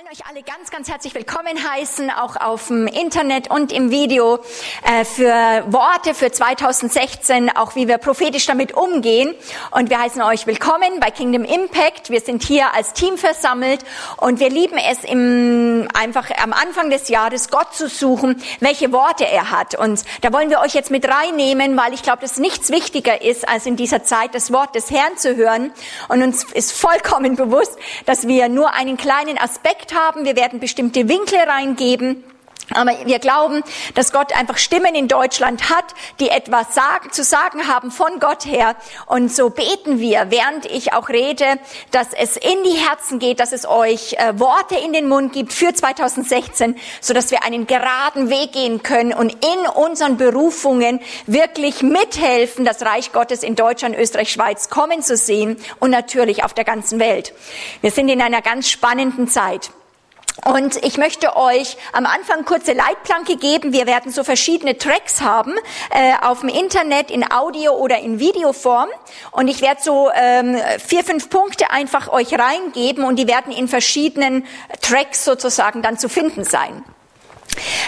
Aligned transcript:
wollen 0.00 0.12
euch 0.12 0.26
alle 0.26 0.42
ganz, 0.42 0.70
ganz 0.70 0.88
herzlich 0.88 1.14
willkommen 1.14 1.58
heißen, 1.70 2.10
auch 2.10 2.36
auf 2.36 2.68
dem 2.68 2.86
Internet 2.86 3.50
und 3.50 3.70
im 3.70 3.90
Video, 3.90 4.38
äh, 4.82 5.04
für 5.04 5.64
Worte 5.66 6.14
für 6.14 6.32
2016, 6.32 7.54
auch 7.54 7.74
wie 7.74 7.86
wir 7.86 7.98
prophetisch 7.98 8.46
damit 8.46 8.72
umgehen. 8.72 9.34
Und 9.72 9.90
wir 9.90 10.00
heißen 10.00 10.22
euch 10.22 10.46
willkommen 10.46 11.00
bei 11.00 11.10
Kingdom 11.10 11.44
Impact. 11.44 12.08
Wir 12.08 12.20
sind 12.20 12.42
hier 12.42 12.72
als 12.72 12.94
Team 12.94 13.18
versammelt 13.18 13.84
und 14.16 14.40
wir 14.40 14.48
lieben 14.48 14.78
es 14.78 15.04
im, 15.04 15.86
einfach 15.92 16.30
am 16.42 16.54
Anfang 16.54 16.88
des 16.88 17.08
Jahres 17.08 17.50
Gott 17.50 17.74
zu 17.74 17.88
suchen, 17.88 18.42
welche 18.60 18.92
Worte 18.92 19.26
er 19.26 19.50
hat. 19.50 19.74
Und 19.74 20.04
da 20.22 20.32
wollen 20.32 20.48
wir 20.48 20.60
euch 20.60 20.72
jetzt 20.72 20.90
mit 20.90 21.06
reinnehmen, 21.06 21.76
weil 21.76 21.92
ich 21.92 22.02
glaube, 22.02 22.22
dass 22.22 22.38
nichts 22.38 22.70
wichtiger 22.70 23.20
ist, 23.20 23.46
als 23.46 23.66
in 23.66 23.76
dieser 23.76 24.02
Zeit 24.02 24.34
das 24.34 24.50
Wort 24.50 24.74
des 24.74 24.90
Herrn 24.90 25.18
zu 25.18 25.36
hören. 25.36 25.72
Und 26.08 26.22
uns 26.22 26.44
ist 26.44 26.72
vollkommen 26.72 27.36
bewusst, 27.36 27.76
dass 28.06 28.26
wir 28.26 28.48
nur 28.48 28.72
einen 28.72 28.96
kleinen 28.96 29.36
Aspekt 29.36 29.89
Aspekt 29.90 29.94
haben, 29.94 30.24
wir 30.24 30.36
werden 30.36 30.60
bestimmte 30.60 31.08
Winkel 31.08 31.38
reingeben. 31.38 32.24
Aber 32.72 32.92
wir 33.04 33.18
glauben, 33.18 33.64
dass 33.96 34.12
Gott 34.12 34.32
einfach 34.32 34.56
Stimmen 34.56 34.94
in 34.94 35.08
Deutschland 35.08 35.70
hat, 35.70 35.86
die 36.20 36.28
etwas 36.28 36.72
sagen, 36.72 37.10
zu 37.10 37.24
sagen 37.24 37.66
haben 37.66 37.90
von 37.90 38.20
Gott 38.20 38.46
her. 38.46 38.76
Und 39.06 39.34
so 39.34 39.50
beten 39.50 39.98
wir, 39.98 40.30
während 40.30 40.66
ich 40.66 40.92
auch 40.92 41.08
rede, 41.08 41.58
dass 41.90 42.12
es 42.12 42.36
in 42.36 42.62
die 42.62 42.78
Herzen 42.78 43.18
geht, 43.18 43.40
dass 43.40 43.50
es 43.50 43.66
euch 43.66 44.12
äh, 44.12 44.38
Worte 44.38 44.76
in 44.76 44.92
den 44.92 45.08
Mund 45.08 45.32
gibt 45.32 45.52
für 45.52 45.74
2016, 45.74 46.76
so 47.00 47.12
dass 47.12 47.32
wir 47.32 47.42
einen 47.42 47.66
geraden 47.66 48.30
Weg 48.30 48.52
gehen 48.52 48.84
können 48.84 49.12
und 49.12 49.32
in 49.32 49.66
unseren 49.74 50.16
Berufungen 50.16 51.00
wirklich 51.26 51.82
mithelfen, 51.82 52.64
das 52.64 52.82
Reich 52.82 53.10
Gottes 53.10 53.42
in 53.42 53.56
Deutschland, 53.56 53.98
Österreich, 53.98 54.30
Schweiz 54.30 54.68
kommen 54.70 55.02
zu 55.02 55.16
sehen 55.16 55.56
und 55.80 55.90
natürlich 55.90 56.44
auf 56.44 56.54
der 56.54 56.64
ganzen 56.64 57.00
Welt. 57.00 57.32
Wir 57.80 57.90
sind 57.90 58.08
in 58.08 58.22
einer 58.22 58.42
ganz 58.42 58.70
spannenden 58.70 59.26
Zeit. 59.26 59.72
Und 60.44 60.82
ich 60.84 60.96
möchte 60.96 61.36
euch 61.36 61.76
am 61.92 62.06
Anfang 62.06 62.44
kurze 62.44 62.72
Leitplanke 62.72 63.36
geben. 63.36 63.72
Wir 63.72 63.86
werden 63.86 64.10
so 64.10 64.24
verschiedene 64.24 64.78
Tracks 64.78 65.20
haben 65.20 65.54
äh, 65.90 66.12
auf 66.22 66.40
dem 66.40 66.48
Internet 66.48 67.10
in 67.10 67.30
Audio 67.30 67.72
oder 67.74 67.98
in 67.98 68.18
Videoform. 68.18 68.88
Und 69.32 69.48
ich 69.48 69.60
werde 69.60 69.82
so 69.82 70.10
ähm, 70.14 70.56
vier, 70.78 71.04
fünf 71.04 71.28
Punkte 71.28 71.70
einfach 71.70 72.08
euch 72.08 72.38
reingeben 72.38 73.04
und 73.04 73.16
die 73.16 73.28
werden 73.28 73.52
in 73.52 73.68
verschiedenen 73.68 74.46
Tracks 74.80 75.24
sozusagen 75.24 75.82
dann 75.82 75.98
zu 75.98 76.08
finden 76.08 76.44
sein. 76.44 76.84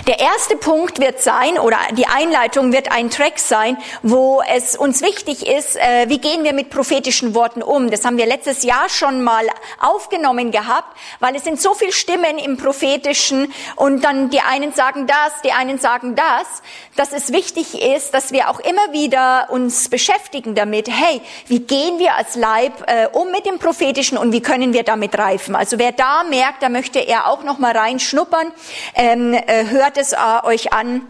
Der 0.06 0.18
erste 0.18 0.56
Punkt 0.56 1.00
wird 1.00 1.20
sein, 1.20 1.58
oder 1.58 1.78
die 1.92 2.06
Einleitung 2.06 2.72
wird 2.72 2.90
ein 2.90 3.10
Track 3.10 3.38
sein, 3.38 3.76
wo 4.02 4.42
es 4.42 4.76
uns 4.76 5.02
wichtig 5.02 5.46
ist, 5.46 5.76
äh, 5.76 6.08
wie 6.08 6.18
gehen 6.18 6.44
wir 6.44 6.52
mit 6.52 6.70
prophetischen 6.70 7.34
Worten 7.34 7.62
um. 7.62 7.90
Das 7.90 8.04
haben 8.04 8.16
wir 8.16 8.26
letztes 8.26 8.62
Jahr 8.62 8.88
schon 8.88 9.22
mal 9.22 9.44
aufgenommen 9.80 10.50
gehabt, 10.50 10.96
weil 11.20 11.36
es 11.36 11.44
sind 11.44 11.60
so 11.60 11.74
viele 11.74 11.92
Stimmen 11.92 12.38
im 12.38 12.56
prophetischen 12.56 13.52
und 13.76 14.02
dann 14.02 14.30
die 14.30 14.40
einen 14.40 14.72
sagen 14.72 15.06
das, 15.06 15.42
die 15.44 15.52
einen 15.52 15.78
sagen 15.78 16.16
das, 16.16 16.62
dass 16.96 17.12
es 17.12 17.32
wichtig 17.32 17.80
ist, 17.82 18.12
dass 18.14 18.32
wir 18.32 18.50
auch 18.50 18.60
immer 18.60 18.92
wieder 18.92 19.48
uns 19.50 19.88
beschäftigen 19.88 20.54
damit, 20.54 20.88
hey, 20.88 21.20
wie 21.46 21.60
gehen 21.60 21.98
wir 21.98 22.14
als 22.14 22.34
Leib 22.34 22.72
äh, 22.86 23.06
um 23.12 23.30
mit 23.30 23.46
dem 23.46 23.58
prophetischen 23.58 24.18
und 24.18 24.32
wie 24.32 24.42
können 24.42 24.72
wir 24.72 24.82
damit 24.82 25.16
reifen. 25.18 25.54
Also 25.54 25.78
wer 25.78 25.92
da 25.92 26.24
merkt, 26.24 26.62
da 26.62 26.68
möchte 26.68 26.98
er 26.98 27.28
auch 27.28 27.44
noch 27.44 27.58
mal 27.58 27.76
reinschnuppern. 27.76 28.52
Ähm, 28.94 29.34
äh, 29.34 29.66
hört 29.66 29.91
es 29.96 30.12
äh, 30.12 30.16
euch 30.44 30.72
an 30.72 31.06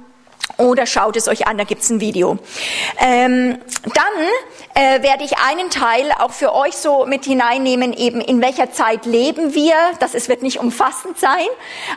oder 0.58 0.86
schaut 0.86 1.16
es 1.16 1.28
euch 1.28 1.46
an, 1.46 1.58
da 1.58 1.64
gibt's 1.64 1.90
ein 1.90 2.00
Video. 2.00 2.38
Ähm, 2.98 3.58
dann 3.84 4.28
äh, 4.74 5.02
werde 5.02 5.24
ich 5.24 5.38
einen 5.38 5.70
Teil 5.70 6.12
auch 6.18 6.32
für 6.32 6.54
euch 6.54 6.74
so 6.74 7.06
mit 7.06 7.24
hineinnehmen, 7.24 7.92
eben 7.92 8.20
in 8.20 8.40
welcher 8.40 8.70
Zeit 8.72 9.06
leben 9.06 9.54
wir. 9.54 9.74
Das 10.00 10.14
es 10.14 10.28
wird 10.28 10.42
nicht 10.42 10.58
umfassend 10.58 11.18
sein, 11.18 11.46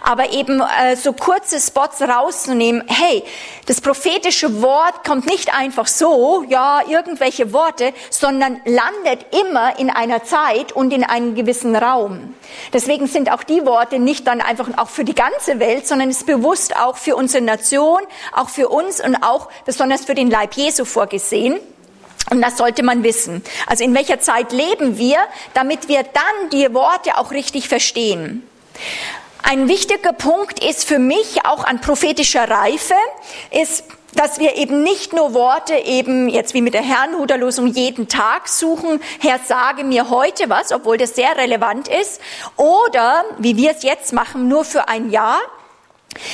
aber 0.02 0.32
eben 0.32 0.62
äh, 0.62 0.96
so 0.96 1.14
kurze 1.14 1.60
Spots 1.60 2.02
rauszunehmen. 2.02 2.84
Hey, 2.88 3.24
das 3.66 3.82
prophetische 3.82 4.62
Wort 4.62 5.04
kommt 5.06 5.26
nicht 5.26 5.54
einfach 5.58 5.88
so, 5.88 6.44
ja, 6.48 6.82
irgendwelche 6.88 7.54
Worte, 7.54 7.94
sondern 8.10 8.62
landet 8.66 9.26
immer 9.44 9.78
in 9.80 9.90
einer 9.90 10.24
Zeit 10.24 10.72
und 10.72 10.94
in 10.94 11.04
einem 11.04 11.36
gewissen 11.36 11.76
Raum. 11.76 12.34
Deswegen 12.74 13.08
sind 13.08 13.32
auch 13.32 13.44
die 13.44 13.66
Worte 13.66 14.00
nicht 14.00 14.28
dann 14.28 14.42
einfach 14.42 14.70
auch 14.78 14.90
für 14.90 15.04
die 15.04 15.16
ganze 15.16 15.60
Welt, 15.60 15.88
sondern 15.88 16.10
ist 16.10 16.26
bewusst 16.26 16.76
auch 16.76 16.98
für 16.98 17.16
unsere 17.16 17.44
Nation, 17.44 18.00
auch 18.38 18.50
für 18.50 18.70
uns 18.70 19.04
und 19.04 19.16
auch 19.18 19.50
besonders 19.66 20.06
für 20.06 20.16
den 20.16 20.30
Leib 20.30 20.54
Jesu 20.54 20.86
vorgesehen. 20.86 21.60
Und 22.32 22.42
das 22.42 22.58
sollte 22.58 22.84
man 22.84 23.04
wissen. 23.04 23.44
Also 23.68 23.84
in 23.84 23.94
welcher 23.94 24.20
Zeit 24.20 24.52
leben 24.52 24.98
wir, 24.98 25.18
damit 25.54 25.88
wir 25.88 26.04
dann 26.04 26.50
die 26.52 26.74
Worte 26.74 27.18
auch 27.18 27.32
richtig 27.32 27.68
verstehen. 27.68 28.48
Ein 29.44 29.68
wichtiger 29.68 30.12
Punkt 30.12 30.64
ist 30.64 30.86
für 30.86 30.98
mich 30.98 31.46
auch 31.46 31.64
an 31.66 31.80
prophetischer 31.80 32.50
Reife, 32.50 32.96
ist, 33.52 33.84
dass 34.16 34.40
wir 34.40 34.56
eben 34.56 34.82
nicht 34.82 35.14
nur 35.14 35.36
Worte 35.36 35.76
eben 35.76 36.30
jetzt 36.30 36.56
wie 36.56 36.62
mit 36.62 36.74
der 36.74 36.82
Herrnhuterlosung 36.82 37.68
jeden 37.68 38.08
Tag 38.08 38.48
suchen, 38.48 39.02
Herr, 39.20 39.40
sage 39.46 39.84
mir 39.84 40.10
heute 40.10 40.50
was, 40.50 40.72
obwohl 40.72 40.98
das 40.98 41.14
sehr 41.16 41.38
relevant 41.38 41.88
ist, 41.88 42.20
oder 42.56 43.24
wie 43.38 43.56
wir 43.56 43.72
es 43.72 43.84
jetzt 43.84 44.14
machen, 44.14 44.48
nur 44.48 44.66
für 44.66 44.88
ein 44.88 45.12
Jahr, 45.12 45.40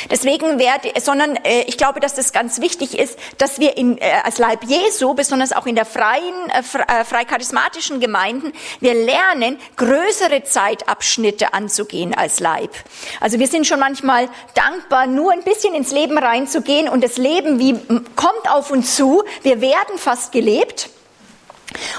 Deswegen 0.09 0.59
werde, 0.59 0.91
sondern 1.01 1.35
äh, 1.37 1.63
ich 1.63 1.77
glaube, 1.77 1.99
dass 1.99 2.13
das 2.15 2.33
ganz 2.33 2.61
wichtig 2.61 2.97
ist, 2.97 3.17
dass 3.37 3.59
wir 3.59 3.77
in, 3.77 3.97
äh, 3.97 4.11
als 4.23 4.37
Leib 4.37 4.63
Jesu, 4.65 5.13
besonders 5.13 5.53
auch 5.53 5.65
in 5.65 5.75
der 5.75 5.85
freien, 5.85 6.49
äh, 6.49 6.59
äh, 6.59 7.03
freicharismatischen 7.03 7.99
Gemeinden, 7.99 8.53
wir 8.79 8.93
lernen, 8.93 9.59
größere 9.77 10.43
Zeitabschnitte 10.43 11.53
anzugehen 11.53 12.13
als 12.13 12.39
Leib. 12.39 12.71
Also 13.19 13.39
wir 13.39 13.47
sind 13.47 13.67
schon 13.67 13.79
manchmal 13.79 14.29
dankbar, 14.53 15.07
nur 15.07 15.31
ein 15.31 15.43
bisschen 15.43 15.73
ins 15.73 15.91
Leben 15.91 16.17
reinzugehen 16.17 16.89
und 16.89 17.03
das 17.03 17.17
Leben 17.17 17.59
wie 17.59 17.73
kommt 18.15 18.49
auf 18.49 18.71
uns 18.71 18.95
zu. 18.95 19.23
Wir 19.43 19.61
werden 19.61 19.97
fast 19.97 20.31
gelebt. 20.31 20.89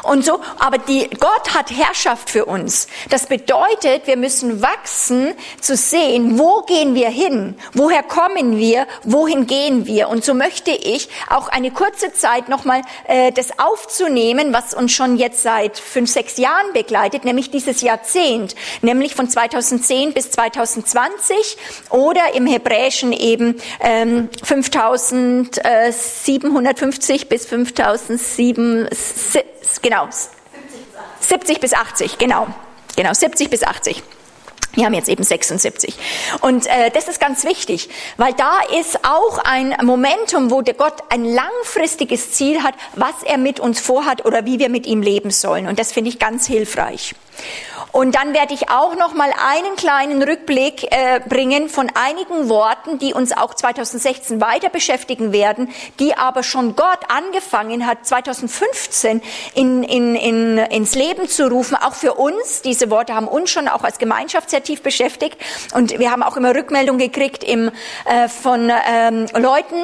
Und 0.03 0.25
so, 0.25 0.41
aber 0.59 0.79
die, 0.79 1.09
Gott 1.19 1.55
hat 1.55 1.71
Herrschaft 1.71 2.31
für 2.31 2.45
uns. 2.45 2.87
Das 3.11 3.27
bedeutet, 3.27 4.07
wir 4.07 4.17
müssen 4.17 4.63
wachsen 4.63 5.35
zu 5.61 5.77
sehen, 5.77 6.39
wo 6.39 6.63
gehen 6.63 6.95
wir 6.95 7.09
hin? 7.09 7.57
Woher 7.73 8.03
kommen 8.03 8.59
wir? 8.59 8.87
Wohin 9.05 9.47
gehen 9.47 9.87
wir? 9.87 10.09
Und 10.09 10.25
so 10.25 10.35
möchte 10.35 10.71
ich 10.71 11.09
auch 11.29 11.49
eine 11.49 11.71
kurze 11.71 12.13
Zeit 12.13 12.49
nochmal 12.49 12.83
äh, 13.07 13.33
das 13.33 13.59
aufzunehmen, 13.59 14.53
was 14.53 14.75
uns 14.75 14.93
schon 14.93 15.17
jetzt 15.17 15.43
seit 15.43 15.79
fünf, 15.79 16.11
sechs 16.11 16.37
Jahren 16.37 16.73
begleitet, 16.73 17.25
nämlich 17.25 17.51
dieses 17.51 17.81
Jahrzehnt, 17.81 18.55
nämlich 18.83 19.15
von 19.15 19.29
2010 19.29 20.13
bis 20.13 20.31
2020 20.33 21.57
oder 21.91 22.35
im 22.35 22.47
Hebräischen 22.47 23.13
eben 23.13 23.61
ähm, 23.81 24.29
5750 24.43 27.29
bis 27.29 27.47
5007 27.47 28.89
genau. 29.81 30.09
70 31.21 31.61
bis 31.61 31.73
80, 31.73 32.19
genau. 32.19 32.49
Genau, 32.97 33.15
70 33.15 33.49
bis 33.49 33.63
80. 33.63 34.03
Wir 34.75 34.87
haben 34.87 34.95
jetzt 34.95 35.09
eben 35.09 35.23
76. 35.23 35.95
Und 36.41 36.67
äh, 36.67 36.91
das 36.91 37.07
ist 37.07 37.21
ganz 37.21 37.45
wichtig, 37.45 37.91
weil 38.17 38.33
da 38.33 38.61
ist 38.81 39.05
auch 39.05 39.39
ein 39.45 39.77
Momentum, 39.85 40.51
wo 40.51 40.63
der 40.63 40.75
Gott 40.75 40.95
ein 41.11 41.25
langfristiges 41.25 42.33
Ziel 42.33 42.63
hat, 42.63 42.75
was 42.95 43.23
er 43.25 43.37
mit 43.37 43.61
uns 43.61 43.81
vorhat 43.81 44.25
oder 44.25 44.47
wie 44.47 44.59
wir 44.59 44.71
mit 44.71 44.87
ihm 44.87 45.03
leben 45.03 45.31
sollen. 45.31 45.69
Und 45.69 45.79
das 45.79 45.93
finde 45.93 46.09
ich 46.09 46.19
ganz 46.19 46.47
hilfreich. 46.47 47.15
Und 47.93 48.15
dann 48.15 48.33
werde 48.33 48.55
ich 48.55 48.71
auch 48.71 48.97
noch 48.97 49.13
mal 49.13 49.31
einen 49.39 49.77
kleinen 49.77 50.23
Rückblick 50.23 50.85
äh, 50.91 51.21
bringen 51.21 51.69
von 51.69 51.91
einigen 51.95 52.49
Worten, 52.49 52.99
die 52.99 53.13
uns 53.13 53.37
auch 53.37 53.53
2016 53.53 54.41
weiter 54.41 54.71
beschäftigen 54.71 55.33
werden, 55.33 55.69
die 56.01 56.17
aber 56.17 56.43
schon 56.43 56.75
Gott 56.75 57.01
angefangen 57.09 57.87
hat, 57.87 58.07
2015 58.07 59.21
in, 59.55 59.83
in, 59.83 60.17
in, 60.17 60.59
ins 60.59 60.95
Leben 60.95 61.29
zu 61.29 61.49
rufen, 61.49 61.77
auch 61.77 61.95
für 61.95 62.15
uns. 62.15 62.63
Diese 62.63 62.91
Worte 62.91 63.15
haben 63.15 63.29
uns 63.29 63.51
schon 63.51 63.69
auch 63.69 63.85
als 63.85 63.99
Gemeinschaft 63.99 64.49
sehr 64.49 64.63
tief 64.63 64.83
beschäftigt. 64.83 65.37
Und 65.75 65.99
wir 65.99 66.11
haben 66.11 66.23
auch 66.23 66.39
immer 66.39 66.55
Rückmeldung 66.55 66.97
gekriegt 66.97 67.45
im, 67.45 67.71
äh, 68.07 68.29
von 68.29 68.73
ähm, 68.89 69.27
Leuten, 69.37 69.77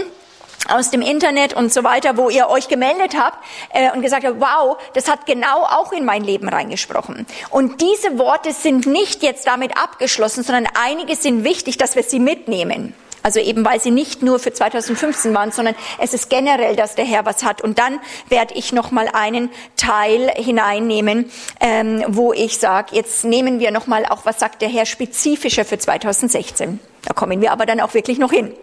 aus 0.67 0.91
dem 0.91 1.03
Internet 1.03 1.55
und 1.55 1.73
so 1.73 1.85
weiter, 1.85 2.17
wo 2.17 2.31
ihr 2.31 2.49
euch 2.49 2.69
gemeldet 2.69 3.17
habt 3.17 3.39
äh, 3.73 3.93
und 3.93 4.03
gesagt 4.03 4.25
habt, 4.25 4.41
wow, 4.41 4.77
das 4.95 5.09
hat 5.09 5.27
genau 5.27 5.63
auch 5.63 5.93
in 5.93 6.05
mein 6.05 6.25
Leben 6.25 6.49
reingesprochen. 6.49 7.27
Und 7.51 7.81
diese 7.81 8.19
Worte 8.19 8.53
sind 8.53 8.87
nicht 8.87 9.23
jetzt 9.23 9.47
damit 9.47 9.77
abgeschlossen, 9.77 10.43
sondern 10.43 10.67
einige 10.75 11.17
sind 11.17 11.45
wichtig, 11.45 11.77
dass 11.79 11.97
wir 11.97 12.03
sie 12.03 12.19
mitnehmen. 12.19 12.95
Also 13.23 13.41
eben, 13.41 13.65
weil 13.65 13.81
sie 13.81 13.91
nicht 13.91 14.23
nur 14.23 14.39
für 14.39 14.53
2015 14.53 15.35
waren, 15.35 15.53
sondern 15.53 15.75
es 15.99 16.15
ist 16.15 16.31
generell, 16.31 16.77
dass 16.77 16.95
der 16.95 17.05
Herr 17.05 17.27
was 17.27 17.45
hat. 17.45 17.61
Und 17.61 17.79
dann 17.79 18.01
werde 18.29 18.55
ich 18.55 18.73
noch 18.73 18.91
mal 18.91 19.09
einen 19.13 19.51
Teil 19.77 20.31
hineinnehmen, 20.37 21.31
ähm, 21.61 22.05
wo 22.09 22.33
ich 22.33 22.59
sage, 22.59 22.95
jetzt 22.95 23.25
nehmen 23.25 23.59
wir 23.59 23.71
noch 23.71 23.87
mal 23.87 24.07
auch, 24.07 24.25
was 24.25 24.39
sagt 24.39 24.63
der 24.63 24.69
Herr 24.69 24.87
spezifischer 24.87 25.65
für 25.65 25.79
2016. 25.79 26.79
Da 27.05 27.13
kommen 27.13 27.41
wir 27.41 27.53
aber 27.53 27.67
dann 27.67 27.81
auch 27.81 27.95
wirklich 27.95 28.19
noch 28.19 28.31
hin. 28.31 28.55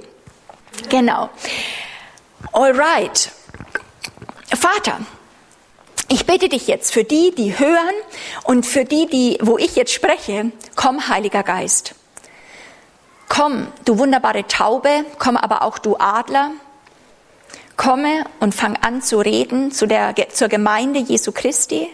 Genau. 0.89 1.29
Alright. 2.51 3.31
Vater, 4.53 4.99
ich 6.07 6.25
bitte 6.25 6.49
dich 6.49 6.67
jetzt 6.67 6.93
für 6.93 7.03
die, 7.03 7.33
die 7.35 7.57
hören 7.57 7.95
und 8.43 8.65
für 8.65 8.85
die, 8.85 9.07
die, 9.07 9.37
wo 9.41 9.57
ich 9.57 9.75
jetzt 9.75 9.93
spreche, 9.93 10.51
komm, 10.75 11.07
Heiliger 11.07 11.43
Geist. 11.43 11.95
Komm, 13.27 13.67
du 13.85 13.97
wunderbare 13.97 14.47
Taube, 14.47 15.05
komm 15.17 15.35
aber 15.35 15.63
auch 15.63 15.79
du 15.79 15.97
Adler, 15.97 16.51
komme 17.75 18.23
und 18.39 18.53
fang 18.53 18.77
an 18.77 19.01
zu 19.01 19.19
reden 19.19 19.71
zu 19.71 19.87
der, 19.87 20.13
zur 20.29 20.47
Gemeinde 20.47 20.99
Jesu 20.99 21.31
Christi. 21.31 21.89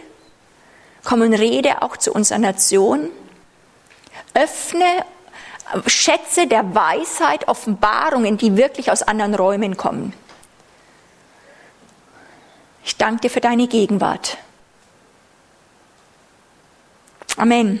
Komm 1.04 1.22
und 1.22 1.34
rede 1.34 1.82
auch 1.82 1.96
zu 1.96 2.12
unserer 2.12 2.38
Nation. 2.38 3.08
Öffne 4.34 5.04
Schätze 5.86 6.46
der 6.46 6.74
Weisheit, 6.74 7.48
Offenbarungen, 7.48 8.36
die 8.36 8.56
wirklich 8.56 8.90
aus 8.90 9.02
anderen 9.02 9.34
Räumen 9.34 9.76
kommen. 9.76 10.12
Ich 12.84 12.96
danke 12.96 13.22
dir 13.22 13.30
für 13.30 13.40
deine 13.40 13.68
Gegenwart. 13.68 14.38
Amen. 17.36 17.80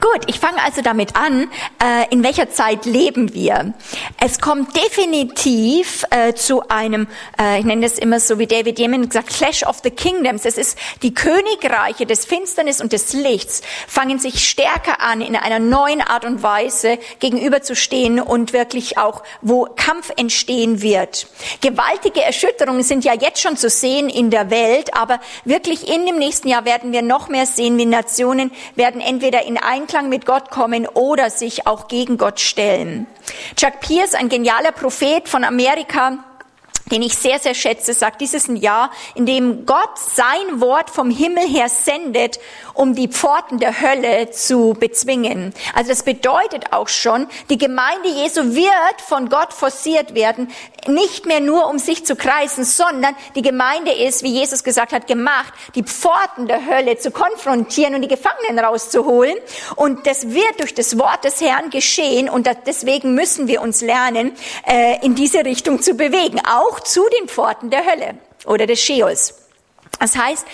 Gut, 0.00 0.22
ich 0.28 0.40
fange 0.40 0.62
also 0.64 0.80
damit 0.80 1.14
an, 1.14 1.50
äh, 1.78 2.10
in 2.10 2.22
welcher 2.22 2.48
Zeit 2.48 2.86
leben 2.86 3.34
wir. 3.34 3.74
Es 4.18 4.40
kommt 4.40 4.74
definitiv 4.74 6.06
äh, 6.08 6.32
zu 6.32 6.66
einem, 6.68 7.06
äh, 7.38 7.58
ich 7.58 7.66
nenne 7.66 7.82
das 7.82 7.98
immer 7.98 8.18
so 8.18 8.38
wie 8.38 8.46
David 8.46 8.78
Yemen 8.78 9.10
gesagt, 9.10 9.28
Clash 9.28 9.62
of 9.62 9.80
the 9.84 9.90
Kingdoms. 9.90 10.46
Es 10.46 10.56
ist 10.56 10.78
die 11.02 11.12
Königreiche 11.12 12.06
des 12.06 12.24
Finsternis 12.24 12.80
und 12.80 12.94
des 12.94 13.12
Lichts 13.12 13.60
fangen 13.86 14.18
sich 14.18 14.48
stärker 14.48 15.02
an, 15.02 15.20
in 15.20 15.36
einer 15.36 15.58
neuen 15.58 16.00
Art 16.00 16.24
und 16.24 16.42
Weise 16.42 16.98
gegenüberzustehen 17.18 18.20
und 18.20 18.54
wirklich 18.54 18.96
auch, 18.96 19.22
wo 19.42 19.66
Kampf 19.76 20.12
entstehen 20.16 20.80
wird. 20.80 21.26
Gewaltige 21.60 22.22
Erschütterungen 22.22 22.84
sind 22.84 23.04
ja 23.04 23.12
jetzt 23.12 23.42
schon 23.42 23.58
zu 23.58 23.68
sehen 23.68 24.08
in 24.08 24.30
der 24.30 24.48
Welt, 24.48 24.94
aber 24.96 25.20
wirklich 25.44 25.94
in 25.94 26.06
dem 26.06 26.16
nächsten 26.16 26.48
Jahr 26.48 26.64
werden 26.64 26.92
wir 26.92 27.02
noch 27.02 27.28
mehr 27.28 27.44
sehen, 27.44 27.76
wie 27.76 27.84
Nationen 27.84 28.50
werden 28.76 29.02
entweder 29.02 29.44
in 29.44 29.58
Einklang 29.58 29.89
Einklang 29.90 30.08
mit 30.08 30.24
Gott 30.24 30.52
kommen 30.52 30.86
oder 30.86 31.30
sich 31.30 31.66
auch 31.66 31.88
gegen 31.88 32.16
Gott 32.16 32.38
stellen. 32.38 33.08
Chuck 33.56 33.80
Pierce, 33.80 34.14
ein 34.14 34.28
genialer 34.28 34.70
Prophet 34.70 35.28
von 35.28 35.42
Amerika, 35.42 36.18
den 36.92 37.02
ich 37.02 37.16
sehr, 37.16 37.40
sehr 37.40 37.54
schätze, 37.54 37.92
sagt, 37.92 38.20
dies 38.20 38.32
ist 38.32 38.48
ein 38.48 38.54
Jahr, 38.54 38.92
in 39.16 39.26
dem 39.26 39.66
Gott 39.66 39.98
sein 39.98 40.60
Wort 40.60 40.90
vom 40.90 41.10
Himmel 41.10 41.44
her 41.44 41.68
sendet, 41.68 42.38
um 42.72 42.94
die 42.94 43.08
Pforten 43.08 43.58
der 43.58 43.80
Hölle 43.80 44.30
zu 44.30 44.76
bezwingen. 44.78 45.54
Also 45.74 45.90
das 45.90 46.04
bedeutet 46.04 46.72
auch 46.72 46.88
schon, 46.88 47.26
die 47.48 47.58
Gemeinde 47.58 48.10
Jesu 48.10 48.54
wird 48.54 49.00
von 49.04 49.28
Gott 49.28 49.52
forciert 49.52 50.14
werden, 50.14 50.52
nicht 50.86 51.26
mehr 51.26 51.40
nur 51.40 51.68
um 51.68 51.78
sich 51.78 52.04
zu 52.04 52.16
kreisen, 52.16 52.64
sondern 52.64 53.14
die 53.34 53.42
Gemeinde 53.42 53.92
ist, 53.92 54.22
wie 54.22 54.32
Jesus 54.32 54.64
gesagt 54.64 54.92
hat, 54.92 55.06
gemacht, 55.06 55.52
die 55.74 55.82
Pforten 55.82 56.46
der 56.46 56.66
Hölle 56.66 56.98
zu 56.98 57.10
konfrontieren 57.10 57.94
und 57.94 58.02
die 58.02 58.08
Gefangenen 58.08 58.58
rauszuholen. 58.58 59.36
Und 59.76 60.06
das 60.06 60.30
wird 60.30 60.60
durch 60.60 60.74
das 60.74 60.98
Wort 60.98 61.24
des 61.24 61.40
Herrn 61.40 61.70
geschehen 61.70 62.28
und 62.28 62.48
deswegen 62.66 63.14
müssen 63.14 63.48
wir 63.48 63.62
uns 63.62 63.80
lernen, 63.80 64.32
äh, 64.66 65.04
in 65.04 65.14
diese 65.14 65.44
Richtung 65.44 65.82
zu 65.82 65.94
bewegen. 65.94 66.40
Auch 66.46 66.80
zu 66.80 67.02
den 67.20 67.28
Pforten 67.28 67.70
der 67.70 67.84
Hölle 67.84 68.14
oder 68.46 68.66
des 68.66 68.80
Scheols. 68.80 69.39
Das 69.98 70.16
heißt, 70.16 70.46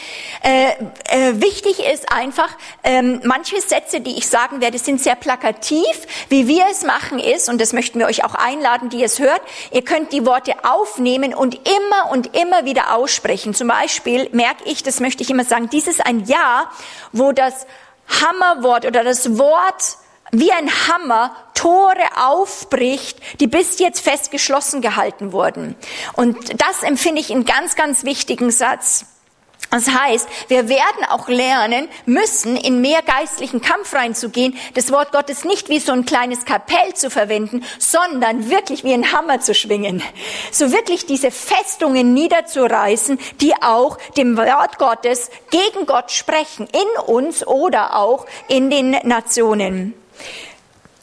äh, 0.42 0.70
äh, 1.04 1.40
wichtig 1.40 1.78
ist 1.78 2.10
einfach, 2.12 2.48
ähm, 2.82 3.20
manche 3.24 3.60
Sätze, 3.60 4.00
die 4.00 4.18
ich 4.18 4.28
sagen 4.28 4.60
werde, 4.60 4.78
sind 4.78 5.00
sehr 5.00 5.14
plakativ. 5.14 5.84
Wie 6.28 6.48
wir 6.48 6.64
es 6.70 6.82
machen 6.82 7.20
ist, 7.20 7.48
und 7.48 7.60
das 7.60 7.72
möchten 7.72 8.00
wir 8.00 8.06
euch 8.06 8.24
auch 8.24 8.34
einladen, 8.34 8.88
die 8.88 9.04
es 9.04 9.20
hört, 9.20 9.40
ihr 9.70 9.84
könnt 9.84 10.12
die 10.12 10.26
Worte 10.26 10.52
aufnehmen 10.64 11.32
und 11.32 11.54
immer 11.54 12.10
und 12.10 12.36
immer 12.36 12.64
wieder 12.64 12.94
aussprechen. 12.94 13.54
Zum 13.54 13.68
Beispiel 13.68 14.28
merke 14.32 14.64
ich, 14.64 14.82
das 14.82 14.98
möchte 14.98 15.22
ich 15.22 15.30
immer 15.30 15.44
sagen, 15.44 15.68
dies 15.70 15.86
ist 15.86 16.04
ein 16.04 16.24
Jahr, 16.24 16.70
wo 17.12 17.30
das 17.30 17.68
Hammerwort 18.08 18.84
oder 18.84 19.04
das 19.04 19.38
Wort 19.38 19.98
wie 20.32 20.50
ein 20.50 20.68
Hammer 20.88 21.36
Tore 21.54 22.02
aufbricht, 22.16 23.20
die 23.38 23.46
bis 23.46 23.78
jetzt 23.78 24.00
fest 24.00 24.32
geschlossen 24.32 24.80
gehalten 24.80 25.32
wurden. 25.32 25.76
Und 26.14 26.60
das 26.60 26.82
empfinde 26.82 27.20
ich 27.20 27.30
einen 27.30 27.44
ganz, 27.44 27.76
ganz 27.76 28.02
wichtigen 28.02 28.50
Satz. 28.50 29.06
Das 29.70 29.88
heißt, 29.88 30.28
wir 30.48 30.68
werden 30.68 31.04
auch 31.08 31.28
lernen 31.28 31.88
müssen, 32.06 32.56
in 32.56 32.80
mehr 32.80 33.02
geistlichen 33.02 33.60
Kampf 33.60 33.94
reinzugehen, 33.94 34.56
das 34.74 34.92
Wort 34.92 35.12
Gottes 35.12 35.44
nicht 35.44 35.68
wie 35.68 35.80
so 35.80 35.92
ein 35.92 36.06
kleines 36.06 36.44
Kapell 36.44 36.94
zu 36.94 37.10
verwenden, 37.10 37.64
sondern 37.78 38.48
wirklich 38.48 38.84
wie 38.84 38.94
ein 38.94 39.12
Hammer 39.12 39.40
zu 39.40 39.54
schwingen. 39.54 40.02
So 40.52 40.72
wirklich 40.72 41.06
diese 41.06 41.30
Festungen 41.30 42.14
niederzureißen, 42.14 43.18
die 43.40 43.54
auch 43.60 43.98
dem 44.16 44.36
Wort 44.36 44.78
Gottes 44.78 45.30
gegen 45.50 45.86
Gott 45.86 46.10
sprechen, 46.10 46.68
in 46.72 47.14
uns 47.14 47.46
oder 47.46 47.96
auch 47.96 48.26
in 48.48 48.70
den 48.70 48.90
Nationen. 49.02 49.94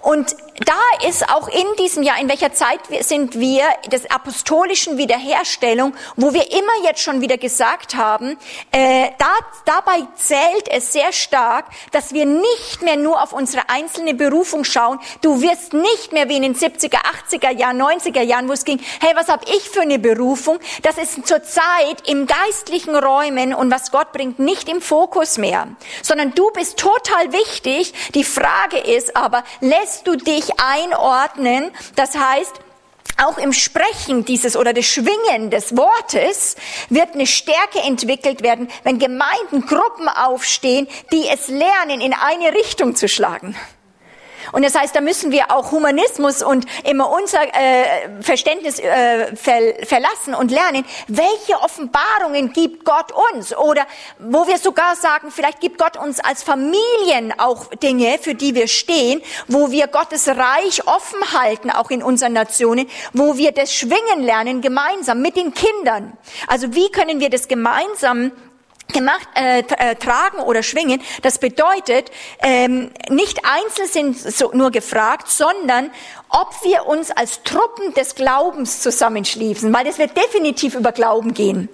Und 0.01 0.36
da 0.60 1.08
ist 1.08 1.28
auch 1.30 1.48
in 1.48 1.66
diesem 1.80 2.04
Jahr, 2.04 2.20
in 2.20 2.30
welcher 2.30 2.54
Zeit 2.54 2.80
sind 3.02 3.40
wir, 3.40 3.64
des 3.92 4.10
apostolischen 4.10 4.98
Wiederherstellung, 4.98 5.94
wo 6.16 6.34
wir 6.34 6.52
immer 6.52 6.88
jetzt 6.88 7.02
schon 7.02 7.22
wieder 7.22 7.38
gesagt 7.38 7.96
haben, 7.96 8.38
äh, 8.72 9.10
da, 9.18 9.34
dabei 9.66 10.06
zählt 10.16 10.68
es 10.70 10.94
sehr 10.94 11.12
stark, 11.12 11.66
dass 11.92 12.14
wir 12.14 12.26
nicht 12.26 12.82
mehr 12.82 12.98
nur 12.98 13.22
auf 13.22 13.34
unsere 13.34 13.68
einzelne 13.70 14.14
Berufung 14.14 14.64
schauen. 14.64 15.00
Du 15.22 15.42
wirst 15.42 15.74
nicht 15.74 16.14
mehr 16.14 16.30
wie 16.30 16.38
in 16.38 16.44
den 16.44 16.56
70er, 16.56 17.00
80er 17.30 17.52
Jahren, 17.52 17.82
90er 17.82 18.22
Jahren, 18.22 18.48
wo 18.48 18.54
es 18.54 18.64
ging, 18.64 18.80
hey, 19.02 19.14
was 19.16 19.30
habe 19.30 19.46
ich 19.48 19.70
für 19.70 19.82
eine 19.82 20.00
Berufung? 20.00 20.60
Das 20.84 20.98
ist 20.98 21.26
zurzeit 21.28 22.08
im 22.08 22.28
geistlichen 22.28 22.96
Räumen 22.96 23.54
und 23.54 23.72
was 23.72 23.92
Gott 23.92 24.12
bringt, 24.12 24.40
nicht 24.40 24.70
im 24.70 24.82
Fokus 24.82 25.38
mehr, 25.38 25.68
sondern 26.02 26.36
du 26.36 26.52
bist 26.52 26.78
total 26.78 27.34
wichtig. 27.34 27.94
Die 28.14 28.24
Frage 28.24 28.78
ist 28.78 29.16
aber, 29.16 29.44
lässt 29.60 30.08
du 30.08 30.16
dich 30.16 30.53
einordnen. 30.58 31.72
Das 31.96 32.16
heißt, 32.16 32.60
auch 33.18 33.38
im 33.38 33.54
Sprechen 33.54 34.26
dieses 34.26 34.58
oder 34.58 34.74
des 34.74 34.88
Schwingen 34.88 35.50
des 35.52 35.78
Wortes 35.78 36.56
wird 36.90 37.14
eine 37.14 37.28
Stärke 37.28 37.80
entwickelt 37.80 38.42
werden, 38.42 38.70
wenn 38.84 38.98
Gemeinden, 38.98 39.66
Gruppen 39.68 40.08
aufstehen, 40.08 40.88
die 41.12 41.28
es 41.28 41.48
lernen, 41.48 42.02
in 42.02 42.14
eine 42.14 42.54
Richtung 42.54 42.96
zu 42.96 43.08
schlagen. 43.08 43.56
Und 44.51 44.63
das 44.63 44.75
heißt, 44.75 44.95
da 44.95 45.01
müssen 45.01 45.31
wir 45.31 45.51
auch 45.51 45.72
Humanismus 45.72 46.44
und 46.44 46.66
immer 46.84 47.10
unser 47.10 47.42
äh, 47.44 48.22
Verständnis 48.22 48.80
äh, 48.80 49.36
ver 49.36 49.54
verlassen 49.86 50.36
und 50.36 50.51
lernen, 50.51 50.86
welche 51.07 51.56
Offenbarungen 51.62 52.54
gibt 52.54 52.86
Gott 52.86 53.12
uns? 53.34 53.56
Oder 53.56 53.86
wo 54.19 54.48
wir 54.48 54.57
sogar 54.57 54.95
sagen, 54.95 55.31
vielleicht 55.31 55.62
gibt 55.62 55.78
Gott 55.78 55.98
uns 55.98 56.19
als 56.19 56.44
Familien 56.44 57.34
auch 57.38 57.74
Dinge, 57.75 58.18
für 58.19 58.36
die 58.36 58.56
wir 58.56 58.68
stehen, 58.68 59.22
wo 59.48 59.72
wir 59.72 59.88
Gottes 59.88 60.28
Reich 60.28 60.88
offen 60.88 61.19
halten, 61.33 61.69
auch 61.69 61.90
in 61.90 62.04
unseren 62.04 62.33
Nationen, 62.33 62.88
wo 63.14 63.38
wir 63.38 63.52
das 63.52 63.73
Schwingen 63.73 64.23
lernen 64.23 64.62
gemeinsam 64.62 65.21
mit 65.21 65.35
den 65.35 65.54
Kindern. 65.54 66.18
Also 66.47 66.73
wie 66.73 66.90
können 66.92 67.19
wir 67.19 67.30
das 67.30 67.47
gemeinsam 67.47 68.31
gemacht, 68.92 69.28
äh, 69.35 69.59
äh, 69.59 69.95
tragen 69.95 70.40
oder 70.40 70.63
schwingen. 70.63 71.02
Das 71.21 71.40
bedeutet, 71.40 72.11
ähm, 72.40 72.92
nicht 73.09 73.40
einzeln 73.44 73.87
sind 73.87 74.19
so 74.19 74.52
nur 74.54 74.71
gefragt, 74.71 75.30
sondern 75.30 75.92
ob 76.30 76.54
wir 76.63 76.85
uns 76.85 77.11
als 77.11 77.44
Truppen 77.44 77.94
des 77.94 78.16
Glaubens 78.16 78.81
zusammenschließen, 78.81 79.73
weil 79.73 79.85
das 79.85 79.97
wird 79.97 80.18
definitiv 80.18 80.75
über 80.75 80.92
Glauben 80.92 81.33
gehen. 81.33 81.69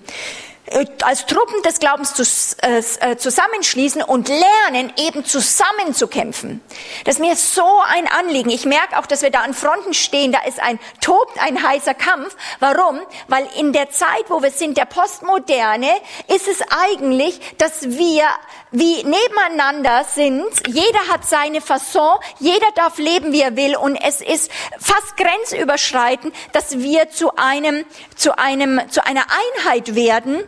Äh, 0.72 0.86
als 1.04 1.26
Truppen 1.26 1.62
des 1.64 1.80
Glaubens 1.80 2.56
äh, 2.62 2.82
äh, 3.00 3.18
zusammenschließen 3.18 4.04
und 4.04 4.30
lernen, 4.30 4.94
eben 4.98 5.26
zusammen 5.26 5.94
zu 5.94 6.08
kämpfen. 6.08 6.62
Das 7.06 7.16
ist 7.16 7.22
mir 7.22 7.36
so 7.36 7.66
ein 7.88 8.08
Anliegen. 8.08 8.50
Ich 8.50 8.66
merke 8.66 9.00
auch, 9.00 9.06
dass 9.06 9.22
wir 9.22 9.32
da 9.32 9.42
an 9.42 9.54
Fronten 9.54 9.94
stehen, 9.94 10.32
da 10.32 10.40
ist 10.48 10.60
ein, 10.60 10.80
tobt 11.02 11.40
ein 11.42 11.64
heißer 11.64 11.94
Kampf. 11.94 12.36
Warum? 12.60 13.00
Weil 13.28 13.48
in 13.58 13.74
der 13.74 13.90
Zeit, 13.90 14.26
wo 14.28 14.44
wir 14.44 14.52
sind, 14.52 14.78
der 14.78 14.86
Postmoderne, 14.86 15.90
ist 16.28 16.48
es 16.48 16.62
eigentlich, 16.70 17.40
dass 17.58 17.90
wir 17.90 18.24
wie 18.72 19.04
nebeneinander 19.04 20.04
sind. 20.04 20.46
Jeder 20.68 21.08
hat 21.12 21.26
seine 21.26 21.62
Fasson, 21.62 22.20
jeder 22.40 22.68
darf 22.76 23.00
leben, 23.00 23.32
wie 23.32 23.42
er 23.42 23.56
will 23.56 23.76
und 23.76 23.96
es 23.96 24.22
ist 24.22 24.52
fast 24.78 25.18
grenzüberschreitend, 25.18 26.36
dass 26.52 26.78
wir 26.78 27.10
zu 27.10 27.36
einem, 27.36 27.86
zu 28.16 28.38
einem, 28.38 28.82
zu 28.92 29.04
einer 29.04 29.26
Einheit 29.58 29.96
werden 29.96 30.44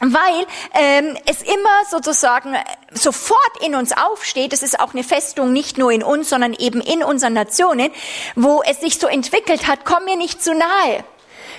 weil 0.00 0.46
ähm, 0.74 1.16
es 1.26 1.42
immer 1.42 1.84
sozusagen 1.90 2.56
sofort 2.92 3.62
in 3.64 3.74
uns 3.74 3.92
aufsteht. 3.92 4.52
Es 4.52 4.62
ist 4.62 4.78
auch 4.80 4.92
eine 4.92 5.04
Festung 5.04 5.52
nicht 5.52 5.78
nur 5.78 5.90
in 5.90 6.02
uns, 6.02 6.28
sondern 6.30 6.54
eben 6.54 6.80
in 6.80 7.02
unseren 7.02 7.32
Nationen, 7.32 7.90
wo 8.34 8.62
es 8.62 8.80
sich 8.80 8.98
so 8.98 9.06
entwickelt 9.06 9.66
hat, 9.66 9.84
komm 9.84 10.04
mir 10.04 10.16
nicht 10.16 10.42
zu 10.42 10.54
nahe. 10.54 11.04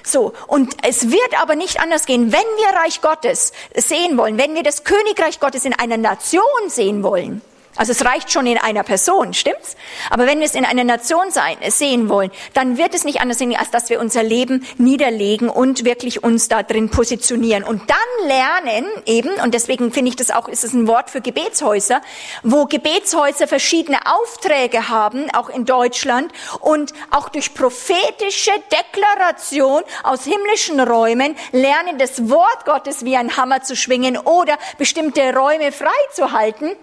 So, 0.04 0.34
und 0.48 0.78
es 0.84 1.10
wird 1.10 1.42
aber 1.42 1.56
nicht 1.56 1.80
anders 1.80 2.06
gehen, 2.06 2.32
wenn 2.32 2.40
wir 2.40 2.80
Reich 2.80 3.02
Gottes 3.02 3.54
sehen 3.76 4.18
wollen, 4.18 4.38
wenn 4.38 4.54
wir 4.54 4.62
das 4.62 4.84
Königreich 4.84 5.40
Gottes 5.40 5.66
in 5.66 5.74
einer 5.74 5.98
Nation 5.98 6.44
sehen 6.68 7.02
wollen, 7.02 7.42
Also 7.78 7.92
es 7.92 8.06
reicht 8.06 8.32
schon 8.32 8.48
in 8.48 8.58
einer 8.58 8.84
Person, 8.84 9.34
stimmt's? 9.34 9.76
Aber 10.10 10.26
wenn 10.26 10.40
wir 10.40 10.46
es 10.46 10.56
in 10.56 10.64
einer 10.66 10.86
Nation 10.86 11.30
sein, 11.32 11.58
sehen 11.68 12.08
wollen, 12.08 12.32
dann 12.54 12.78
wird 12.78 12.94
es 12.94 13.04
nicht 13.04 13.20
anders 13.20 13.40
sein, 13.40 13.56
als 13.56 13.70
dass 13.70 13.90
wir 13.90 14.00
unser 14.00 14.24
Leben 14.24 14.66
niederlegen 14.78 15.50
und 15.50 15.84
wirklich 15.84 16.24
uns 16.24 16.48
da 16.48 16.64
drin 16.64 16.90
positionieren. 16.90 17.64
Und 17.64 17.82
dann 17.90 18.28
lernen 18.28 18.86
eben, 19.06 19.32
und 19.44 19.54
deswegen 19.54 19.92
finde 19.92 20.10
ich 20.10 20.16
das 20.16 20.32
auch, 20.32 20.48
ist 20.48 20.64
es 20.64 20.74
ein 20.74 20.88
Wort 20.88 21.10
für 21.10 21.20
Gebetshäuser, 21.22 22.02
wo 22.44 22.66
Gebetshäuser 22.66 23.48
verschiedene 23.48 24.00
Aufträge 24.06 24.88
haben, 24.88 25.30
auch 25.32 25.50
in 25.50 25.66
Deutschland, 25.66 26.32
und 26.62 26.94
auch 27.12 27.28
durch 27.30 27.54
prophetische 27.54 28.52
Deklaration 28.72 29.84
aus 30.04 30.24
himmlischen 30.24 30.80
Räumen 30.80 31.36
lernen, 31.52 31.98
das 31.98 32.30
Wort 32.30 32.66
Gottes 32.66 33.04
wie 33.04 33.18
ein 33.18 33.36
Hammer 33.36 33.64
zu 33.64 33.76
schwingen 33.76 34.18
oder 34.18 34.58
bestimmte 34.78 35.34
Räume 35.34 35.72
freizuhalten 35.72 36.76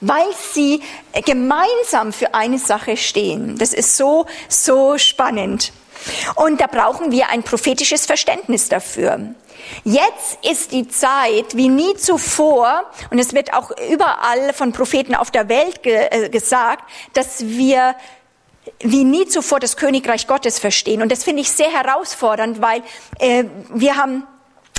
weil 0.00 0.26
sie 0.52 0.82
gemeinsam 1.24 2.12
für 2.12 2.34
eine 2.34 2.58
Sache 2.58 2.96
stehen. 2.96 3.56
Das 3.58 3.72
ist 3.72 3.96
so, 3.96 4.26
so 4.48 4.98
spannend. 4.98 5.72
Und 6.34 6.60
da 6.60 6.66
brauchen 6.66 7.10
wir 7.10 7.30
ein 7.30 7.42
prophetisches 7.42 8.06
Verständnis 8.06 8.68
dafür. 8.68 9.34
Jetzt 9.84 10.38
ist 10.44 10.72
die 10.72 10.88
Zeit 10.88 11.56
wie 11.56 11.68
nie 11.68 11.94
zuvor, 11.96 12.84
und 13.10 13.18
es 13.18 13.32
wird 13.32 13.52
auch 13.52 13.72
überall 13.90 14.52
von 14.52 14.72
Propheten 14.72 15.14
auf 15.14 15.30
der 15.30 15.48
Welt 15.48 15.82
ge 15.82 16.06
äh, 16.10 16.28
gesagt, 16.28 16.84
dass 17.14 17.44
wir 17.46 17.96
wie 18.80 19.04
nie 19.04 19.26
zuvor 19.26 19.60
das 19.60 19.76
Königreich 19.76 20.26
Gottes 20.26 20.58
verstehen. 20.58 21.02
Und 21.02 21.10
das 21.10 21.24
finde 21.24 21.42
ich 21.42 21.50
sehr 21.50 21.70
herausfordernd, 21.70 22.60
weil 22.60 22.82
äh, 23.18 23.44
wir 23.70 23.96
haben 23.96 24.24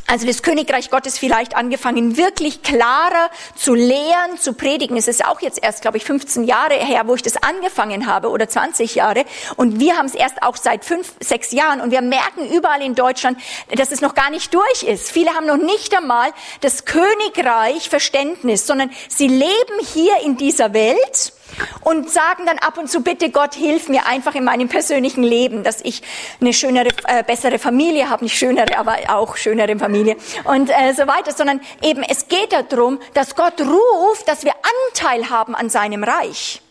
also 0.07 0.25
das 0.25 0.41
Königreich 0.41 0.89
Gottes 0.89 1.19
vielleicht 1.19 1.55
angefangen, 1.55 2.15
wirklich 2.15 2.63
klarer 2.63 3.29
zu 3.55 3.73
lehren, 3.75 4.37
zu 4.39 4.53
predigen. 4.53 4.95
Es 4.95 5.09
ist 5.09 5.25
auch 5.25 5.41
jetzt 5.41 5.61
erst, 5.61 5.81
glaube 5.81 5.97
ich, 5.97 6.05
15 6.05 6.45
Jahre 6.45 6.75
her, 6.75 7.03
wo 7.07 7.15
ich 7.15 7.21
das 7.21 7.35
angefangen 7.37 8.07
habe 8.07 8.29
oder 8.29 8.47
20 8.47 8.95
Jahre. 8.95 9.25
Und 9.57 9.81
wir 9.81 9.97
haben 9.97 10.05
es 10.05 10.15
erst 10.15 10.41
auch 10.43 10.55
seit 10.55 10.85
fünf, 10.85 11.13
sechs 11.19 11.51
Jahren. 11.51 11.81
Und 11.81 11.91
wir 11.91 12.01
merken 12.01 12.49
überall 12.49 12.81
in 12.81 12.95
Deutschland, 12.95 13.37
dass 13.75 13.91
es 13.91 13.99
noch 13.99 14.15
gar 14.15 14.29
nicht 14.29 14.53
durch 14.53 14.83
ist. 14.83 15.11
Viele 15.11 15.31
haben 15.31 15.45
noch 15.45 15.57
nicht 15.57 15.93
einmal 15.93 16.31
das 16.61 16.85
Königreich 16.85 17.89
Verständnis, 17.89 18.65
sondern 18.65 18.89
sie 19.09 19.27
leben 19.27 19.79
hier 19.93 20.13
in 20.23 20.37
dieser 20.37 20.73
Welt 20.73 21.33
und 21.81 22.09
sagen 22.09 22.45
dann 22.45 22.59
ab 22.59 22.77
und 22.77 22.89
zu, 22.89 23.01
bitte 23.01 23.29
Gott, 23.29 23.55
hilf 23.55 23.89
mir 23.89 24.05
einfach 24.05 24.35
in 24.35 24.43
meinem 24.43 24.69
persönlichen 24.69 25.23
Leben, 25.23 25.63
dass 25.63 25.81
ich 25.81 26.01
eine 26.39 26.53
schönere, 26.53 26.89
äh, 27.07 27.23
bessere 27.23 27.59
Familie 27.59 28.09
habe, 28.09 28.23
nicht 28.23 28.37
schönere, 28.37 28.77
aber 28.77 28.97
auch 29.07 29.37
schönere 29.37 29.77
Familie 29.77 30.17
und 30.43 30.69
äh, 30.69 30.93
so 30.93 31.07
weiter, 31.07 31.33
sondern 31.33 31.61
eben 31.81 32.03
es 32.03 32.27
geht 32.27 32.53
darum, 32.69 32.99
dass 33.13 33.35
Gott 33.35 33.59
ruft, 33.61 34.27
dass 34.27 34.43
wir 34.43 34.53
Anteil 34.91 35.29
haben 35.29 35.55
an 35.55 35.69
seinem 35.69 36.03
Reich. 36.03 36.61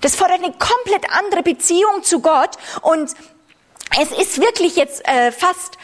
Das 0.00 0.14
fordert 0.14 0.42
eine 0.42 0.52
komplett 0.52 1.10
andere 1.10 1.42
Beziehung 1.42 2.02
zu 2.02 2.20
Gott 2.20 2.56
und 2.82 3.10
es 3.98 4.12
ist 4.12 4.40
wirklich 4.40 4.76
jetzt 4.76 5.06
äh, 5.08 5.32
fast 5.32 5.78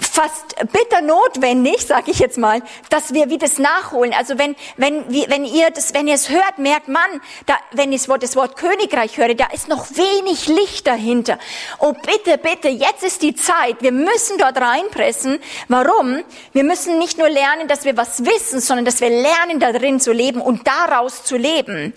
fast 0.00 0.56
bitter 0.72 1.00
notwendig, 1.00 1.86
sage 1.86 2.10
ich 2.10 2.18
jetzt 2.18 2.38
mal, 2.38 2.62
dass 2.90 3.14
wir 3.14 3.30
wie 3.30 3.38
das 3.38 3.58
nachholen. 3.58 4.12
Also 4.12 4.38
wenn 4.38 4.56
wenn 4.76 5.08
wenn 5.08 5.44
ihr 5.44 5.70
das 5.70 5.94
wenn 5.94 6.08
ihr 6.08 6.14
es 6.14 6.28
hört, 6.28 6.58
merkt 6.58 6.88
man, 6.88 7.02
da 7.46 7.54
wenn 7.72 7.92
ich 7.92 8.02
das 8.02 8.08
Wort, 8.08 8.22
das 8.22 8.36
Wort 8.36 8.56
Königreich 8.56 9.16
höre, 9.16 9.34
da 9.34 9.46
ist 9.46 9.68
noch 9.68 9.86
wenig 9.90 10.48
Licht 10.48 10.86
dahinter. 10.86 11.38
Oh 11.78 11.92
bitte, 11.92 12.38
bitte, 12.38 12.68
jetzt 12.68 13.04
ist 13.04 13.22
die 13.22 13.34
Zeit. 13.34 13.76
Wir 13.80 13.92
müssen 13.92 14.38
dort 14.38 14.60
reinpressen. 14.60 15.38
Warum? 15.68 16.22
Wir 16.52 16.64
müssen 16.64 16.98
nicht 16.98 17.18
nur 17.18 17.28
lernen, 17.28 17.68
dass 17.68 17.84
wir 17.84 17.96
was 17.96 18.24
wissen, 18.24 18.60
sondern 18.60 18.84
dass 18.84 19.00
wir 19.00 19.10
lernen 19.10 19.60
darin 19.60 20.00
zu 20.00 20.12
leben 20.12 20.40
und 20.40 20.66
daraus 20.66 21.24
zu 21.24 21.36
leben. 21.36 21.94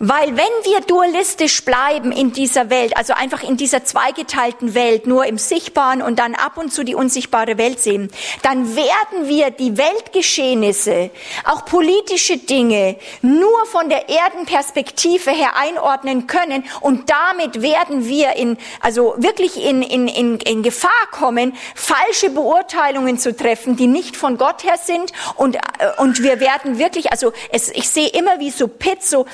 Weil 0.00 0.36
wenn 0.36 0.64
wir 0.64 0.80
dualistisch 0.80 1.64
bleiben 1.64 2.12
in 2.12 2.32
dieser 2.32 2.70
Welt, 2.70 2.96
also 2.96 3.14
einfach 3.14 3.42
in 3.42 3.56
dieser 3.56 3.84
zweigeteilten 3.84 4.74
Welt, 4.74 5.08
nur 5.08 5.26
im 5.26 5.38
Sichtbaren 5.38 6.02
und 6.02 6.20
dann 6.20 6.36
ab 6.36 6.56
und 6.56 6.72
zu 6.72 6.84
die 6.84 6.94
unsichtbare 6.94 7.58
Welt 7.58 7.80
sehen, 7.80 8.08
dann 8.42 8.76
werden 8.76 9.26
wir 9.26 9.50
die 9.50 9.76
Weltgeschehnisse, 9.76 11.10
auch 11.44 11.64
politische 11.64 12.36
Dinge, 12.36 12.96
nur 13.22 13.66
von 13.66 13.88
der 13.88 14.08
Erdenperspektive 14.08 15.32
her 15.32 15.56
einordnen 15.56 16.28
können 16.28 16.64
und 16.80 17.10
damit 17.10 17.60
werden 17.60 18.06
wir 18.06 18.34
in, 18.34 18.56
also 18.80 19.16
wirklich 19.18 19.56
in, 19.56 19.82
in, 19.82 20.06
in, 20.06 20.38
in 20.38 20.62
Gefahr 20.62 20.90
kommen, 21.10 21.56
falsche 21.74 22.30
Beurteilungen 22.30 23.18
zu 23.18 23.36
treffen, 23.36 23.74
die 23.74 23.88
nicht 23.88 24.16
von 24.16 24.38
Gott 24.38 24.62
her 24.62 24.76
sind 24.80 25.12
und, 25.34 25.56
äh, 25.56 25.60
und 25.96 26.22
wir 26.22 26.38
werden 26.38 26.78
wirklich, 26.78 27.10
also 27.10 27.32
es, 27.50 27.68
ich 27.70 27.88
sehe 27.88 28.08
immer 28.08 28.38
wie 28.38 28.50
so 28.50 28.68
Pit, 28.68 29.02
so 29.02 29.26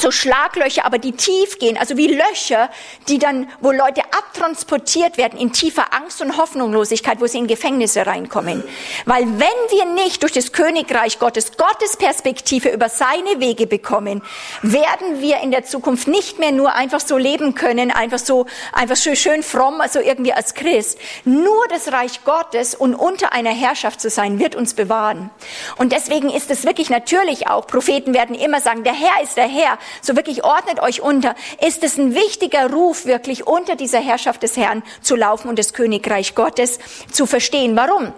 so 0.00 0.10
Schlaglöcher, 0.10 0.84
aber 0.84 0.98
die 0.98 1.12
tief 1.12 1.58
gehen, 1.58 1.76
also 1.76 1.96
wie 1.96 2.08
Löcher, 2.08 2.70
die 3.08 3.18
dann, 3.18 3.48
wo 3.60 3.70
Leute 3.70 4.02
abtransportiert 4.04 5.16
werden 5.16 5.38
in 5.38 5.52
tiefer 5.52 5.92
Angst 5.94 6.20
und 6.20 6.36
Hoffnungslosigkeit, 6.36 7.20
wo 7.20 7.26
sie 7.26 7.38
in 7.38 7.46
Gefängnisse 7.46 8.06
reinkommen. 8.06 8.62
Weil 9.04 9.24
wenn 9.24 9.48
wir 9.70 9.84
nicht 9.86 10.22
durch 10.22 10.32
das 10.32 10.52
Königreich 10.52 11.18
Gottes, 11.18 11.56
Gottes 11.56 11.96
Perspektive 11.96 12.70
über 12.70 12.88
seine 12.88 13.40
Wege 13.40 13.66
bekommen, 13.66 14.22
werden 14.62 15.20
wir 15.20 15.40
in 15.40 15.50
der 15.50 15.64
Zukunft 15.64 16.08
nicht 16.08 16.38
mehr 16.38 16.52
nur 16.52 16.74
einfach 16.74 17.00
so 17.00 17.16
leben 17.16 17.54
können, 17.54 17.90
einfach 17.90 18.18
so, 18.18 18.46
einfach 18.72 18.96
schön, 18.96 19.16
schön 19.16 19.42
fromm, 19.42 19.80
also 19.80 20.00
irgendwie 20.00 20.32
als 20.32 20.54
Christ. 20.54 20.98
Nur 21.24 21.66
das 21.68 21.92
Reich 21.92 22.24
Gottes 22.24 22.74
und 22.74 22.94
unter 22.94 23.32
einer 23.32 23.52
Herrschaft 23.52 24.00
zu 24.00 24.10
sein, 24.10 24.38
wird 24.38 24.54
uns 24.54 24.74
bewahren. 24.74 25.30
Und 25.76 25.92
deswegen 25.92 26.30
ist 26.30 26.50
es 26.50 26.64
wirklich 26.64 26.90
natürlich 26.90 27.48
auch, 27.48 27.66
Propheten 27.66 28.14
werden 28.14 28.34
immer 28.34 28.60
sagen, 28.60 28.84
der 28.84 28.94
Herr 28.94 29.22
ist 29.22 29.36
der 29.36 29.48
Herr, 29.48 29.78
so 30.00 30.16
wirklich 30.16 30.44
ordnet 30.44 30.80
euch 30.80 31.00
unter, 31.00 31.34
ist 31.64 31.84
es 31.84 31.98
ein 31.98 32.14
wichtiger 32.14 32.70
Ruf, 32.70 33.06
wirklich 33.06 33.46
unter 33.46 33.76
dieser 33.76 34.00
Herrschaft 34.00 34.42
des 34.42 34.56
Herrn 34.56 34.82
zu 35.00 35.16
laufen 35.16 35.48
und 35.48 35.58
das 35.58 35.72
Königreich 35.72 36.34
Gottes 36.34 36.78
zu 37.12 37.26
verstehen. 37.26 37.76
Warum? 37.76 38.12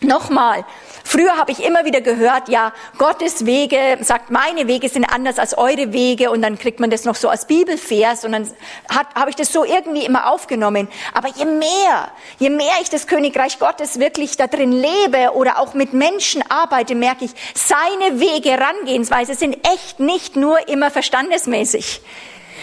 Nochmal, 0.00 0.64
früher 1.10 1.36
habe 1.36 1.50
ich 1.50 1.64
immer 1.64 1.84
wieder 1.84 2.00
gehört, 2.00 2.48
ja, 2.48 2.72
Gottes 2.96 3.44
Wege, 3.44 3.98
sagt, 4.00 4.30
meine 4.30 4.68
Wege 4.68 4.88
sind 4.88 5.04
anders 5.04 5.40
als 5.40 5.58
eure 5.58 5.92
Wege 5.92 6.30
und 6.30 6.40
dann 6.40 6.56
kriegt 6.56 6.78
man 6.78 6.88
das 6.88 7.04
noch 7.04 7.16
so 7.16 7.28
als 7.28 7.46
Bibelvers 7.46 8.24
und 8.24 8.32
dann 8.32 8.48
habe 8.88 9.30
ich 9.30 9.34
das 9.34 9.52
so 9.52 9.64
irgendwie 9.64 10.04
immer 10.04 10.30
aufgenommen. 10.30 10.86
Aber 11.12 11.28
je 11.28 11.46
mehr, 11.46 12.12
je 12.38 12.50
mehr 12.50 12.74
ich 12.80 12.90
das 12.90 13.08
Königreich 13.08 13.58
Gottes 13.58 13.98
wirklich 13.98 14.36
da 14.36 14.46
drin 14.46 14.70
lebe 14.70 15.32
oder 15.34 15.58
auch 15.58 15.74
mit 15.74 15.92
Menschen 15.92 16.44
arbeite, 16.48 16.94
merke 16.94 17.24
ich, 17.24 17.32
seine 17.54 18.20
Wege, 18.20 18.50
Herangehensweise 18.50 19.34
sind 19.34 19.56
echt 19.66 19.98
nicht 19.98 20.36
nur 20.36 20.68
immer 20.68 20.92
verstandesmäßig. 20.92 22.02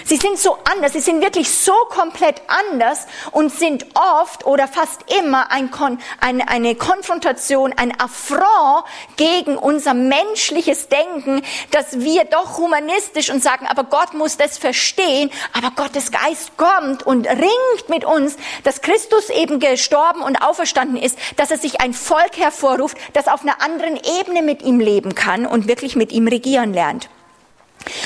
Sie 0.07 0.15
sind 0.15 0.39
so 0.39 0.57
anders, 0.63 0.93
sie 0.93 1.01
sind 1.01 1.21
wirklich 1.21 1.51
so 1.51 1.73
komplett 1.89 2.41
anders 2.47 3.07
und 3.31 3.51
sind 3.51 3.85
oft 3.93 4.45
oder 4.45 4.65
fast 4.65 5.01
immer 5.19 5.51
ein 5.51 5.69
Kon 5.69 5.97
eine, 6.21 6.47
eine 6.47 6.75
Konfrontation, 6.75 7.73
ein 7.75 7.91
Affront 7.99 8.85
gegen 9.17 9.57
unser 9.57 9.93
menschliches 9.93 10.87
Denken, 10.87 11.41
dass 11.71 11.99
wir 11.99 12.23
doch 12.23 12.57
humanistisch 12.57 13.29
und 13.29 13.43
sagen, 13.43 13.67
aber 13.67 13.83
Gott 13.83 14.13
muss 14.13 14.37
das 14.37 14.57
verstehen, 14.57 15.29
aber 15.51 15.71
Gottes 15.71 16.09
Geist 16.09 16.55
kommt 16.55 17.03
und 17.03 17.27
ringt 17.27 17.89
mit 17.89 18.05
uns, 18.05 18.37
dass 18.63 18.81
Christus 18.81 19.29
eben 19.29 19.59
gestorben 19.59 20.21
und 20.21 20.37
auferstanden 20.37 20.95
ist, 20.95 21.19
dass 21.35 21.51
er 21.51 21.57
sich 21.57 21.81
ein 21.81 21.93
Volk 21.93 22.37
hervorruft, 22.37 22.95
das 23.11 23.27
auf 23.27 23.41
einer 23.41 23.61
anderen 23.61 23.99
Ebene 24.21 24.41
mit 24.41 24.61
ihm 24.61 24.79
leben 24.79 25.15
kann 25.15 25.45
und 25.45 25.67
wirklich 25.67 25.97
mit 25.97 26.13
ihm 26.13 26.29
regieren 26.29 26.73
lernt. 26.73 27.09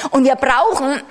Und 0.09 0.23
wir 0.23 0.35
brauchen 0.35 1.03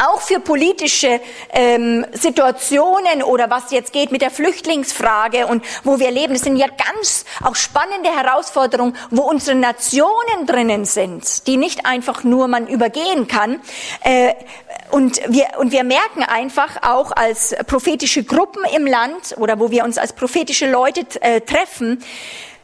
auch 0.00 0.20
für 0.20 0.40
politische 0.40 1.20
ähm, 1.52 2.06
Situationen 2.12 3.22
oder 3.22 3.50
was 3.50 3.70
jetzt 3.70 3.92
geht 3.92 4.12
mit 4.12 4.22
der 4.22 4.30
Flüchtlingsfrage 4.30 5.46
und 5.46 5.64
wo 5.84 5.98
wir 5.98 6.10
leben. 6.10 6.32
Das 6.34 6.42
sind 6.42 6.56
ja 6.56 6.66
ganz 6.66 7.24
auch 7.42 7.56
spannende 7.56 8.10
Herausforderungen, 8.10 8.96
wo 9.10 9.22
unsere 9.22 9.56
Nationen 9.56 10.46
drinnen 10.46 10.84
sind, 10.84 11.46
die 11.46 11.56
nicht 11.56 11.86
einfach 11.86 12.24
nur 12.24 12.48
man 12.48 12.66
übergehen 12.66 13.28
kann. 13.28 13.60
Äh, 14.02 14.34
und 14.90 15.20
wir, 15.28 15.46
und 15.58 15.72
wir 15.72 15.84
merken 15.84 16.22
einfach 16.22 16.82
auch 16.82 17.12
als 17.12 17.54
prophetische 17.66 18.24
Gruppen 18.24 18.64
im 18.74 18.86
Land 18.86 19.36
oder 19.38 19.60
wo 19.60 19.70
wir 19.70 19.84
uns 19.84 19.98
als 19.98 20.12
prophetische 20.12 20.70
Leute 20.70 21.06
äh, 21.20 21.40
treffen, 21.40 22.02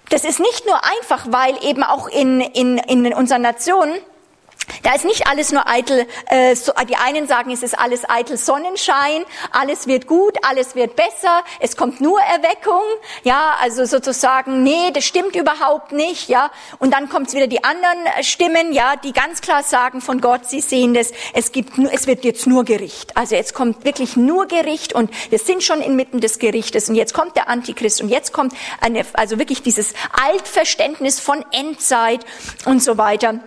das 0.08 0.24
ist 0.24 0.38
nicht 0.38 0.66
nur 0.66 0.80
einfach, 0.84 1.26
weil 1.30 1.56
eben 1.64 1.82
auch 1.82 2.08
in, 2.08 2.40
in, 2.40 2.78
in 2.78 3.12
unseren 3.12 3.42
Nationen 3.42 3.96
da 4.82 4.94
ist 4.94 5.04
nicht 5.04 5.26
alles 5.26 5.52
nur 5.52 5.68
eitel, 5.68 6.06
äh, 6.26 6.54
so, 6.54 6.72
die 6.88 6.96
einen 6.96 7.26
sagen, 7.26 7.50
es 7.50 7.62
ist 7.62 7.78
alles 7.78 8.08
eitel 8.08 8.36
Sonnenschein, 8.36 9.24
alles 9.50 9.86
wird 9.86 10.06
gut, 10.06 10.36
alles 10.42 10.74
wird 10.74 10.96
besser, 10.96 11.42
es 11.60 11.76
kommt 11.76 12.00
nur 12.00 12.20
Erweckung, 12.20 12.82
ja, 13.22 13.56
also 13.60 13.84
sozusagen, 13.84 14.62
nee, 14.62 14.90
das 14.92 15.04
stimmt 15.04 15.36
überhaupt 15.36 15.92
nicht, 15.92 16.28
ja, 16.28 16.50
und 16.78 16.92
dann 16.92 17.08
kommt 17.08 17.32
wieder 17.32 17.46
die 17.46 17.64
anderen 17.64 17.98
Stimmen, 18.22 18.72
ja, 18.72 18.96
die 18.96 19.12
ganz 19.12 19.40
klar 19.40 19.62
sagen 19.62 20.00
von 20.00 20.20
Gott, 20.20 20.46
sie 20.46 20.60
sehen 20.60 20.94
das, 20.94 21.12
es 21.32 21.52
gibt, 21.52 21.78
es 21.78 22.06
wird 22.06 22.24
jetzt 22.24 22.46
nur 22.46 22.64
Gericht, 22.64 23.16
also 23.16 23.34
jetzt 23.34 23.54
kommt 23.54 23.84
wirklich 23.84 24.16
nur 24.16 24.46
Gericht 24.46 24.92
und 24.92 25.10
wir 25.30 25.38
sind 25.38 25.62
schon 25.62 25.80
inmitten 25.80 26.20
des 26.20 26.38
Gerichtes 26.38 26.88
und 26.88 26.94
jetzt 26.94 27.14
kommt 27.14 27.36
der 27.36 27.48
Antichrist 27.48 28.00
und 28.02 28.08
jetzt 28.08 28.32
kommt 28.32 28.52
eine, 28.80 29.04
also 29.14 29.38
wirklich 29.38 29.62
dieses 29.62 29.94
Altverständnis 30.12 31.20
von 31.20 31.44
Endzeit 31.52 32.24
und 32.64 32.82
so 32.82 32.98
weiter. 32.98 33.40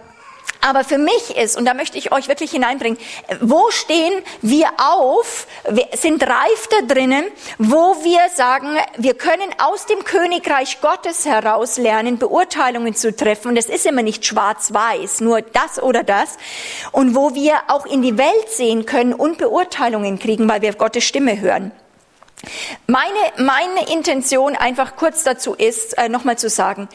Aber 0.61 0.83
für 0.83 0.97
mich 0.97 1.37
ist, 1.37 1.57
und 1.57 1.65
da 1.65 1.73
möchte 1.73 1.97
ich 1.97 2.11
euch 2.11 2.27
wirklich 2.27 2.51
hineinbringen, 2.51 2.99
wo 3.39 3.71
stehen 3.71 4.13
wir 4.41 4.67
auf, 4.77 5.47
sind 5.97 6.21
reif 6.23 6.67
da 6.69 6.93
drinnen, 6.93 7.25
wo 7.57 8.03
wir 8.03 8.19
sagen, 8.35 8.77
wir 8.97 9.13
können 9.13 9.49
aus 9.57 9.85
dem 9.85 10.03
Königreich 10.03 10.81
Gottes 10.81 11.25
heraus 11.25 11.77
lernen, 11.77 12.17
Beurteilungen 12.17 12.93
zu 12.93 13.15
treffen. 13.15 13.49
Und 13.49 13.57
es 13.57 13.67
ist 13.67 13.85
immer 13.85 14.03
nicht 14.03 14.25
schwarz-weiß, 14.25 15.21
nur 15.21 15.41
das 15.41 15.81
oder 15.81 16.03
das. 16.03 16.37
Und 16.91 17.15
wo 17.15 17.33
wir 17.35 17.55
auch 17.67 17.85
in 17.85 18.01
die 18.01 18.17
Welt 18.17 18.49
sehen 18.49 18.85
können 18.85 19.13
und 19.13 19.37
Beurteilungen 19.37 20.19
kriegen, 20.19 20.49
weil 20.49 20.61
wir 20.61 20.73
Gottes 20.73 21.05
Stimme 21.05 21.39
hören. 21.39 21.71
Meine, 22.87 23.19
meine 23.37 23.91
Intention 23.91 24.55
einfach 24.55 24.95
kurz 24.95 25.23
dazu 25.23 25.53
ist, 25.53 25.97
äh, 25.97 26.07
nochmal 26.07 26.37
zu 26.37 26.49
sagen, 26.49 26.87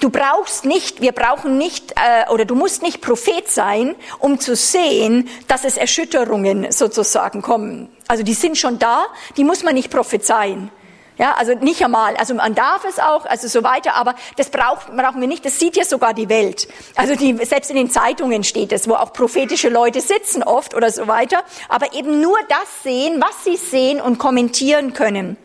du 0.00 0.08
brauchst 0.08 0.64
nicht, 0.64 1.00
wir 1.00 1.12
brauchen 1.12 1.58
nicht, 1.58 1.92
äh, 1.92 2.30
oder 2.30 2.44
du 2.44 2.54
musst 2.54 2.82
nicht 2.82 3.00
Prophet 3.00 3.50
sein, 3.50 3.96
um 4.20 4.38
zu 4.38 4.54
sehen, 4.54 5.28
dass 5.48 5.64
es 5.64 5.76
Erschütterungen 5.76 6.70
sozusagen 6.70 7.42
kommen. 7.42 7.88
Also 8.06 8.22
die 8.22 8.34
sind 8.34 8.56
schon 8.56 8.78
da, 8.78 9.06
die 9.36 9.44
muss 9.44 9.64
man 9.64 9.74
nicht 9.74 9.90
prophezeien. 9.90 10.70
Ja, 11.16 11.34
also 11.34 11.54
nicht 11.54 11.82
einmal, 11.84 12.16
also 12.16 12.34
man 12.34 12.56
darf 12.56 12.84
es 12.84 12.98
auch, 12.98 13.24
also 13.24 13.46
so 13.46 13.62
weiter, 13.62 13.94
aber 13.94 14.16
das 14.36 14.50
braucht, 14.50 14.96
brauchen 14.96 15.20
wir 15.20 15.28
nicht, 15.28 15.44
das 15.44 15.60
sieht 15.60 15.76
ja 15.76 15.84
sogar 15.84 16.12
die 16.12 16.28
Welt. 16.28 16.66
Also 16.96 17.14
die, 17.14 17.36
selbst 17.44 17.70
in 17.70 17.76
den 17.76 17.88
Zeitungen 17.88 18.42
steht 18.42 18.72
es, 18.72 18.88
wo 18.88 18.94
auch 18.94 19.12
prophetische 19.12 19.68
Leute 19.68 20.00
sitzen 20.00 20.42
oft 20.42 20.74
oder 20.74 20.90
so 20.90 21.06
weiter, 21.06 21.44
aber 21.68 21.92
eben 21.92 22.20
nur 22.20 22.36
das 22.48 22.82
sehen, 22.82 23.20
was 23.20 23.44
sie 23.44 23.56
sehen 23.56 24.00
und 24.00 24.18
kommentieren 24.18 24.92
können. 24.92 25.36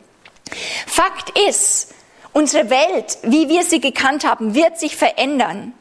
Fakt 0.88 1.38
ist, 1.38 1.94
unsere 2.34 2.72
Welt, 2.72 3.20
wie 3.22 3.48
wir 3.48 3.64
sie 3.64 3.80
gekannt 3.80 4.26
haben, 4.26 4.56
wird 4.56 4.80
sich 4.80 4.98
verändern. 4.98 5.74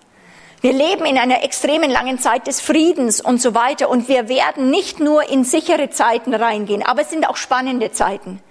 Wir 0.60 0.74
leben 0.74 1.06
in 1.06 1.16
einer 1.16 1.44
extremen 1.44 1.90
langen 1.90 2.18
Zeit 2.18 2.46
des 2.46 2.60
Friedens 2.60 3.22
und 3.22 3.40
so 3.40 3.54
weiter 3.54 3.88
und 3.88 4.08
wir 4.08 4.28
werden 4.28 4.68
nicht 4.68 5.00
nur 5.00 5.30
in 5.30 5.44
sichere 5.44 5.88
Zeiten 5.88 6.34
reingehen, 6.34 6.84
aber 6.84 7.02
es 7.02 7.10
sind 7.10 7.26
auch 7.26 7.36
spannende 7.36 7.90
Zeiten. 7.92 8.42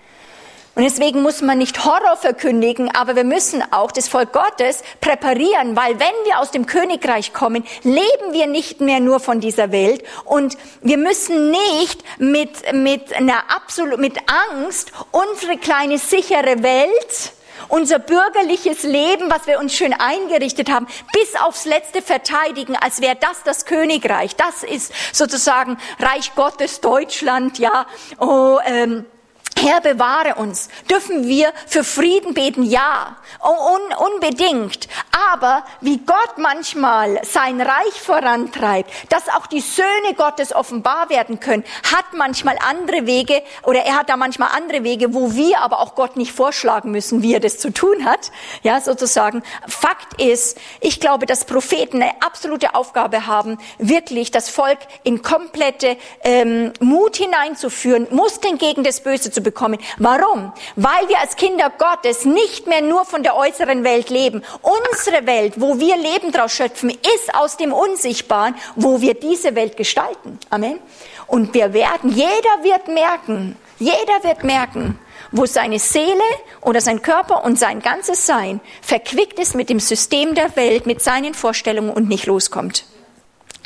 Und 0.78 0.84
deswegen 0.84 1.24
muss 1.24 1.42
man 1.42 1.58
nicht 1.58 1.86
Horror 1.86 2.18
verkündigen, 2.18 2.94
aber 2.94 3.16
wir 3.16 3.24
müssen 3.24 3.64
auch 3.72 3.92
das 3.92 4.08
Volk 4.08 4.32
Gottes 4.32 4.84
präparieren, 5.02 5.76
weil 5.76 6.00
wenn 6.00 6.14
wir 6.26 6.38
aus 6.38 6.52
dem 6.52 6.68
Königreich 6.68 7.34
kommen, 7.34 7.66
leben 7.82 8.32
wir 8.32 8.46
nicht 8.46 8.80
mehr 8.80 9.00
nur 9.00 9.20
von 9.20 9.40
dieser 9.40 9.72
Welt 9.72 10.04
und 10.24 10.56
wir 10.84 11.00
müssen 11.00 11.50
nicht 11.50 12.04
mit, 12.20 12.72
mit 12.74 13.12
einer 13.16 13.50
absolut, 13.50 14.00
mit 14.00 14.20
Angst 14.52 14.92
unsere 15.10 15.58
kleine 15.58 15.98
sichere 15.98 16.62
Welt 16.62 17.32
unser 17.70 17.98
bürgerliches 17.98 18.84
Leben, 18.84 19.32
was 19.32 19.48
wir 19.48 19.60
uns 19.60 19.74
schön 19.74 19.94
eingerichtet 19.94 20.70
haben, 20.70 20.86
bis 21.12 21.36
aufs 21.42 21.66
Letzte 21.66 22.04
verteidigen, 22.04 22.76
als 22.76 23.02
wäre 23.02 23.16
das 23.20 23.42
das 23.44 23.66
Königreich. 23.66 24.36
Das 24.36 24.62
ist 24.62 24.94
sozusagen 25.12 25.78
Reich 25.98 26.36
Gottes 26.36 26.82
Deutschland, 26.82 27.58
ja. 27.58 27.88
Oh, 28.20 28.60
ähm, 28.64 29.06
Herr, 29.60 29.82
bewahre 29.82 30.36
uns. 30.36 30.70
Dürfen 30.88 31.28
wir 31.28 31.52
für 31.66 31.84
Frieden 31.84 32.36
beten? 32.36 32.62
Ja, 32.62 33.18
un 33.42 34.14
unbedingt. 34.14 34.88
Aber 35.34 35.64
wie 35.82 35.98
Gott 35.98 36.38
manchmal 36.38 37.20
sein 37.24 37.60
Reich 37.60 38.00
vorantreibt, 38.00 38.92
dass 39.10 39.30
auch 39.30 39.48
die 39.48 39.62
Söhne 39.62 40.14
Gottes 40.16 40.54
offenbar 40.54 41.10
werden 41.10 41.40
können, 41.40 41.64
hat 41.92 42.06
manchmal 42.14 42.58
andere 42.70 43.08
Wege 43.08 43.42
oder 43.64 43.80
er 43.80 43.96
hat 43.98 44.10
da 44.10 44.16
manchmal 44.16 44.50
andere 44.56 44.84
Wege, 44.84 45.16
wo 45.16 45.34
wir 45.34 45.60
aber 45.62 45.80
auch 45.80 45.96
Gott 45.96 46.18
nicht 46.18 46.34
vorschlagen 46.34 46.92
müssen, 46.92 47.24
wie 47.24 47.34
er 47.34 47.40
das 47.40 47.58
zu 47.58 47.74
tun 47.74 48.06
hat. 48.06 48.32
Ja, 48.62 48.80
sozusagen. 48.80 49.42
Fakt 49.68 50.22
ist, 50.22 50.60
ich 50.82 51.00
glaube, 51.00 51.26
dass 51.26 51.46
Propheten 51.46 52.04
eine 52.04 52.22
absolute 52.22 52.76
Aufgabe 52.76 53.26
haben, 53.26 53.58
wirklich 53.80 54.30
das 54.30 54.50
Volk 54.50 54.80
in 55.04 55.24
komplette 55.24 55.98
ähm, 56.24 56.74
Mut 56.80 57.18
hineinzuführen, 57.18 58.06
Muskeln 58.12 58.60
gegen 58.60 58.84
das 58.84 59.02
Böse 59.02 59.32
zu 59.32 59.47
bekommen. 59.48 59.80
Warum? 59.98 60.52
Weil 60.76 61.08
wir 61.08 61.20
als 61.20 61.38
Kinder 61.38 61.72
Gottes 61.78 62.26
nicht 62.26 62.68
mehr 62.68 62.82
nur 62.82 63.06
von 63.06 63.24
der 63.24 63.36
äußeren 63.38 63.84
Welt 63.86 64.10
leben. 64.10 64.44
Unsere 64.62 65.26
Welt, 65.26 65.54
wo 65.58 65.80
wir 65.80 65.96
Leben 65.96 66.32
draus 66.34 66.52
schöpfen, 66.52 66.90
ist 66.90 67.34
aus 67.34 67.56
dem 67.56 67.72
Unsichtbaren, 67.72 68.56
wo 68.76 69.00
wir 69.00 69.14
diese 69.14 69.56
Welt 69.56 69.78
gestalten. 69.78 70.38
Amen. 70.50 70.80
Und 71.28 71.54
wir 71.54 71.74
werden, 71.74 72.12
jeder 72.12 72.56
wird 72.64 72.88
merken, 72.90 73.56
jeder 73.80 74.24
wird 74.24 74.44
merken, 74.44 75.00
wo 75.32 75.46
seine 75.46 75.80
Seele 75.80 76.24
oder 76.62 76.82
sein 76.82 77.02
Körper 77.02 77.46
und 77.46 77.58
sein 77.58 77.82
ganzes 77.82 78.26
Sein 78.26 78.60
verquickt 78.82 79.40
ist 79.40 79.56
mit 79.56 79.70
dem 79.70 79.80
System 79.80 80.36
der 80.36 80.56
Welt, 80.56 80.86
mit 80.86 81.02
seinen 81.02 81.34
Vorstellungen 81.34 81.92
und 81.92 82.10
nicht 82.10 82.26
loskommt. 82.26 82.86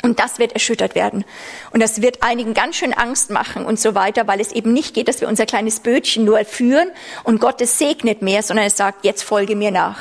Und 0.02 0.18
das 0.18 0.40
wird 0.40 0.52
erschüttert 0.52 0.96
werden. 0.96 1.24
Und 1.70 1.80
das 1.80 2.02
wird 2.02 2.24
einigen 2.24 2.54
ganz 2.54 2.76
schön 2.76 2.92
Angst 2.92 3.30
machen 3.30 3.64
und 3.64 3.78
so 3.78 3.94
weiter, 3.94 4.26
weil 4.26 4.40
es 4.40 4.50
eben 4.50 4.72
nicht 4.72 4.94
geht, 4.94 5.06
dass 5.06 5.20
wir 5.20 5.28
unser 5.28 5.46
kleines 5.46 5.78
Bötchen 5.78 6.24
nur 6.24 6.44
führen 6.44 6.90
und 7.22 7.40
Gott 7.40 7.60
es 7.60 7.78
segnet 7.78 8.20
mehr, 8.20 8.42
sondern 8.42 8.66
es 8.66 8.76
sagt, 8.76 9.04
jetzt 9.04 9.22
folge 9.22 9.54
mir 9.54 9.70
nach. 9.70 9.98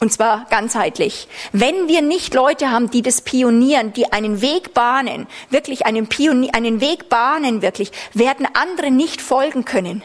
Und 0.00 0.12
zwar 0.12 0.46
ganzheitlich. 0.50 1.28
Wenn 1.52 1.88
wir 1.88 2.02
nicht 2.02 2.34
Leute 2.34 2.70
haben, 2.70 2.90
die 2.90 3.02
das 3.02 3.20
pionieren, 3.20 3.92
die 3.92 4.12
einen 4.12 4.42
Weg 4.42 4.74
bahnen, 4.74 5.28
wirklich 5.50 5.86
einen, 5.86 6.08
Pionier, 6.08 6.54
einen 6.54 6.80
Weg 6.80 7.08
bahnen, 7.08 7.62
wirklich, 7.62 7.90
werden 8.14 8.46
andere 8.54 8.90
nicht 8.90 9.20
folgen 9.20 9.64
können. 9.64 10.02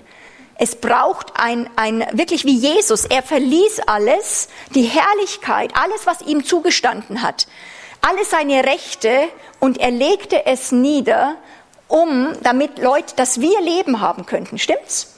Es 0.60 0.76
braucht 0.76 1.34
ein, 1.36 1.70
ein, 1.76 2.06
wirklich 2.12 2.46
wie 2.46 2.56
Jesus. 2.56 3.06
Er 3.06 3.24
verließ 3.24 3.82
alles, 3.88 4.48
die 4.76 4.84
Herrlichkeit, 4.84 5.72
alles, 5.76 6.06
was 6.06 6.22
ihm 6.22 6.44
zugestanden 6.44 7.24
hat 7.24 7.48
alle 8.04 8.26
seine 8.26 8.66
Rechte 8.66 9.10
und 9.60 9.80
er 9.80 9.92
legte 9.92 10.46
es 10.46 10.72
nieder, 10.72 11.38
um, 11.88 12.34
damit 12.44 12.80
Leute, 12.80 13.16
dass 13.16 13.40
wir 13.40 13.62
Leben 13.62 14.02
haben 14.02 14.26
könnten. 14.26 14.58
Stimmt's? 14.58 15.16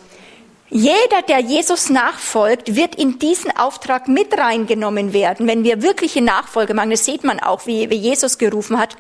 Jeder, 0.69 1.21
der 1.27 1.39
Jesus 1.39 1.89
nachfolgt, 1.89 2.75
wird 2.75 2.95
in 2.95 3.19
diesen 3.19 3.55
Auftrag 3.55 4.07
mit 4.07 4.37
reingenommen 4.37 5.13
werden, 5.13 5.47
wenn 5.47 5.63
wir 5.63 5.81
wirkliche 5.81 6.21
Nachfolge 6.21 6.73
machen. 6.73 6.89
Das 6.89 7.05
sieht 7.05 7.23
man 7.23 7.39
auch, 7.39 7.65
wie, 7.65 7.89
wie 7.89 7.95
Jesus 7.95 8.37
gerufen 8.37 8.79
hat 8.79 8.97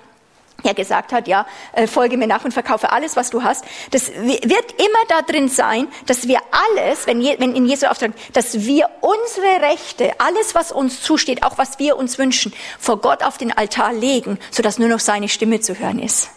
er 0.63 0.73
gesagt 0.73 1.13
hat, 1.13 1.27
ja, 1.27 1.45
äh, 1.73 1.87
folge 1.87 2.17
mir 2.17 2.27
nach 2.27 2.43
und 2.43 2.53
verkaufe 2.53 2.91
alles, 2.91 3.15
was 3.15 3.29
du 3.29 3.43
hast. 3.43 3.65
Das 3.91 4.11
wird 4.11 4.71
immer 4.77 5.03
da 5.07 5.21
drin 5.21 5.49
sein, 5.49 5.87
dass 6.05 6.27
wir 6.27 6.39
alles, 6.51 7.07
wenn, 7.07 7.21
wenn 7.21 7.55
in 7.55 7.65
Jesu 7.65 7.85
Auftrag, 7.87 8.11
dass 8.33 8.65
wir 8.65 8.89
unsere 9.01 9.61
Rechte, 9.61 10.13
alles, 10.19 10.55
was 10.55 10.71
uns 10.71 11.01
zusteht, 11.01 11.43
auch 11.43 11.57
was 11.57 11.79
wir 11.79 11.97
uns 11.97 12.17
wünschen, 12.17 12.53
vor 12.79 12.97
Gott 12.97 13.23
auf 13.23 13.37
den 13.37 13.55
Altar 13.55 13.93
legen, 13.93 14.39
sodass 14.51 14.79
nur 14.79 14.89
noch 14.89 14.99
seine 14.99 15.29
Stimme 15.29 15.59
zu 15.59 15.77
hören 15.77 15.99
ist. 15.99 16.29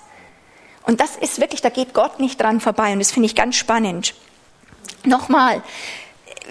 Und 0.83 1.01
das 1.01 1.17
ist 1.17 1.41
wirklich, 1.41 1.61
da 1.61 1.69
geht 1.69 1.93
Gott 1.93 2.19
nicht 2.19 2.41
dran 2.41 2.61
vorbei 2.61 2.93
und 2.93 2.99
das 2.99 3.11
finde 3.11 3.27
ich 3.27 3.35
ganz 3.35 3.57
spannend. 3.57 4.15
Nochmal, 5.05 5.63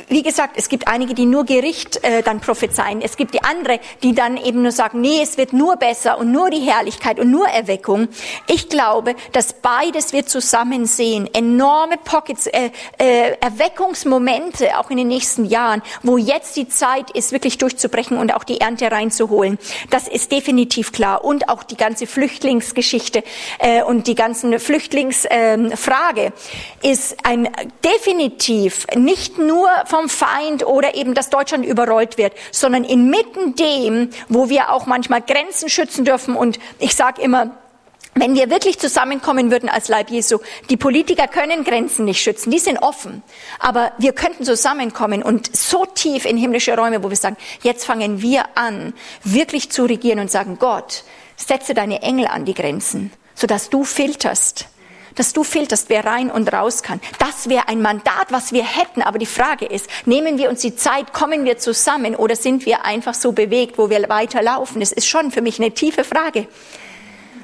wie 0.10 0.24
gesagt, 0.24 0.58
es 0.58 0.70
gibt 0.70 0.88
einige, 0.88 1.14
die 1.14 1.26
nur 1.26 1.46
Gericht 1.46 2.04
äh, 2.04 2.22
dann 2.22 2.40
prophezeien. 2.40 3.02
Es 3.02 3.18
gibt 3.18 3.34
die 3.34 3.44
andere, 3.44 3.80
die 4.04 4.14
dann 4.14 4.38
eben 4.38 4.62
nur 4.62 4.72
sagen, 4.72 5.02
nee, 5.02 5.22
es 5.22 5.38
wird 5.38 5.54
nur 5.54 5.76
besser 5.76 6.18
und 6.18 6.32
nur 6.32 6.50
die 6.50 6.60
Herrlichkeit 6.60 7.20
und 7.20 7.32
nur 7.32 7.48
Erweckung. 7.48 8.08
Ich 8.48 8.70
glaube, 8.70 9.16
dass 9.32 9.54
beides 9.54 10.14
wir 10.14 10.26
zusammen 10.26 10.86
sehen. 10.86 11.30
Enorme 11.34 11.98
Pockets, 11.98 12.48
äh, 12.48 12.70
äh, 12.98 13.36
Erweckungsmomente 13.42 14.78
auch 14.78 14.90
in 14.90 14.98
den 14.98 15.08
nächsten 15.08 15.46
Jahren, 15.46 15.82
wo 16.04 16.18
jetzt 16.18 16.56
die 16.56 16.68
Zeit 16.68 17.12
ist, 17.12 17.32
wirklich 17.32 17.58
durchzubrechen 17.58 18.18
und 18.18 18.34
auch 18.34 18.44
die 18.44 18.62
Ernte 18.62 18.92
reinzuholen. 18.92 19.58
Das 19.90 20.08
ist 20.08 20.32
definitiv 20.32 20.92
klar. 20.92 21.24
Und 21.24 21.50
auch 21.50 21.64
die 21.64 21.78
ganze 21.78 22.08
Flüchtlingsgeschichte 22.08 23.24
äh, 23.60 23.82
und 23.84 24.08
die 24.08 24.16
ganzen 24.16 24.60
Flüchtlingsfrage 24.60 26.34
äh, 26.82 26.92
ist 26.92 27.18
ein 27.24 27.50
definitiv 27.84 28.88
nicht 28.96 29.38
nur 29.38 29.70
vom 29.88 30.10
Feind 30.10 30.66
oder 30.66 30.96
eben, 30.96 31.14
dass 31.14 31.30
Deutschland 31.30 31.66
überrollt 31.66 32.18
wird, 32.18 32.34
sondern 32.52 32.84
inmitten 32.84 33.56
dem, 33.56 34.10
wo 34.30 34.50
wir 34.50 34.72
auch 34.72 34.86
manchmal 34.86 35.22
Grenzen 35.22 35.70
schützen 35.70 36.06
dürfen. 36.06 36.36
Und 36.36 36.60
ich 36.80 36.96
sage 36.96 37.22
immer, 37.22 37.58
wenn 38.20 38.36
wir 38.36 38.50
wirklich 38.50 38.80
zusammenkommen 38.80 39.52
würden 39.52 39.70
als 39.70 39.90
Leib 39.90 40.10
Jesu, 40.10 40.40
die 40.70 40.78
Politiker 40.78 41.28
können 41.28 41.64
Grenzen 41.64 42.06
nicht 42.06 42.22
schützen, 42.22 42.50
die 42.52 42.60
sind 42.60 42.80
offen. 42.80 43.22
Aber 43.60 43.92
wir 44.00 44.14
könnten 44.14 44.44
zusammenkommen 44.44 45.22
und 45.22 45.56
so 45.56 45.86
tief 45.86 46.26
in 46.26 46.38
himmlische 46.38 46.76
Räume, 46.76 47.04
wo 47.04 47.10
wir 47.10 47.18
sagen, 47.18 47.38
jetzt 47.62 47.86
fangen 47.86 48.22
wir 48.22 48.46
an, 48.56 48.94
wirklich 49.24 49.70
zu 49.70 49.86
regieren 49.86 50.20
und 50.20 50.32
sagen, 50.32 50.58
Gott, 50.60 51.04
setze 51.36 51.74
deine 51.74 52.02
Engel 52.02 52.28
an 52.28 52.46
die 52.46 52.56
Grenzen, 52.56 53.12
sodass 53.36 53.70
du 53.70 53.84
filterst 53.84 54.68
dass 55.18 55.34
du 55.34 55.44
filterst, 55.44 55.90
wer 55.90 56.06
rein 56.06 56.32
und 56.32 56.52
raus 56.54 56.82
kann. 56.84 57.02
Das 57.20 57.50
wäre 57.50 57.68
ein 57.68 57.82
Mandat, 57.82 58.28
was 58.30 58.54
wir 58.54 58.64
hätten. 58.64 59.02
Aber 59.02 59.20
die 59.20 59.26
Frage 59.26 59.66
ist, 59.66 59.90
nehmen 60.06 60.38
wir 60.38 60.50
uns 60.50 60.62
die 60.62 60.76
Zeit, 60.76 61.12
kommen 61.12 61.44
wir 61.44 61.58
zusammen 61.58 62.16
oder 62.16 62.36
sind 62.36 62.66
wir 62.66 62.86
einfach 62.86 63.14
so 63.14 63.34
bewegt, 63.34 63.78
wo 63.78 63.90
wir 63.90 64.08
weiterlaufen? 64.08 64.80
Das 64.80 64.92
ist 64.92 65.08
schon 65.08 65.32
für 65.32 65.42
mich 65.42 65.60
eine 65.60 65.72
tiefe 65.72 66.04
Frage. 66.04 66.48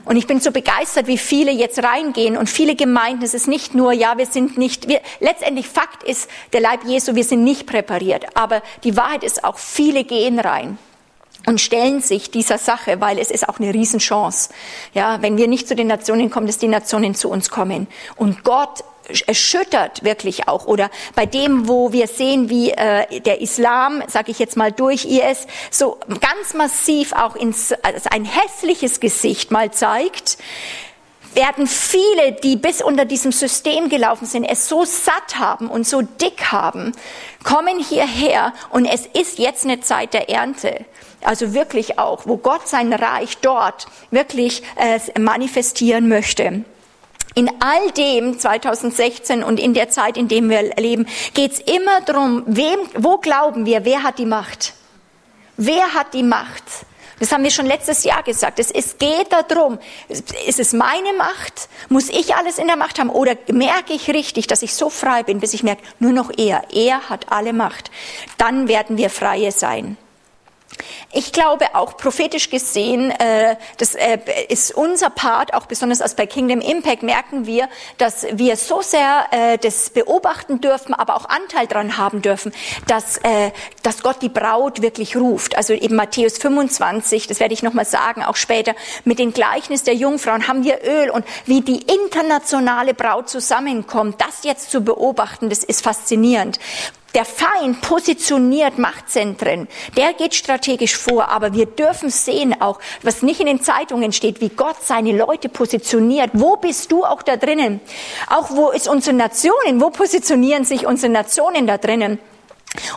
Und 0.05 0.17
ich 0.17 0.27
bin 0.27 0.39
so 0.41 0.51
begeistert, 0.51 1.07
wie 1.07 1.17
viele 1.17 1.51
jetzt 1.51 1.81
reingehen 1.81 2.38
und 2.38 2.49
viele 2.49 2.75
Gemeinden. 2.75 3.23
Es 3.23 3.33
ist 3.33 3.47
nicht 3.47 3.73
nur, 3.73 3.93
ja, 3.93 4.17
wir 4.17 4.25
sind 4.25 4.57
nicht, 4.57 4.89
wir, 4.89 5.01
letztendlich 5.19 5.67
Fakt 5.67 6.03
ist, 6.03 6.29
der 6.51 6.59
Leib 6.59 6.83
Jesu, 6.86 7.15
wir 7.15 7.23
sind 7.23 7.43
nicht 7.43 7.65
präpariert. 7.65 8.25
Aber 8.36 8.62
die 8.83 8.97
Wahrheit 8.97 9.23
ist 9.23 9.43
auch, 9.43 9.57
viele 9.57 10.03
gehen 10.03 10.39
rein. 10.39 10.77
Und 11.45 11.60
stellen 11.60 12.01
sich 12.01 12.32
dieser 12.32 12.58
Sache, 12.58 13.01
weil 13.01 13.19
es 13.19 13.32
ist 13.32 13.47
auch 13.47 13.60
eine 13.60 13.73
Riesenchance. 13.73 14.49
Ja, 14.93 15.21
wenn 15.21 15.38
wir 15.38 15.47
nicht 15.47 15.67
zu 15.67 15.75
den 15.75 15.88
Nationen 15.88 16.29
kommen, 16.29 16.47
dass 16.47 16.58
die 16.58 16.67
Nationen 16.67 17.15
zu 17.15 17.29
uns 17.29 17.49
kommen. 17.49 17.88
Und 18.15 18.43
Gott 18.43 18.84
erschüttert 19.27 20.03
wirklich 20.03 20.47
auch 20.47 20.65
oder 20.65 20.89
bei 21.15 21.25
dem, 21.25 21.67
wo 21.67 21.91
wir 21.91 22.08
sehen, 22.08 22.49
wie 22.49 22.71
äh, 22.71 23.19
der 23.21 23.41
Islam, 23.41 24.01
sage 24.08 24.32
ich 24.32 24.39
jetzt 24.39 24.56
mal 24.56 24.71
durch 24.71 25.06
IS, 25.06 25.45
so 25.69 25.97
ganz 26.21 26.53
massiv 26.53 27.13
auch 27.13 27.36
ins 27.36 27.73
also 27.84 28.10
ein 28.12 28.25
hässliches 28.25 28.99
Gesicht 28.99 29.51
mal 29.51 29.71
zeigt, 29.71 30.38
werden 31.36 31.67
viele, 31.67 32.34
die 32.43 32.56
bis 32.56 32.82
unter 32.82 33.06
diesem 33.06 33.32
System 33.32 33.89
gelaufen 33.89 34.25
sind, 34.25 34.45
es 34.45 34.67
so 34.67 34.86
satt 34.86 35.39
haben 35.39 35.67
und 35.67 35.88
so 35.88 36.01
dick 36.01 36.51
haben, 36.51 36.93
kommen 37.43 37.79
hierher 37.79 38.53
und 38.69 38.86
es 38.86 39.06
ist 39.08 39.39
jetzt 39.39 39.65
eine 39.65 39.82
Zeit 39.82 40.13
der 40.13 40.29
Ernte. 40.29 40.86
Also 41.25 41.53
wirklich 41.53 41.99
auch, 41.99 42.25
wo 42.25 42.38
Gott 42.38 42.67
sein 42.67 42.93
Reich 42.93 43.38
dort 43.39 43.88
wirklich 44.12 44.63
äh, 44.75 44.99
manifestieren 45.19 46.07
möchte. 46.07 46.63
In 47.36 47.49
all 47.62 47.91
dem 47.97 48.39
2016 48.39 49.43
und 49.43 49.59
in 49.59 49.73
der 49.73 49.89
Zeit, 49.89 50.17
in 50.17 50.27
dem 50.27 50.49
wir 50.49 50.75
leben, 50.75 51.07
geht's 51.33 51.59
immer 51.59 52.01
darum, 52.01 52.43
wem, 52.45 52.79
wo 52.95 53.17
glauben 53.17 53.65
wir, 53.65 53.86
wer 53.86 54.03
hat 54.03 54.19
die 54.19 54.25
Macht? 54.25 54.73
Wer 55.57 55.93
hat 55.93 56.13
die 56.13 56.23
Macht? 56.23 56.63
Das 57.19 57.31
haben 57.31 57.43
wir 57.43 57.51
schon 57.51 57.65
letztes 57.65 58.03
Jahr 58.03 58.21
gesagt. 58.21 58.59
Es, 58.59 58.69
es 58.69 58.97
geht 58.97 59.31
darum, 59.31 59.79
ist 60.09 60.59
es 60.59 60.73
meine 60.73 61.13
Macht? 61.17 61.69
Muss 61.89 62.09
ich 62.09 62.36
alles 62.36 62.57
in 62.57 62.67
der 62.67 62.75
Macht 62.75 62.99
haben? 62.99 63.09
Oder 63.09 63.36
merke 63.51 63.93
ich 63.93 64.09
richtig, 64.09 64.47
dass 64.47 64.62
ich 64.62 64.73
so 64.73 64.89
frei 64.89 65.23
bin, 65.23 65.39
bis 65.39 65.53
ich 65.53 65.63
merke, 65.63 65.83
nur 65.99 66.12
noch 66.12 66.31
er. 66.38 66.63
Er 66.73 67.09
hat 67.09 67.31
alle 67.31 67.53
Macht. 67.53 67.91
Dann 68.38 68.67
werden 68.67 68.97
wir 68.97 69.09
Freie 69.09 69.51
sein. 69.51 69.97
Ich 71.12 71.31
glaube 71.31 71.75
auch 71.75 71.97
prophetisch 71.97 72.49
gesehen, 72.49 73.12
äh, 73.12 73.55
das 73.77 73.95
äh, 73.95 74.17
ist 74.49 74.73
unser 74.73 75.09
Part, 75.09 75.53
auch 75.53 75.67
besonders 75.67 76.01
als 76.01 76.15
bei 76.15 76.25
Kingdom 76.25 76.59
Impact 76.59 77.03
merken 77.03 77.45
wir, 77.45 77.69
dass 77.97 78.25
wir 78.31 78.57
so 78.57 78.81
sehr 78.81 79.25
äh, 79.31 79.57
das 79.59 79.91
beobachten 79.91 80.59
dürfen, 80.62 80.93
aber 80.93 81.15
auch 81.15 81.29
Anteil 81.29 81.67
daran 81.67 81.97
haben 81.97 82.21
dürfen, 82.21 82.51
dass, 82.88 83.19
dass 83.83 84.01
Gott 84.01 84.21
die 84.21 84.29
Braut 84.29 84.81
wirklich 84.81 85.15
ruft. 85.15 85.55
Also 85.55 85.73
eben 85.73 85.95
Matthäus 85.95 86.38
25, 86.38 87.27
das 87.27 87.39
werde 87.39 87.53
ich 87.53 87.63
nochmal 87.63 87.86
sagen, 87.86 88.23
auch 88.23 88.36
später, 88.36 88.73
mit 89.05 89.19
dem 89.19 89.33
Gleichnis 89.33 89.83
der 89.83 89.95
Jungfrauen 89.95 90.47
haben 90.47 90.63
wir 90.63 90.79
Öl 90.83 91.09
und 91.09 91.25
wie 91.45 91.62
die 91.62 91.81
internationale 91.81 92.93
Braut 92.93 93.29
zusammenkommt, 93.29 94.19
das 94.19 94.43
jetzt 94.43 94.71
zu 94.71 94.81
beobachten, 94.81 95.49
das 95.49 95.63
ist 95.63 95.83
faszinierend. 95.83 96.59
Der 97.13 97.26
Feind 97.26 97.82
positioniert 97.82 98.80
Machtzentren. 98.80 99.67
Der 99.95 100.13
geht 100.13 100.34
strategisch 100.34 100.97
vor. 100.97 101.30
Aber 101.30 101.54
wir 101.54 101.67
dürfen 101.67 102.10
sehen 102.10 102.60
auch, 102.60 102.80
was 103.04 103.21
nicht 103.21 103.39
in 103.39 103.45
den 103.45 103.62
Zeitungen 103.62 104.12
steht, 104.12 104.41
wie 104.41 104.49
Gott 104.49 104.78
seine 104.82 105.12
Leute 105.12 105.47
positioniert. 105.47 106.32
Wo 106.34 106.56
bist 106.56 106.91
du 106.91 107.06
auch 107.06 107.21
da 107.21 107.38
drinnen? 107.38 107.82
Auch 108.28 108.49
wo 108.49 108.71
ist 108.71 108.88
unsere 108.88 109.15
Nationen? 109.15 109.80
Wo 109.80 109.91
positionieren 109.91 110.65
sich 110.65 110.88
unsere 110.88 111.12
Nationen 111.12 111.67
da 111.67 111.78
drinnen? 111.78 112.17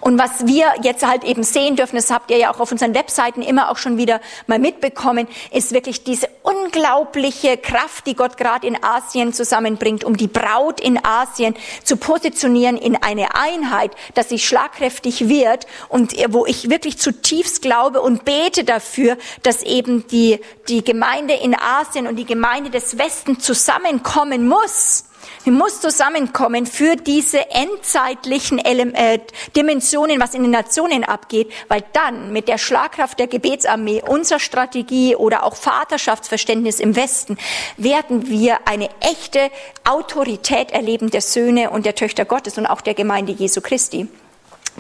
Und 0.00 0.18
was 0.18 0.46
wir 0.46 0.66
jetzt 0.82 1.06
halt 1.06 1.24
eben 1.24 1.42
sehen 1.42 1.76
dürfen, 1.76 1.96
das 1.96 2.10
habt 2.10 2.30
ihr 2.30 2.38
ja 2.38 2.52
auch 2.52 2.60
auf 2.60 2.72
unseren 2.72 2.94
Webseiten 2.94 3.42
immer 3.42 3.70
auch 3.70 3.76
schon 3.76 3.98
wieder 3.98 4.20
mal 4.46 4.58
mitbekommen, 4.58 5.28
ist 5.50 5.72
wirklich 5.72 6.02
diese 6.02 6.28
unglaubliche 6.42 7.58
Kraft, 7.58 8.06
die 8.06 8.14
Gott 8.14 8.38
gerade 8.38 8.66
in 8.66 8.82
Asien 8.82 9.32
zusammenbringt, 9.32 10.04
um 10.04 10.16
die 10.16 10.28
Braut 10.28 10.80
in 10.80 11.04
Asien 11.04 11.54
zu 11.84 11.96
positionieren 11.96 12.76
in 12.76 12.96
eine 12.96 13.34
Einheit, 13.34 13.92
dass 14.14 14.30
sie 14.30 14.38
schlagkräftig 14.38 15.28
wird 15.28 15.66
und 15.88 16.14
wo 16.32 16.46
ich 16.46 16.70
wirklich 16.70 16.98
zutiefst 16.98 17.60
glaube 17.60 18.00
und 18.00 18.24
bete 18.24 18.64
dafür, 18.64 19.18
dass 19.42 19.62
eben 19.62 20.06
die, 20.08 20.40
die 20.68 20.84
Gemeinde 20.84 21.34
in 21.34 21.54
Asien 21.54 22.06
und 22.06 22.16
die 22.16 22.24
Gemeinde 22.24 22.70
des 22.70 22.96
Westens 22.98 23.44
zusammenkommen 23.44 24.48
muss 24.48 25.04
Sie 25.44 25.50
muss 25.50 25.80
zusammenkommen 25.80 26.66
für 26.66 26.96
diese 26.96 27.50
endzeitlichen 27.50 28.58
äh, 28.58 29.20
Dimensionen, 29.54 30.20
was 30.20 30.34
in 30.34 30.42
den 30.42 30.50
Nationen 30.50 31.04
abgeht, 31.04 31.50
weil 31.68 31.84
dann 31.92 32.32
mit 32.32 32.48
der 32.48 32.58
Schlagkraft 32.58 33.18
der 33.18 33.26
Gebetsarmee, 33.26 34.02
unserer 34.06 34.40
Strategie 34.40 35.16
oder 35.16 35.44
auch 35.44 35.56
Vaterschaftsverständnis 35.56 36.80
im 36.80 36.96
Westen 36.96 37.38
werden 37.76 38.28
wir 38.28 38.66
eine 38.66 38.88
echte 39.00 39.50
Autorität 39.84 40.72
erleben 40.72 41.10
der 41.10 41.20
Söhne 41.20 41.70
und 41.70 41.86
der 41.86 41.94
Töchter 41.94 42.24
Gottes 42.24 42.58
und 42.58 42.66
auch 42.66 42.80
der 42.80 42.94
Gemeinde 42.94 43.32
Jesu 43.32 43.60
Christi 43.60 44.08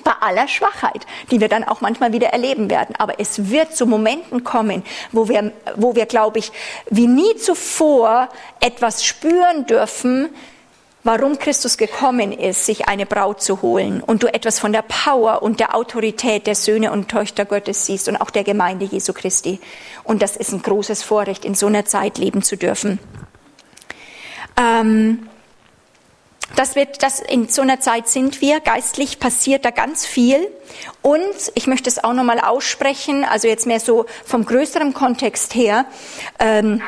bei 0.04 0.12
aller 0.20 0.48
Schwachheit, 0.48 1.06
die 1.30 1.40
wir 1.40 1.48
dann 1.48 1.64
auch 1.64 1.80
manchmal 1.80 2.12
wieder 2.12 2.28
erleben 2.28 2.70
werden. 2.70 2.94
Aber 2.96 3.20
es 3.20 3.50
wird 3.50 3.76
zu 3.76 3.86
Momenten 3.86 4.44
kommen, 4.44 4.82
wo 5.12 5.28
wir, 5.28 5.52
wo 5.76 5.94
wir, 5.94 6.06
glaube 6.06 6.38
ich, 6.38 6.52
wie 6.90 7.06
nie 7.06 7.36
zuvor 7.36 8.28
etwas 8.60 9.04
spüren 9.04 9.66
dürfen, 9.66 10.28
warum 11.06 11.38
Christus 11.38 11.78
gekommen 11.78 12.32
ist, 12.32 12.66
sich 12.66 12.88
eine 12.88 13.06
Braut 13.06 13.40
zu 13.40 13.62
holen 13.62 14.02
und 14.02 14.24
du 14.24 14.26
etwas 14.26 14.58
von 14.58 14.72
der 14.72 14.82
Power 14.82 15.40
und 15.42 15.60
der 15.60 15.76
Autorität 15.76 16.48
der 16.48 16.56
Söhne 16.56 16.90
und 16.90 17.08
Töchter 17.08 17.44
Gottes 17.44 17.86
siehst 17.86 18.08
und 18.08 18.16
auch 18.16 18.30
der 18.30 18.42
Gemeinde 18.42 18.84
Jesu 18.84 19.12
Christi. 19.12 19.60
Und 20.02 20.20
das 20.20 20.36
ist 20.36 20.52
ein 20.52 20.62
großes 20.62 21.04
Vorrecht, 21.04 21.44
in 21.44 21.54
so 21.54 21.68
einer 21.68 21.84
Zeit 21.84 22.18
leben 22.18 22.42
zu 22.42 22.56
dürfen. 22.56 22.98
Ähm, 24.58 25.28
das 26.54 26.76
wird, 26.76 27.02
das 27.02 27.20
in 27.20 27.48
so 27.48 27.62
einer 27.62 27.80
Zeit 27.80 28.08
sind 28.08 28.40
wir. 28.40 28.60
Geistlich 28.60 29.18
passiert 29.18 29.64
da 29.64 29.70
ganz 29.70 30.06
viel. 30.06 30.48
Und 31.02 31.34
ich 31.54 31.66
möchte 31.66 31.88
es 31.88 32.02
auch 32.02 32.12
nochmal 32.12 32.40
aussprechen, 32.40 33.24
also 33.24 33.48
jetzt 33.48 33.66
mehr 33.66 33.80
so 33.80 34.06
vom 34.24 34.44
größeren 34.44 34.94
Kontext 34.94 35.54
her, 35.54 35.86
ähm, 36.38 36.82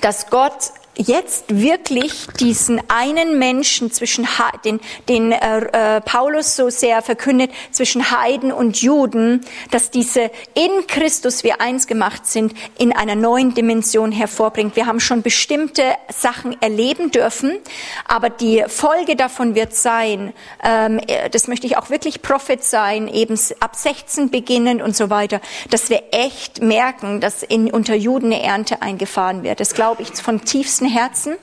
dass 0.00 0.30
Gott 0.30 0.72
jetzt 0.96 1.44
wirklich 1.48 2.26
diesen 2.38 2.80
einen 2.90 3.38
Menschen 3.38 3.92
zwischen 3.92 4.26
den, 4.64 4.80
den 5.08 5.32
äh, 5.32 5.96
äh, 5.96 6.00
Paulus 6.00 6.56
so 6.56 6.68
sehr 6.68 7.00
verkündet 7.02 7.50
zwischen 7.70 8.10
Heiden 8.10 8.52
und 8.52 8.82
Juden, 8.82 9.44
dass 9.70 9.90
diese 9.90 10.30
in 10.54 10.86
Christus 10.88 11.44
wir 11.44 11.60
eins 11.60 11.86
gemacht 11.86 12.26
sind, 12.26 12.54
in 12.78 12.92
einer 12.92 13.14
neuen 13.14 13.54
Dimension 13.54 14.12
hervorbringt. 14.12 14.76
Wir 14.76 14.86
haben 14.86 15.00
schon 15.00 15.22
bestimmte 15.22 15.84
Sachen 16.08 16.60
erleben 16.60 17.10
dürfen, 17.10 17.58
aber 18.06 18.28
die 18.28 18.64
Folge 18.66 19.16
davon 19.16 19.54
wird 19.54 19.74
sein, 19.74 20.32
ähm, 20.62 21.00
das 21.30 21.48
möchte 21.48 21.66
ich 21.66 21.76
auch 21.76 21.90
wirklich 21.90 22.20
Prophet 22.20 22.62
sein, 22.62 23.08
eben 23.08 23.38
ab 23.60 23.76
16 23.76 24.30
beginnend 24.30 24.82
und 24.82 24.96
so 24.96 25.08
weiter, 25.08 25.40
dass 25.70 25.88
wir 25.88 26.02
echt 26.10 26.62
merken, 26.62 27.20
dass 27.20 27.42
in, 27.42 27.70
unter 27.70 27.94
Juden 27.94 28.32
eine 28.32 28.42
Ernte 28.42 28.82
eingefahren 28.82 29.42
wird. 29.42 29.60
Das 29.60 29.74
glaube 29.74 30.02
ich 30.02 30.10
von 30.20 30.44
tiefstem 30.44 30.79
Herzen. 30.86 31.36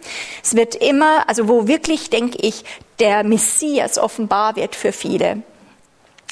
Es 0.43 0.55
wird 0.55 0.75
immer, 0.75 1.27
also 1.27 1.47
wo 1.47 1.67
wirklich, 1.67 2.09
denke 2.09 2.37
ich, 2.41 2.63
der 2.99 3.23
Messias 3.23 3.97
offenbar 3.97 4.55
wird 4.55 4.75
für 4.75 4.91
viele. 4.91 5.43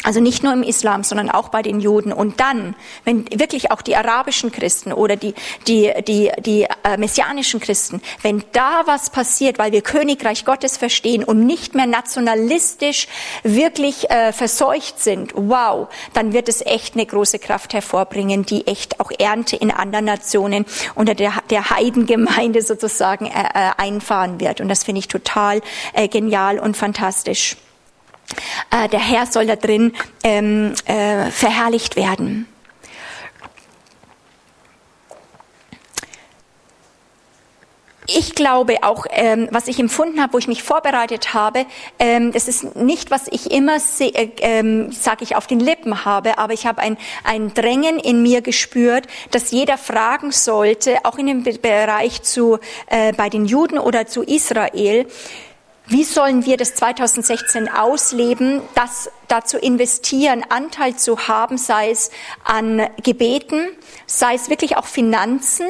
Also 0.06 0.20
nicht 0.20 0.44
nur 0.44 0.54
im 0.54 0.62
Islam, 0.62 1.04
sondern 1.04 1.32
auch 1.32 1.50
bei 1.50 1.64
den 1.64 1.80
Juden. 1.80 2.14
Und 2.14 2.40
dann, 2.40 2.76
wenn 3.06 3.26
wirklich 3.32 3.72
auch 3.72 3.82
die 3.82 3.96
arabischen 3.96 4.52
Christen 4.52 4.94
oder 4.94 5.16
die, 5.16 5.34
die, 5.68 5.92
die, 6.08 6.32
die 6.42 6.68
äh, 6.84 6.98
messianischen 6.98 7.60
Christen, 7.60 8.04
wenn 8.22 8.44
da 8.52 8.84
was 8.86 9.10
passiert, 9.10 9.58
weil 9.58 9.72
wir 9.72 9.82
Königreich 9.82 10.46
Gottes 10.46 10.78
verstehen 10.78 11.24
und 11.24 11.44
nicht 11.48 11.74
mehr 11.74 11.88
nationalistisch 11.88 13.08
wirklich 13.42 14.12
äh, 14.12 14.32
verseucht 14.32 15.00
sind, 15.00 15.32
wow, 15.34 15.88
dann 16.14 16.34
wird 16.34 16.50
es 16.50 16.64
echt 16.64 16.94
eine 16.94 17.08
große 17.08 17.40
Kraft 17.40 17.74
hervorbringen, 17.74 18.46
die 18.46 18.68
echt 18.68 19.00
auch 19.00 19.10
Ernte 19.18 19.56
in 19.56 19.72
anderen 19.72 20.06
Nationen 20.06 20.68
unter 20.94 21.16
der, 21.16 21.34
der 21.50 21.72
Heidengemeinde 21.72 22.62
sozusagen 22.62 23.26
äh, 23.26 23.30
äh 23.32 23.72
einfahren 23.78 24.40
wird. 24.40 24.62
Und 24.62 24.70
das 24.70 24.84
finde 24.84 25.00
ich 25.00 25.08
total 25.08 25.62
äh, 25.94 26.08
genial 26.08 26.60
und 26.60 26.78
fantastisch. 26.78 27.58
Äh, 28.72 28.90
der 28.90 29.00
Herr 29.00 29.26
soll 29.26 29.46
da 29.46 29.56
drin 29.56 29.94
ähm, 30.24 30.74
äh, 30.86 31.30
verherrlicht 31.32 31.96
werden. 31.96 32.48
ich 38.08 38.36
glaube 38.36 38.78
auch, 38.82 39.06
ähm, 39.10 39.48
was 39.52 39.68
ich 39.68 39.80
empfunden 39.80 40.22
habe, 40.22 40.34
wo 40.34 40.38
ich 40.38 40.48
mich 40.48 40.64
vorbereitet 40.64 41.34
habe, 41.34 41.66
ähm, 42.00 42.32
das 42.32 42.48
ist 42.48 42.76
nicht, 42.76 43.12
was 43.12 43.28
ich 43.30 43.52
immer, 43.52 43.78
äh, 44.00 44.30
ähm, 44.40 44.92
sage 44.92 45.24
ich, 45.24 45.36
auf 45.36 45.48
den 45.48 45.60
Lippen 45.60 46.06
habe, 46.06 46.38
aber 46.38 46.54
ich 46.54 46.66
habe 46.66 46.82
ein, 46.82 46.98
ein 47.24 47.54
Drängen 47.54 48.00
in 48.00 48.22
mir 48.22 48.42
gespürt, 48.42 49.08
dass 49.32 49.52
jeder 49.52 49.78
fragen 49.78 50.32
sollte, 50.32 50.98
auch 51.04 51.18
in 51.18 51.28
dem 51.28 51.44
Bereich 51.44 52.22
zu, 52.22 52.60
äh, 52.88 53.14
bei 53.14 53.30
den 53.30 53.46
Juden 53.46 53.80
oder 53.80 54.06
zu 54.08 54.24
Israel, 54.24 55.08
wie 55.88 56.04
sollen 56.04 56.46
wir 56.46 56.58
das 56.58 56.76
2016 56.76 57.70
ausleben, 57.70 58.62
das 58.74 59.12
dazu 59.28 59.58
investieren, 59.58 60.44
Anteil 60.50 60.96
zu 60.96 61.28
haben, 61.28 61.58
sei 61.58 61.92
es 61.92 62.12
an 62.44 62.88
Gebeten, 63.04 63.68
sei 64.06 64.36
es 64.36 64.50
wirklich 64.50 64.78
auch 64.78 64.86
Finanzen, 64.86 65.68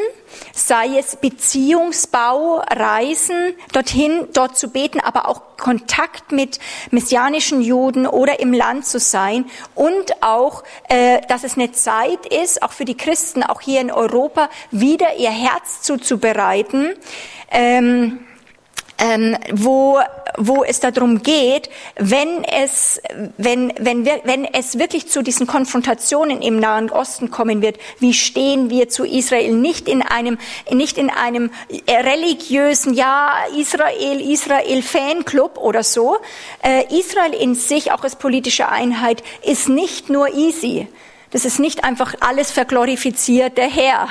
sei 0.54 0.98
es 0.98 1.18
Beziehungsbau, 1.18 2.64
Reisen 2.70 3.56
dorthin, 3.74 4.28
dort 4.34 4.58
zu 4.58 4.70
beten, 4.70 5.00
aber 5.00 5.28
auch 5.28 5.58
Kontakt 5.58 6.32
mit 6.32 6.60
messianischen 6.92 7.62
Juden 7.62 8.08
oder 8.08 8.40
im 8.40 8.54
Land 8.54 8.86
zu 8.86 9.00
sein 9.00 9.46
und 9.74 10.22
auch, 10.22 10.64
äh, 10.90 11.22
dass 11.28 11.44
es 11.44 11.56
eine 11.56 11.72
Zeit 11.72 12.26
ist, 12.26 12.62
auch 12.62 12.72
für 12.72 12.86
die 12.86 12.98
Christen, 12.98 13.44
auch 13.44 13.62
hier 13.62 13.82
in 13.82 13.92
Europa, 13.92 14.50
wieder 14.72 15.16
ihr 15.16 15.32
Herz 15.32 15.82
zuzubereiten. 15.82 16.94
Ähm, 17.52 18.20
ähm, 18.98 19.38
wo, 19.52 20.00
wo 20.38 20.64
es 20.64 20.80
darum 20.80 21.22
geht, 21.22 21.70
wenn 21.96 22.44
es, 22.44 23.02
wenn, 23.38 23.74
wenn, 23.78 24.06
wir, 24.06 24.22
wenn 24.24 24.46
es 24.46 24.80
wirklich 24.80 25.08
zu 25.08 25.22
diesen 25.22 25.48
Konfrontationen 25.48 26.42
im 26.42 26.60
Nahen 26.60 26.90
Osten 26.90 27.32
kommen 27.32 27.62
wird, 27.62 27.78
wie 28.00 28.14
stehen 28.14 28.70
wir 28.70 28.90
zu 28.90 29.06
Israel? 29.06 29.54
Nicht 29.54 29.88
in 29.88 30.02
einem, 30.02 30.38
nicht 30.72 30.98
in 30.98 31.10
einem 31.10 31.52
religiösen, 31.90 32.94
ja, 32.94 33.34
Israel, 33.58 34.22
Israel 34.22 34.82
Fanclub 34.82 35.58
oder 35.58 35.84
so. 35.84 36.18
Äh, 36.64 36.86
Israel 36.98 37.34
in 37.34 37.56
sich, 37.56 37.92
auch 37.92 38.04
als 38.04 38.16
politische 38.16 38.70
Einheit, 38.70 39.24
ist 39.44 39.70
nicht 39.70 40.10
nur 40.10 40.34
easy. 40.34 40.88
Das 41.32 41.44
ist 41.44 41.60
nicht 41.60 41.84
einfach 41.84 42.16
alles 42.22 42.52
verglorifiziert, 42.52 43.58
der 43.58 43.68
Herr 43.68 44.08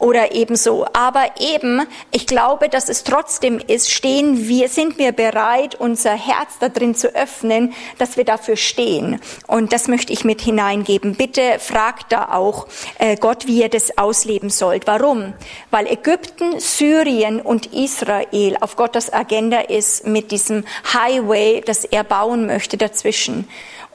oder 0.00 0.34
ebenso. 0.34 0.86
Aber 0.92 1.26
eben, 1.38 1.82
ich 2.10 2.26
glaube, 2.26 2.68
dass 2.68 2.88
es 2.88 3.04
trotzdem 3.04 3.58
ist, 3.58 3.90
stehen 3.90 4.48
wir, 4.48 4.68
sind 4.68 4.98
wir 4.98 5.12
bereit, 5.12 5.76
unser 5.76 6.12
Herz 6.12 6.58
da 6.58 6.68
drin 6.68 6.94
zu 6.94 7.14
öffnen, 7.14 7.74
dass 7.98 8.16
wir 8.16 8.24
dafür 8.24 8.56
stehen. 8.56 9.20
Und 9.46 9.72
das 9.72 9.86
möchte 9.86 10.12
ich 10.12 10.24
mit 10.24 10.40
hineingeben. 10.40 11.14
Bitte 11.14 11.58
fragt 11.58 12.12
da 12.12 12.30
auch 12.32 12.66
äh, 12.98 13.16
Gott, 13.16 13.46
wie 13.46 13.60
ihr 13.60 13.68
das 13.68 13.96
ausleben 13.98 14.50
sollt. 14.50 14.86
Warum? 14.86 15.34
Weil 15.70 15.86
Ägypten, 15.86 16.58
Syrien 16.58 17.40
und 17.40 17.66
Israel 17.72 18.56
auf 18.60 18.76
Gottes 18.76 19.12
Agenda 19.12 19.60
ist 19.60 20.06
mit 20.06 20.32
diesem 20.32 20.64
Highway, 20.92 21.62
das 21.64 21.84
er 21.84 22.04
bauen 22.04 22.46
möchte 22.46 22.76
dazwischen. 22.76 23.48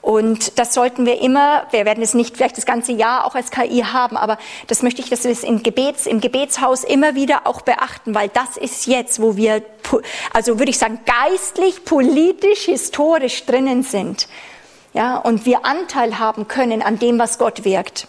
Und 0.06 0.60
das 0.60 0.76
sollten 0.76 1.08
wir 1.08 1.20
immer, 1.20 1.66
wir 1.72 1.84
werden 1.84 2.04
es 2.04 2.14
nicht 2.14 2.38
vielleicht 2.38 2.58
das 2.58 2.68
ganze 2.68 2.92
Jahr 2.92 3.26
auch 3.26 3.34
als 3.34 3.50
KI 3.50 3.80
haben, 3.92 4.18
aber 4.18 4.38
das 4.68 4.84
möchte 4.84 5.02
ich, 5.02 5.10
dass 5.10 5.24
wir 5.24 5.32
es 5.32 5.42
im, 5.44 5.64
Gebets, 5.64 6.06
im 6.06 6.22
Gebetshaus 6.22 6.84
immer 6.84 7.16
wieder 7.16 7.48
auch 7.48 7.62
beachten, 7.62 8.14
weil 8.14 8.30
das 8.30 8.56
ist 8.56 8.86
jetzt, 8.86 9.20
wo 9.20 9.36
wir, 9.36 9.64
also 10.32 10.60
würde 10.60 10.70
ich 10.70 10.78
sagen, 10.78 11.00
geistlich, 11.08 11.86
politisch, 11.86 12.66
historisch 12.66 13.48
drinnen 13.48 13.82
sind. 13.82 14.28
Ja, 14.94 15.18
und 15.18 15.48
wir 15.48 15.66
Anteil 15.66 16.20
haben 16.20 16.48
können 16.48 16.84
an 16.84 17.00
dem, 17.00 17.18
was 17.18 17.40
Gott 17.40 17.66
wirkt. 17.66 18.08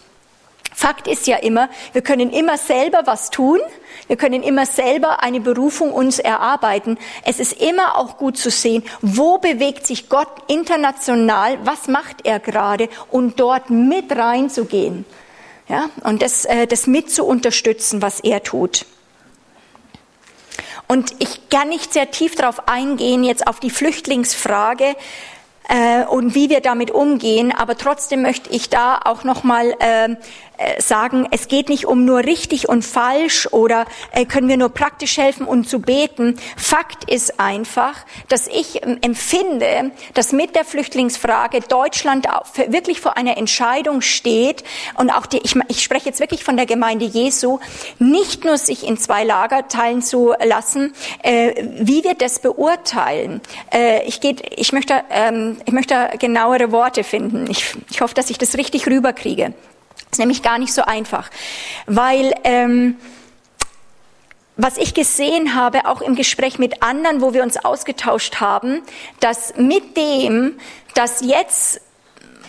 Fakt 0.79 1.09
ist 1.09 1.27
ja 1.27 1.39
immer, 1.39 1.71
wir 1.95 2.03
können 2.03 2.29
immer 2.29 2.59
selber 2.59 3.05
was 3.07 3.31
tun, 3.31 3.61
wir 4.09 4.17
können 4.17 4.43
immer 4.43 4.67
selber 4.67 5.23
eine 5.23 5.41
Berufung 5.41 5.91
uns 5.91 6.19
erarbeiten. 6.19 6.99
Es 7.25 7.41
ist 7.41 7.55
immer 7.63 7.97
auch 7.97 8.19
gut 8.19 8.37
zu 8.37 8.51
sehen, 8.51 8.83
wo 9.01 9.39
bewegt 9.39 9.87
sich 9.87 10.11
Gott 10.11 10.29
international, 10.49 11.57
was 11.65 11.89
macht 11.89 12.27
er 12.27 12.41
gerade 12.41 12.91
und 13.11 13.41
dort 13.41 13.71
mit 13.71 14.15
reinzugehen. 14.15 15.07
Ja, 15.67 15.89
und 16.05 16.21
das, 16.21 16.45
äh, 16.45 16.67
das 16.67 16.87
mit 16.87 17.11
zu 17.11 17.25
unterstützen, 17.25 18.03
was 18.03 18.21
er 18.21 18.43
tut. 18.43 18.85
Und 20.89 21.15
ich 21.21 21.49
kann 21.49 21.71
nicht 21.71 21.95
sehr 21.95 22.11
tief 22.11 22.35
darauf 22.35 22.69
eingehen, 22.69 23.25
jetzt 23.25 23.47
auf 23.47 23.61
die 23.61 23.71
Flüchtlingsfrage, 23.71 24.95
äh, 25.69 26.05
und 26.05 26.35
wie 26.35 26.51
wir 26.51 26.61
damit 26.61 26.91
umgehen. 26.91 27.53
Aber 27.53 27.77
trotzdem 27.77 28.23
möchte 28.23 28.51
ich 28.51 28.71
da 28.71 29.01
auch 29.05 29.25
nochmal 29.25 29.75
äh, 29.81 30.17
sagen, 30.79 31.27
es 31.31 31.49
geht 31.49 31.69
nicht 31.69 31.87
um 31.87 32.05
nur 32.05 32.19
richtig 32.21 32.69
und 32.69 32.85
falsch 32.85 33.49
oder 33.51 33.85
äh, 34.13 34.25
können 34.25 34.49
wir 34.49 34.57
nur 34.57 34.71
praktisch 34.71 35.19
helfen 35.19 35.47
und 35.47 35.69
zu 35.69 35.81
beten. 35.81 36.39
Fakt 36.57 37.11
ist 37.11 37.39
einfach, 37.39 37.95
dass 38.29 38.47
ich 38.47 38.83
ähm, 38.83 38.99
empfinde, 39.03 39.93
dass 40.15 40.33
mit 40.33 40.55
der 40.55 40.65
Flüchtlingsfrage 40.65 41.61
Deutschland 41.61 42.27
wirklich 42.69 43.01
vor 43.01 43.17
einer 43.17 43.37
Entscheidung 43.37 44.01
steht 44.01 44.65
und 44.97 45.11
auch 45.11 45.27
die, 45.27 45.39
ich, 45.39 45.55
ich 45.69 45.83
spreche 45.83 46.07
jetzt 46.07 46.21
wirklich 46.21 46.45
von 46.45 46.57
der 46.57 46.67
Gemeinde 46.67 47.05
Jesu, 47.05 47.59
nicht 47.99 48.45
nur 48.45 48.59
sich 48.59 48.87
in 48.87 48.97
zwei 48.97 49.25
Lager 49.25 49.69
teilen 49.69 50.03
zu 50.03 50.35
lassen, 50.43 50.95
äh, 51.23 51.65
wie 51.81 52.05
wir 52.05 52.15
das 52.15 52.39
beurteilen. 52.39 53.41
ich, 54.07 54.21
geht, 54.21 54.43
ich, 54.57 54.73
möchte, 54.73 55.03
ähm, 55.11 55.59
ich 55.65 55.73
möchte 55.73 56.11
genauere 56.19 56.73
Worte 56.73 57.05
finden. 57.05 57.51
Ich, 57.51 57.75
ich 57.91 58.01
hoffe, 58.01 58.15
dass 58.15 58.31
ich 58.31 58.39
das 58.39 58.57
richtig 58.57 58.87
rüberkriege. 58.87 59.55
Ist 60.11 60.19
nämlich 60.19 60.43
gar 60.43 60.59
nicht 60.59 60.73
so 60.73 60.83
einfach, 60.83 61.31
weil 61.87 62.35
ähm, 62.45 62.97
was 64.57 64.79
ich 64.79 64.95
gesehen 64.95 65.55
habe, 65.55 65.87
auch 65.87 66.01
im 66.01 66.15
Gespräch 66.15 66.59
mit 66.59 66.83
anderen, 66.83 67.21
wo 67.21 67.35
wir 67.35 67.43
uns 67.43 67.59
ausgetauscht 67.59 68.41
haben, 68.41 68.83
dass 69.21 69.55
mit 69.57 69.97
dem, 69.97 70.59
dass 70.95 71.21
jetzt 71.21 71.81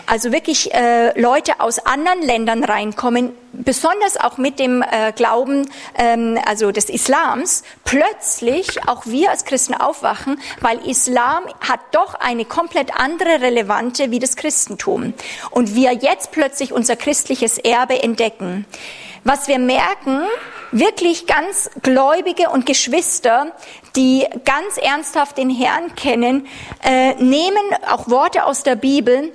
also 0.08 0.32
wirklich 0.32 0.74
äh, 0.74 1.20
Leute 1.20 1.60
aus 1.60 1.80
anderen 1.80 2.22
Ländern 2.22 2.64
reinkommen, 2.64 3.34
besonders 3.52 4.18
auch 4.18 4.38
mit 4.38 4.58
dem 4.58 4.82
äh, 4.82 5.12
Glauben 5.12 5.70
ähm, 5.96 6.40
also 6.46 6.72
des 6.72 6.90
Islams, 6.90 7.64
plötzlich 7.84 8.88
auch 8.88 9.06
wir 9.06 9.30
als 9.30 9.44
Christen 9.44 9.74
aufwachen, 9.74 10.40
weil 10.62 10.80
Islam 10.88 11.44
hat 11.60 11.82
doch 11.92 12.16
eine 12.16 12.46
komplett 12.46 12.98
andere 12.98 13.42
Relevante 13.42 14.10
wie 14.10 14.20
das 14.20 14.38
Christentum. 14.38 15.14
Und 15.52 15.76
wir 15.76 15.92
jetzt 15.92 16.32
plötzlich 16.32 16.72
unser 16.72 16.96
christliches 16.96 17.58
Erbe 17.58 18.02
entdecken. 18.02 18.66
Was 19.26 19.50
wir 19.50 19.60
merken, 19.60 20.22
wirklich 20.72 21.28
ganz 21.28 21.70
Gläubige 21.84 22.50
und 22.50 22.66
Geschwister, 22.66 23.52
die 23.98 24.26
ganz 24.46 24.78
ernsthaft 24.78 25.38
den 25.38 25.50
Herrn 25.50 25.96
kennen, 25.96 26.48
äh, 26.82 27.14
nehmen 27.16 27.58
auch 27.90 28.10
Worte 28.10 28.46
aus 28.46 28.64
der 28.64 28.78
Bibel, 28.78 29.34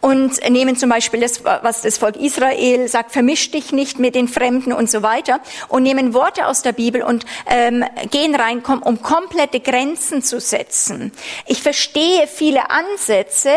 und 0.00 0.48
nehmen 0.50 0.76
zum 0.76 0.90
Beispiel 0.90 1.20
das, 1.20 1.44
was 1.44 1.82
das 1.82 1.98
Volk 1.98 2.16
Israel 2.16 2.88
sagt, 2.88 3.12
vermisch 3.12 3.50
dich 3.50 3.72
nicht 3.72 3.98
mit 3.98 4.14
den 4.14 4.28
Fremden 4.28 4.72
und 4.72 4.90
so 4.90 5.02
weiter 5.02 5.40
und 5.68 5.82
nehmen 5.82 6.14
Worte 6.14 6.46
aus 6.46 6.62
der 6.62 6.72
Bibel 6.72 7.02
und 7.02 7.24
ähm, 7.46 7.84
gehen 8.10 8.34
rein, 8.34 8.62
um 8.64 9.02
komplette 9.02 9.60
Grenzen 9.60 10.22
zu 10.22 10.40
setzen. 10.40 11.12
Ich 11.46 11.62
verstehe 11.62 12.26
viele 12.26 12.70
Ansätze, 12.70 13.50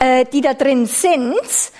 äh, 0.00 0.24
die 0.24 0.40
da 0.40 0.54
drin 0.54 0.86
sind. 0.86 1.36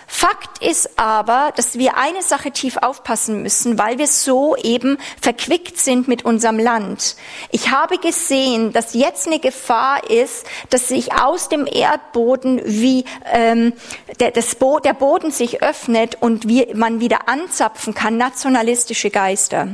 Fakt 0.06 0.62
ist 0.62 0.98
aber, 0.98 1.52
dass 1.56 1.78
wir 1.78 1.96
eine 1.96 2.22
Sache 2.22 2.50
tief 2.50 2.76
aufpassen 2.76 3.42
müssen, 3.42 3.78
weil 3.78 3.96
wir 3.96 4.06
so 4.06 4.56
eben 4.56 4.98
verquickt 5.20 5.78
sind 5.78 6.06
mit 6.06 6.24
unserem 6.24 6.59
Land. 6.59 7.16
Ich 7.50 7.70
habe 7.70 7.96
gesehen, 7.96 8.72
dass 8.72 8.92
jetzt 8.92 9.26
eine 9.26 9.38
Gefahr 9.38 10.09
ist, 10.11 10.44
dass 10.68 10.88
sich 10.88 11.14
aus 11.14 11.48
dem 11.48 11.66
Erdboden 11.66 12.61
wie 12.64 13.04
ähm, 13.33 13.72
der, 14.20 14.33
das 14.33 14.54
Bo 14.54 14.80
der 14.80 14.94
Boden 14.94 15.30
sich 15.30 15.62
öffnet 15.62 16.18
und 16.20 16.46
wie 16.46 16.66
man 16.74 17.00
wieder 17.00 17.26
anzapfen 17.26 17.94
kann, 17.94 18.18
nationalistische 18.18 19.09
Geister. 19.09 19.68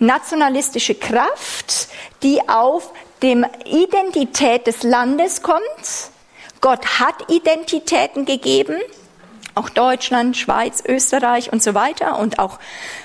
Nationalistische 0.00 0.96
Kraft, 0.96 1.88
die 2.24 2.48
auf 2.48 2.92
dem 3.22 3.46
Identität 3.64 4.66
des 4.66 4.82
Landes 4.82 5.42
kommt, 5.42 6.10
Gott 6.66 6.98
hat 6.98 7.30
Identitäten 7.30 8.24
gegeben, 8.24 8.74
auch 9.54 9.68
Deutschland, 9.68 10.36
Schweiz, 10.36 10.82
Österreich 10.84 11.52
und 11.52 11.62
so 11.62 11.74
weiter 11.74 12.18
und 12.18 12.40
auch 12.40 12.58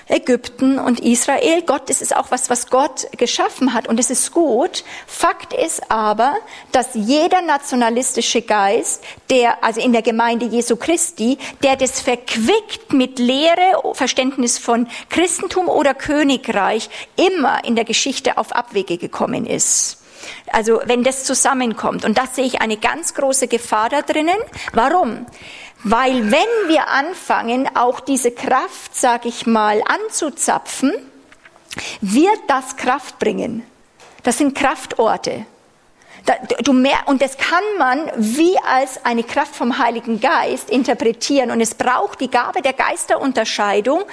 Ägypten 0.08 0.80
und 0.80 1.00
Israel. 1.00 1.62
Gott, 1.62 1.88
das 1.88 2.02
ist 2.02 2.16
auch 2.16 2.32
was, 2.32 2.50
was 2.50 2.72
Gott 2.72 3.06
geschaffen 3.20 3.76
hat 3.76 3.88
und 3.88 4.00
es 4.00 4.10
ist 4.10 4.32
gut. 4.32 4.84
Fakt 5.06 5.54
ist 5.54 5.92
aber, 5.92 6.38
dass 6.72 6.96
jeder 6.96 7.44
nationalistische 7.44 8.42
Geist, 8.42 9.04
der, 9.30 9.64
also 9.64 9.80
in 9.80 9.94
der 9.94 10.02
Gemeinde 10.02 10.48
Jesu 10.48 10.76
Christi, 10.76 11.38
der 11.62 11.76
das 11.76 12.02
verquickt 12.02 12.94
mit 12.94 13.20
Lehre, 13.20 13.94
Verständnis 13.94 14.58
von 14.58 14.88
Christentum 15.10 15.70
oder 15.70 15.94
Königreich, 15.94 16.90
immer 17.16 17.64
in 17.64 17.76
der 17.76 17.86
Geschichte 17.86 18.40
auf 18.40 18.54
Abwege 18.56 18.98
gekommen 18.98 19.46
ist. 19.46 20.01
Also 20.52 20.82
wenn 20.86 21.04
das 21.04 21.24
zusammenkommt. 21.24 22.06
Und 22.06 22.18
das 22.18 22.36
sehe 22.36 22.46
ich 22.46 22.62
eine 22.62 22.78
ganz 22.78 23.14
große 23.14 23.48
Gefahr 23.48 23.90
da 23.90 24.02
drinnen. 24.02 24.38
Warum? 24.74 25.26
Weil 25.84 26.32
wenn 26.32 26.68
wir 26.68 26.88
anfangen, 26.88 27.70
auch 27.76 28.00
diese 28.00 28.32
Kraft, 28.32 28.96
sage 28.96 29.30
ich 29.30 29.48
mal, 29.48 29.82
anzuzapfen, 29.86 30.94
wird 32.02 32.40
das 32.48 32.76
Kraft 32.78 33.18
bringen. 33.20 33.64
Das 34.24 34.38
sind 34.38 34.56
Kraftorte. 34.56 35.46
Du 36.64 36.74
mehr, 36.74 37.00
und 37.08 37.22
das 37.22 37.38
kann 37.38 37.64
man 37.80 38.12
wie 38.16 38.56
als 38.60 39.04
eine 39.04 39.24
Kraft 39.24 39.56
vom 39.56 39.80
Heiligen 39.80 40.20
Geist 40.20 40.70
interpretieren. 40.70 41.50
Und 41.50 41.62
es 41.62 41.74
braucht 41.74 42.22
die 42.22 42.30
Gabe 42.30 42.62
der 42.62 42.74
Geisterunterscheidung 42.74 44.04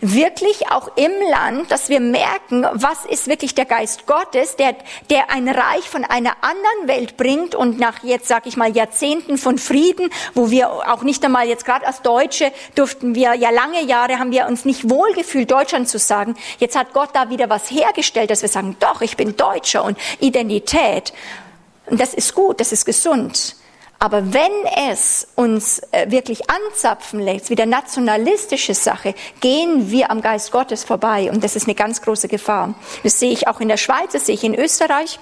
wirklich 0.00 0.70
auch 0.70 0.90
im 0.96 1.12
Land, 1.30 1.70
dass 1.70 1.88
wir 1.88 2.00
merken, 2.00 2.66
was 2.72 3.06
ist 3.06 3.26
wirklich 3.26 3.54
der 3.54 3.64
Geist 3.64 4.06
Gottes, 4.06 4.56
der, 4.56 4.74
der 5.10 5.30
ein 5.30 5.48
Reich 5.48 5.88
von 5.88 6.04
einer 6.04 6.36
anderen 6.42 6.88
Welt 6.88 7.16
bringt 7.16 7.54
und 7.54 7.78
nach 7.78 8.02
jetzt, 8.02 8.28
sag 8.28 8.46
ich 8.46 8.56
mal, 8.56 8.76
Jahrzehnten 8.76 9.38
von 9.38 9.58
Frieden, 9.58 10.10
wo 10.34 10.50
wir 10.50 10.68
auch 10.68 11.02
nicht 11.02 11.24
einmal 11.24 11.48
jetzt 11.48 11.64
gerade 11.64 11.86
als 11.86 12.02
Deutsche 12.02 12.52
durften 12.74 13.14
wir 13.14 13.34
ja 13.34 13.50
lange 13.50 13.82
Jahre 13.82 14.18
haben 14.18 14.32
wir 14.32 14.46
uns 14.46 14.64
nicht 14.64 14.88
wohlgefühlt, 14.88 15.50
Deutschland 15.50 15.88
zu 15.88 15.98
sagen. 15.98 16.36
Jetzt 16.58 16.76
hat 16.76 16.92
Gott 16.92 17.10
da 17.14 17.30
wieder 17.30 17.48
was 17.48 17.70
hergestellt, 17.70 18.30
dass 18.30 18.42
wir 18.42 18.48
sagen, 18.48 18.76
doch, 18.80 19.00
ich 19.00 19.16
bin 19.16 19.36
Deutscher 19.36 19.84
und 19.84 19.98
Identität. 20.20 21.12
Und 21.86 22.00
das 22.00 22.14
ist 22.14 22.34
gut, 22.34 22.60
das 22.60 22.72
ist 22.72 22.84
gesund. 22.84 23.56
Aber 23.98 24.32
wenn 24.34 24.52
es 24.90 25.26
uns 25.36 25.80
äh, 25.90 26.10
wirklich 26.10 26.42
anzapfen 26.50 27.20
lässt, 27.20 27.48
wieder 27.48 27.64
nationalistische 27.64 28.74
Sache, 28.74 29.14
gehen 29.40 29.90
wir 29.90 30.10
am 30.10 30.20
Geist 30.20 30.52
Gottes 30.52 30.84
vorbei. 30.84 31.30
Und 31.32 31.42
das 31.42 31.56
ist 31.56 31.64
eine 31.64 31.74
ganz 31.74 32.02
große 32.02 32.28
Gefahr. 32.28 32.74
Das 33.04 33.18
sehe 33.18 33.32
ich 33.32 33.48
auch 33.48 33.60
in 33.60 33.68
der 33.68 33.78
Schweiz, 33.78 34.12
das 34.12 34.26
sehe 34.26 34.34
ich 34.34 34.44
in 34.44 34.54
Österreich 34.54 35.18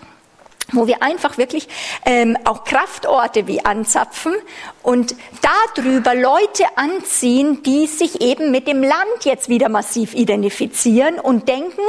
wo 0.72 0.87
wir 0.87 1.03
einfach 1.03 1.37
wirklich 1.37 1.68
ähm, 2.07 2.38
auch 2.44 2.64
Kraftorte 2.64 3.46
wie 3.46 3.64
anzapfen 3.64 4.35
und 4.83 5.14
darüber 5.77 6.14
Leute 6.14 6.64
anziehen, 6.77 7.62
die 7.62 7.87
sich 7.87 8.22
eben 8.22 8.50
mit 8.50 8.66
dem 8.66 8.83
Land 8.83 9.24
jetzt 9.24 9.48
wieder 9.48 9.68
massiv 9.68 10.14
identifizieren 10.14 11.20
und 11.20 11.48
denken, 11.48 11.83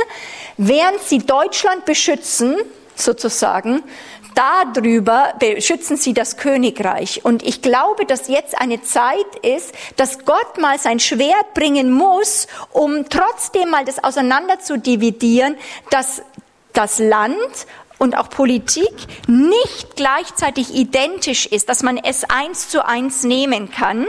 während 0.57 0.99
sie 1.01 1.19
Deutschland 1.19 1.85
beschützen, 1.85 2.57
sozusagen, 2.95 3.83
darüber 4.35 5.33
beschützen 5.39 5.97
sie 5.97 6.13
das 6.13 6.37
Königreich. 6.37 7.23
Und 7.23 7.43
ich 7.43 7.61
glaube, 7.61 8.05
dass 8.05 8.27
jetzt 8.27 8.59
eine 8.59 8.81
Zeit 8.81 9.35
ist, 9.41 9.73
dass 9.95 10.25
Gott 10.25 10.57
mal 10.59 10.77
sein 10.77 10.99
Schwert 10.99 11.53
bringen 11.53 11.91
muss, 11.91 12.47
um 12.71 13.09
trotzdem 13.09 13.69
mal 13.69 13.85
das 13.85 14.03
auseinander 14.03 14.59
zu 14.59 14.77
dividieren, 14.77 15.55
dass 15.89 16.21
das 16.73 16.99
Land 16.99 17.67
und 17.97 18.17
auch 18.17 18.29
Politik 18.29 18.93
nicht 19.27 19.95
gleichzeitig 19.95 20.73
identisch 20.75 21.45
ist, 21.45 21.69
dass 21.69 21.81
man 21.81 21.97
es 21.97 22.25
eins 22.25 22.69
zu 22.69 22.85
eins 22.85 23.23
nehmen 23.23 23.71
kann 23.71 24.07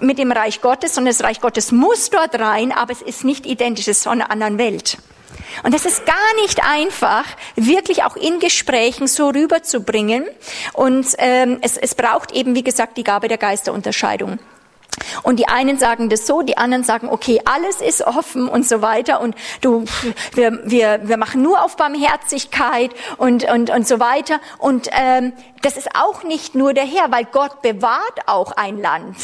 mit 0.00 0.18
dem 0.18 0.30
Reich 0.30 0.60
Gottes, 0.60 0.94
sondern 0.94 1.12
das 1.12 1.24
Reich 1.24 1.40
Gottes 1.40 1.72
muss 1.72 2.10
dort 2.10 2.38
rein, 2.38 2.70
aber 2.70 2.92
es 2.92 3.02
ist 3.02 3.24
nicht 3.24 3.44
identisch, 3.44 3.88
es 3.88 3.98
ist 3.98 4.04
von 4.04 4.20
einer 4.20 4.30
anderen 4.30 4.58
Welt. 4.58 4.98
Und 5.62 5.74
das 5.74 5.84
ist 5.84 6.06
gar 6.06 6.34
nicht 6.42 6.62
einfach, 6.64 7.24
wirklich 7.56 8.04
auch 8.04 8.16
in 8.16 8.38
Gesprächen 8.38 9.06
so 9.06 9.28
rüberzubringen. 9.28 10.24
Und 10.72 11.06
ähm, 11.18 11.58
es, 11.62 11.76
es 11.76 11.94
braucht 11.94 12.32
eben, 12.32 12.54
wie 12.54 12.64
gesagt, 12.64 12.96
die 12.96 13.04
Gabe 13.04 13.28
der 13.28 13.38
Geisterunterscheidung. 13.38 14.38
Und 15.22 15.38
die 15.38 15.48
einen 15.48 15.78
sagen 15.78 16.08
das 16.08 16.26
so, 16.26 16.42
die 16.42 16.56
anderen 16.56 16.84
sagen, 16.84 17.08
okay, 17.08 17.40
alles 17.44 17.80
ist 17.80 18.02
offen 18.02 18.48
und 18.48 18.66
so 18.66 18.82
weiter 18.82 19.20
und 19.20 19.34
du, 19.60 19.84
wir, 20.34 20.60
wir, 20.64 21.00
wir 21.04 21.16
machen 21.16 21.42
nur 21.42 21.62
auf 21.62 21.76
Barmherzigkeit 21.76 22.90
und, 23.16 23.44
und, 23.50 23.70
und 23.70 23.86
so 23.86 24.00
weiter. 24.00 24.40
Und 24.58 24.88
ähm, 24.92 25.32
das 25.62 25.76
ist 25.76 25.88
auch 25.94 26.22
nicht 26.24 26.54
nur 26.54 26.74
der 26.74 26.84
Herr, 26.84 27.10
weil 27.10 27.24
Gott 27.24 27.62
bewahrt 27.62 28.26
auch 28.26 28.52
ein 28.52 28.80
Land. 28.80 29.16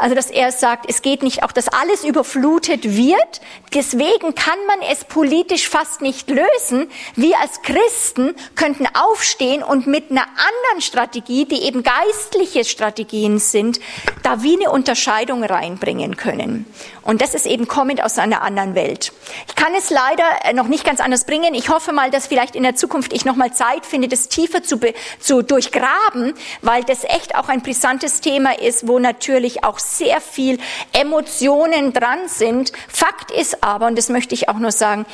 Also, 0.00 0.14
dass 0.14 0.30
er 0.30 0.50
sagt, 0.50 0.88
es 0.88 1.02
geht 1.02 1.22
nicht 1.22 1.42
auch, 1.42 1.52
dass 1.52 1.68
alles 1.68 2.04
überflutet 2.04 2.96
wird. 2.96 3.40
Deswegen 3.74 4.34
kann 4.34 4.58
man 4.66 4.80
es 4.90 5.04
politisch 5.04 5.68
fast 5.68 6.00
nicht 6.00 6.30
lösen. 6.30 6.90
Wir 7.16 7.38
als 7.38 7.60
Christen 7.60 8.34
könnten 8.56 8.86
aufstehen 8.94 9.62
und 9.62 9.86
mit 9.86 10.10
einer 10.10 10.22
anderen 10.22 10.80
Strategie, 10.80 11.44
die 11.44 11.62
eben 11.64 11.82
geistliche 11.82 12.64
Strategien 12.64 13.38
sind, 13.38 13.78
da 14.22 14.42
wie 14.42 14.56
eine 14.56 14.70
Unterscheidung 14.70 15.44
reinbringen 15.44 16.16
können. 16.16 16.64
Und 17.02 17.22
das 17.22 17.34
ist 17.34 17.46
eben 17.46 17.66
kommend 17.68 18.02
aus 18.02 18.18
einer 18.18 18.42
anderen 18.42 18.74
Welt. 18.74 19.12
Ich 19.48 19.54
kann 19.54 19.74
es 19.74 19.90
leider 19.90 20.24
äh, 20.44 20.52
noch 20.52 20.68
nicht 20.68 20.84
ganz 20.84 21.00
anders 21.00 21.24
bringen. 21.24 21.54
Ich 21.54 21.68
hoffe 21.68 21.92
mal, 21.92 22.10
dass 22.10 22.26
vielleicht 22.26 22.54
in 22.54 22.62
der 22.62 22.76
Zukunft 22.76 23.12
ich 23.12 23.24
noch 23.24 23.36
mal 23.36 23.52
Zeit 23.52 23.86
finde, 23.86 24.08
das 24.08 24.28
tiefer 24.28 24.62
zu, 24.62 24.78
zu 25.18 25.42
durchgraben, 25.42 26.34
weil 26.62 26.84
das 26.84 27.04
echt 27.04 27.34
auch 27.34 27.48
ein 27.48 27.62
brisantes 27.62 28.20
Thema 28.20 28.58
ist, 28.58 28.86
wo 28.86 28.98
natürlich 28.98 29.64
auch 29.64 29.78
sehr 29.96 30.20
viel 30.20 30.58
Emotionen 30.92 31.92
dran 31.92 32.28
sind. 32.28 32.72
Fakt 32.88 33.30
ist 33.30 33.62
aber, 33.62 33.86
und 33.86 33.96
das 33.96 34.08
möchte 34.08 34.34
ich 34.34 34.48
auch 34.48 34.58
nur 34.58 34.72
sagen, 34.72 35.06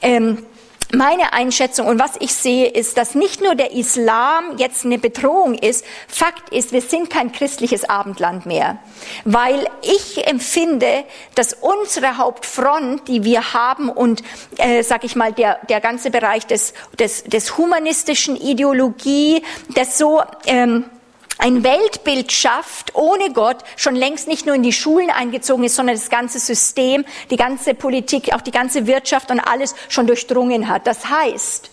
ähm, 0.00 0.46
meine 0.94 1.32
Einschätzung 1.32 1.86
und 1.86 1.98
was 1.98 2.12
ich 2.20 2.34
sehe, 2.34 2.68
ist, 2.68 2.98
dass 2.98 3.14
nicht 3.14 3.40
nur 3.40 3.54
der 3.54 3.72
Islam 3.72 4.58
jetzt 4.58 4.84
eine 4.84 4.98
Bedrohung 4.98 5.54
ist. 5.54 5.86
Fakt 6.06 6.50
ist, 6.50 6.72
wir 6.72 6.82
sind 6.82 7.08
kein 7.08 7.32
christliches 7.32 7.88
Abendland 7.88 8.44
mehr. 8.44 8.78
Weil 9.24 9.66
ich 9.80 10.26
empfinde, 10.26 11.04
dass 11.34 11.54
unsere 11.54 12.18
Hauptfront, 12.18 13.08
die 13.08 13.24
wir 13.24 13.54
haben 13.54 13.88
und, 13.88 14.22
äh, 14.58 14.82
sag 14.82 15.04
ich 15.04 15.16
mal, 15.16 15.32
der, 15.32 15.60
der 15.68 15.80
ganze 15.80 16.10
Bereich 16.10 16.46
des, 16.46 16.74
des, 16.98 17.24
des 17.24 17.56
humanistischen 17.56 18.36
Ideologie, 18.36 19.42
das 19.74 19.96
so, 19.96 20.22
ähm, 20.44 20.84
ein 21.42 21.64
Weltbild 21.64 22.30
schafft 22.30 22.94
ohne 22.94 23.32
Gott, 23.32 23.64
schon 23.76 23.96
längst 23.96 24.28
nicht 24.28 24.46
nur 24.46 24.54
in 24.54 24.62
die 24.62 24.72
Schulen 24.72 25.10
eingezogen 25.10 25.64
ist, 25.64 25.74
sondern 25.74 25.96
das 25.96 26.08
ganze 26.08 26.38
System, 26.38 27.04
die 27.30 27.36
ganze 27.36 27.74
Politik, 27.74 28.32
auch 28.32 28.42
die 28.42 28.52
ganze 28.52 28.86
Wirtschaft 28.86 29.28
und 29.32 29.40
alles 29.40 29.74
schon 29.88 30.06
durchdrungen 30.06 30.68
hat. 30.68 30.86
Das 30.86 31.10
heißt, 31.10 31.70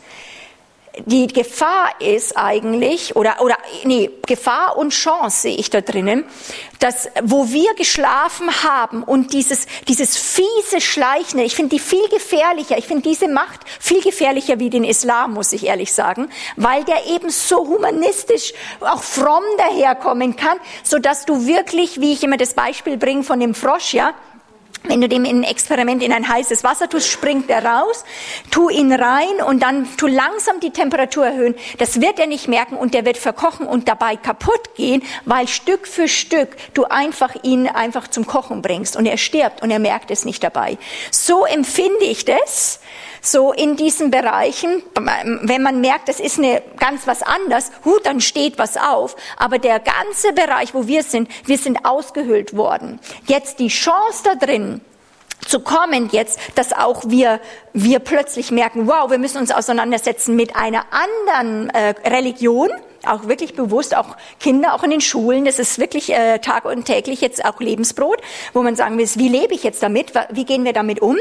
die 1.06 1.28
Gefahr 1.28 1.90
ist 2.00 2.38
eigentlich, 2.38 3.16
oder, 3.16 3.42
oder, 3.42 3.58
nee, 3.84 4.10
Gefahr 4.28 4.78
und 4.78 4.92
Chance 4.92 5.42
sehe 5.42 5.56
ich 5.56 5.70
da 5.70 5.82
drinnen, 5.82 6.26
dass, 6.80 7.10
wo 7.24 7.50
wir 7.50 7.74
geschlafen 7.74 8.50
haben 8.64 9.04
und 9.04 9.34
dieses, 9.34 9.68
dieses 9.88 10.18
fiese 10.18 10.80
Schleichende, 10.80 11.44
ich 11.44 11.56
finde 11.56 11.76
die 11.76 11.80
viel 11.80 12.08
gefährlicher, 12.10 12.78
ich 12.78 12.88
finde 12.88 13.10
diese 13.10 13.28
Macht 13.28 13.62
viel 13.80 14.02
gefährlicher 14.02 14.60
wie 14.60 14.70
den 14.70 14.84
Islam, 14.84 15.34
muss 15.34 15.52
ich 15.52 15.66
ehrlich 15.66 15.94
sagen, 15.94 16.30
weil 16.56 16.84
der 16.86 17.06
eben 17.08 17.30
so 17.30 17.68
humanistisch, 17.68 18.54
auch 18.80 19.04
fromm 19.04 19.44
daherkommen 19.58 20.36
kann, 20.36 20.58
so 20.84 21.00
dass 21.00 21.26
du 21.26 21.46
wirklich, 21.46 22.00
wie 22.00 22.14
ich 22.14 22.24
immer 22.24 22.38
das 22.38 22.54
Beispiel 22.54 22.98
bringe 22.98 23.24
von 23.24 23.40
dem 23.40 23.54
Frosch, 23.54 23.94
ja, 23.94 24.14
wenn 24.84 25.02
du 25.02 25.10
dem 25.10 25.26
in 25.26 25.42
ein 25.42 25.44
Experiment 25.44 26.02
in 26.02 26.14
ein 26.14 26.28
heißes 26.28 26.64
Wasser 26.64 26.90
tust, 26.90 27.08
springt 27.08 27.50
er 27.50 27.66
raus, 27.66 28.06
tu 28.50 28.70
ihn 28.70 28.92
rein 28.92 29.42
und 29.46 29.62
dann 29.62 29.88
tu 29.98 30.08
langsam 30.08 30.60
die 30.60 30.72
Temperatur 30.72 31.26
erhöhen. 31.26 31.56
Das 31.78 32.02
wird 32.02 32.20
er 32.20 32.28
nicht 32.28 32.48
merken 32.48 32.76
und 32.76 32.94
der 32.94 33.06
wird 33.06 33.18
verkochen 33.18 33.68
und 33.68 33.88
dabei 33.88 34.16
kaputt 34.16 34.76
gehen, 34.76 35.04
weil 35.26 35.48
Stück 35.48 35.88
für 35.88 36.08
Stück 36.08 36.56
du 36.74 36.86
einfach 36.86 37.36
ihn 37.44 37.68
einfach 37.68 38.08
zum 38.08 38.26
Kochen 38.26 38.62
bringst 38.62 38.96
und 38.96 39.06
er 39.06 39.18
stirbt 39.18 39.62
und 39.62 39.72
er 39.72 39.80
merkt 39.80 40.12
es 40.12 40.26
nicht 40.26 40.44
dabei. 40.44 40.78
So 41.12 41.46
empfinde 41.46 42.06
ich 42.06 42.26
das 42.26 42.80
so 43.22 43.52
in 43.52 43.76
diesen 43.76 44.12
Bereichen, 44.12 44.84
wenn 45.42 45.62
man 45.62 45.82
merkt, 45.82 46.08
das 46.08 46.20
ist 46.20 46.38
eine 46.38 46.62
ganz 46.78 47.08
was 47.08 47.22
anders, 47.22 47.72
gut, 47.84 48.06
dann 48.06 48.22
steht 48.22 48.58
was 48.58 48.78
auf. 48.78 49.16
Aber 49.38 49.60
der 49.60 49.80
ganze 49.80 50.34
Bereich, 50.34 50.74
wo 50.74 50.88
wir 50.88 51.04
sind, 51.04 51.30
wir 51.46 51.58
sind 51.58 51.86
ausgehöhlt 51.86 52.56
worden. 52.56 53.00
Jetzt 53.28 53.60
die 53.60 53.68
Chance 53.68 54.24
da 54.24 54.36
drin, 54.36 54.69
zu 55.48 55.60
kommen 55.60 56.10
jetzt, 56.12 56.40
dass 56.56 56.74
auch 56.74 57.04
wir, 57.08 57.40
wir 57.74 58.00
plötzlich 58.00 58.52
merken, 58.52 58.88
wow, 58.88 59.10
wir 59.10 59.18
müssen 59.18 59.38
uns 59.38 59.52
auseinandersetzen 59.52 60.36
mit 60.36 60.56
einer 60.56 60.86
anderen 60.92 61.70
äh, 61.70 61.94
Religion, 62.08 62.70
auch 63.06 63.28
wirklich 63.28 63.56
bewusst, 63.56 63.96
auch 63.96 64.18
Kinder, 64.40 64.74
auch 64.74 64.84
in 64.84 64.92
den 64.92 65.02
Schulen, 65.02 65.46
das 65.46 65.60
ist 65.60 65.80
wirklich 65.80 66.14
äh, 66.14 66.40
tag 66.40 66.66
und 66.66 66.86
täglich 66.86 67.22
jetzt 67.22 67.46
auch 67.46 67.60
Lebensbrot, 67.60 68.22
wo 68.54 68.62
man 68.62 68.76
sagen 68.76 68.98
will, 68.98 69.10
wie 69.16 69.30
lebe 69.30 69.54
ich 69.54 69.64
jetzt 69.64 69.82
damit, 69.82 70.14
wie 70.32 70.46
gehen 70.46 70.66
wir 70.66 70.74
damit 70.74 71.02
um? 71.02 71.18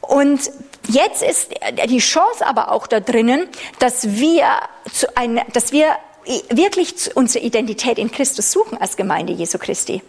Und 0.00 0.50
jetzt 0.88 1.22
ist 1.22 1.50
die 1.86 1.98
Chance 1.98 2.44
aber 2.44 2.72
auch 2.72 2.86
da 2.86 3.00
drinnen, 3.00 3.46
dass 3.78 4.16
wir, 4.16 4.46
zu 4.92 5.06
ein, 5.16 5.40
dass 5.52 5.72
wir 5.72 5.86
wirklich 6.50 7.14
unsere 7.14 7.44
Identität 7.44 7.98
in 7.98 8.10
Christus 8.10 8.52
suchen 8.52 8.78
als 8.78 8.96
Gemeinde 8.96 9.32
Jesu 9.32 9.58
Christi. 9.58 10.02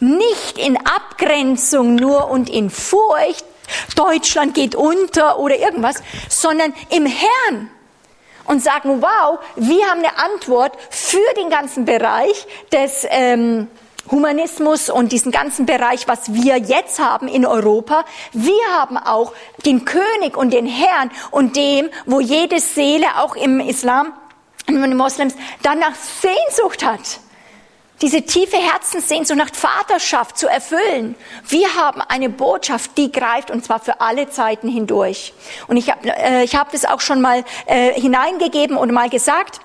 Nicht 0.00 0.58
in 0.58 0.76
Abgrenzung 0.76 1.94
nur 1.94 2.30
und 2.30 2.50
in 2.50 2.70
Furcht, 2.70 3.44
Deutschland 3.96 4.54
geht 4.54 4.74
unter 4.74 5.38
oder 5.38 5.58
irgendwas, 5.58 6.02
sondern 6.28 6.74
im 6.90 7.06
Herrn 7.06 7.70
und 8.46 8.62
sagen, 8.62 9.00
wow, 9.00 9.38
wir 9.56 9.86
haben 9.86 10.00
eine 10.00 10.18
Antwort 10.18 10.72
für 10.90 11.18
den 11.36 11.50
ganzen 11.50 11.84
Bereich 11.84 12.46
des 12.72 13.06
ähm, 13.08 13.68
Humanismus 14.10 14.90
und 14.90 15.12
diesen 15.12 15.30
ganzen 15.30 15.66
Bereich, 15.66 16.08
was 16.08 16.34
wir 16.34 16.56
jetzt 16.56 16.98
haben 16.98 17.28
in 17.28 17.46
Europa. 17.46 18.04
Wir 18.32 18.64
haben 18.72 18.96
auch 18.96 19.32
den 19.64 19.84
König 19.84 20.36
und 20.36 20.52
den 20.52 20.66
Herrn 20.66 21.10
und 21.30 21.54
dem, 21.54 21.90
wo 22.06 22.20
jede 22.20 22.58
Seele 22.58 23.06
auch 23.18 23.36
im 23.36 23.60
Islam 23.60 24.12
und 24.76 24.82
den 24.82 24.96
Moslems 24.96 25.34
danach 25.62 25.94
Sehnsucht 25.94 26.84
hat. 26.84 27.20
diese 28.02 28.22
tiefe 28.22 28.56
Herzenssehnsucht 28.56 29.38
nach 29.38 29.54
Vaterschaft 29.54 30.38
zu 30.38 30.48
erfüllen. 30.48 31.14
Wir 31.46 31.74
haben 31.74 32.00
eine 32.00 32.30
Botschaft, 32.30 32.96
die 32.96 33.12
greift 33.12 33.50
und 33.50 33.64
zwar 33.64 33.80
für 33.80 34.00
alle 34.00 34.30
Zeiten 34.30 34.68
hindurch. 34.68 35.34
Und 35.66 35.76
ich 35.76 35.90
habe 35.90 36.08
äh, 36.08 36.46
hab 36.46 36.72
das 36.72 36.84
auch 36.84 37.00
schon 37.00 37.20
mal 37.20 37.44
äh, 37.66 37.92
hineingegeben 37.92 38.76
und 38.76 38.90
mal 38.92 39.10
gesagt, 39.10 39.60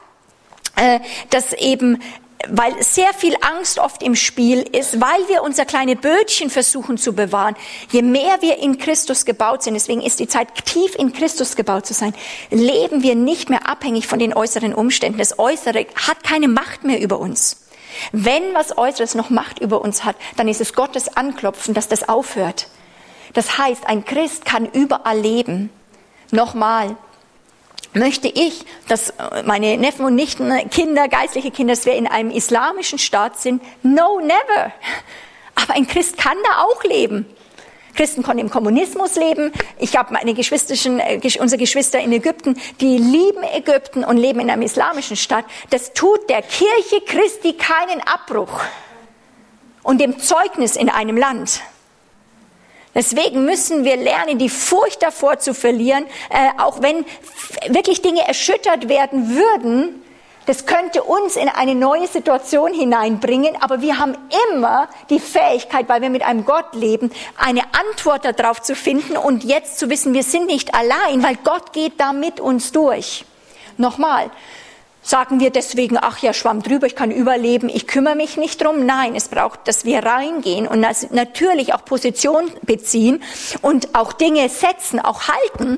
äh, 0.76 1.00
dass 1.30 1.54
eben 1.54 2.02
weil 2.50 2.82
sehr 2.84 3.14
viel 3.14 3.36
Angst 3.42 3.80
oft 3.80 4.04
im 4.04 4.16
Spiel 4.16 4.62
ist, 4.62 5.00
weil 5.02 5.28
wir 5.28 5.44
unser 5.44 5.66
kleine 5.66 5.96
Bötchen 5.96 6.50
versuchen 6.50 6.98
zu 6.98 7.14
bewahren. 7.14 7.56
Je 7.92 8.02
mehr 8.02 8.42
wir 8.42 8.60
in 8.60 8.78
Christus 8.78 9.26
gebaut 9.26 9.64
sind, 9.64 9.74
deswegen 9.74 10.02
ist 10.02 10.20
die 10.20 10.28
Zeit 10.28 10.48
tief 10.66 10.96
in 10.96 11.14
Christus 11.14 11.56
gebaut 11.56 11.86
zu 11.86 11.94
sein, 11.94 12.14
leben 12.52 13.04
wir 13.04 13.16
nicht 13.16 13.50
mehr 13.50 13.68
abhängig 13.68 14.08
von 14.08 14.20
den 14.20 14.34
äußeren 14.34 14.74
Umständen. 14.74 15.18
Das 15.18 15.40
Äußere 15.40 15.88
hat 16.08 16.24
keine 16.24 16.48
Macht 16.48 16.84
mehr 16.84 17.02
über 17.02 17.20
uns. 17.20 17.66
Wenn 18.12 18.54
was 18.54 18.78
Äußeres 18.78 19.16
noch 19.16 19.30
Macht 19.30 19.60
über 19.60 19.82
uns 19.82 20.04
hat, 20.04 20.16
dann 20.36 20.48
ist 20.48 20.62
es 20.62 20.74
Gottes 20.74 21.16
Anklopfen, 21.16 21.74
dass 21.74 21.88
das 21.88 22.08
aufhört. 22.08 22.68
Das 23.34 23.58
heißt, 23.58 23.88
ein 23.88 24.06
Christ 24.06 24.46
kann 24.46 24.66
überall 24.66 25.20
leben. 25.20 25.70
Nochmal, 26.32 26.98
möchte 27.96 28.28
ich, 28.28 28.66
dass 28.88 29.14
meine 29.46 29.78
Neffen 29.78 30.06
und 30.06 30.16
Nichten, 30.16 30.52
Kinder, 30.70 31.08
geistliche 31.08 31.52
Kinder, 31.52 31.74
dass 31.74 31.86
wir 31.86 31.96
in 31.96 32.08
einem 32.08 32.32
islamischen 32.32 33.00
Staat 33.00 33.40
sind? 33.40 33.62
No, 33.84 34.20
never. 34.20 34.72
Aber 35.56 35.74
ein 35.74 35.88
Christ 35.88 36.18
kann 36.18 36.38
da 36.44 36.64
auch 36.64 36.84
leben. 36.84 37.26
Christen 37.96 38.24
konnten 38.24 38.40
im 38.40 38.50
Kommunismus 38.50 39.16
leben. 39.16 39.52
Ich 39.80 39.96
habe 39.96 40.14
meine 40.14 40.34
Geschwisterchen, 40.34 41.00
äh, 41.00 41.20
unsere 41.40 41.58
Geschwister 41.58 42.00
in 42.00 42.12
Ägypten, 42.12 42.60
die 42.82 42.98
lieben 42.98 43.44
Ägypten 43.44 44.04
und 44.04 44.18
leben 44.18 44.42
in 44.42 44.50
einem 44.50 44.64
islamischen 44.64 45.16
Staat. 45.16 45.46
Das 45.70 45.94
tut 45.94 46.30
der 46.30 46.42
Kirche 46.42 47.02
Christi 47.06 47.54
keinen 47.54 48.02
Abbruch 48.02 48.62
und 49.82 50.02
dem 50.02 50.20
Zeugnis 50.20 50.76
in 50.76 50.90
einem 50.90 51.16
Land. 51.16 51.62
Deswegen 52.96 53.44
müssen 53.44 53.84
wir 53.84 53.98
lernen, 53.98 54.40
die 54.40 54.50
Furcht 54.50 55.04
davor 55.04 55.38
zu 55.38 55.54
verlieren, 55.54 56.06
äh, 56.30 56.62
auch 56.62 56.82
wenn 56.82 57.06
wirklich 57.68 58.02
Dinge 58.02 58.26
erschüttert 58.26 58.88
werden 58.88 59.36
würden, 59.36 60.02
das 60.46 60.68
könnte 60.68 61.04
uns 61.04 61.36
in 61.36 61.50
eine 61.50 61.74
neue 61.74 62.08
Situation 62.08 62.72
hineinbringen, 62.72 63.56
aber 63.62 63.82
wir 63.82 63.98
haben 63.98 64.16
immer 64.52 64.88
die 65.10 65.20
Fähigkeit, 65.20 65.90
weil 65.90 66.02
wir 66.02 66.12
mit 66.12 66.24
einem 66.24 66.46
Gott 66.46 66.74
leben, 66.74 67.12
eine 67.38 67.64
Antwort 67.74 68.26
darauf 68.26 68.62
zu 68.62 68.76
finden 68.76 69.18
und 69.18 69.44
jetzt 69.44 69.80
zu 69.80 69.90
wissen, 69.90 70.14
wir 70.14 70.24
sind 70.24 70.46
nicht 70.46 70.76
allein, 70.76 71.24
weil 71.24 71.38
Gott 71.44 71.74
geht 71.74 72.00
da 72.00 72.14
mit 72.14 72.40
uns 72.40 72.72
durch. 72.72 73.26
Nochmal, 73.78 74.30
sagen 75.06 75.40
wir 75.40 75.52
deswegen, 75.52 75.98
ach 76.02 76.20
ja, 76.20 76.34
schwamm 76.34 76.64
drüber, 76.64 76.88
ich 76.88 76.96
kann 76.96 77.12
überleben, 77.12 77.70
ich 77.70 77.88
kümmere 77.88 78.16
mich 78.16 78.38
nicht 78.38 78.64
drum. 78.64 78.86
Nein, 78.86 79.16
es 79.16 79.30
braucht, 79.30 79.68
dass 79.68 79.86
wir 79.86 80.00
reingehen 80.00 80.68
und 80.68 80.86
natürlich 81.12 81.74
auch 81.74 81.86
Position 81.86 82.52
beziehen 82.64 83.22
und 83.62 83.96
auch 83.96 84.12
Dinge 84.14 84.50
setzen, 84.50 85.00
auch 85.00 85.28
halten 85.28 85.78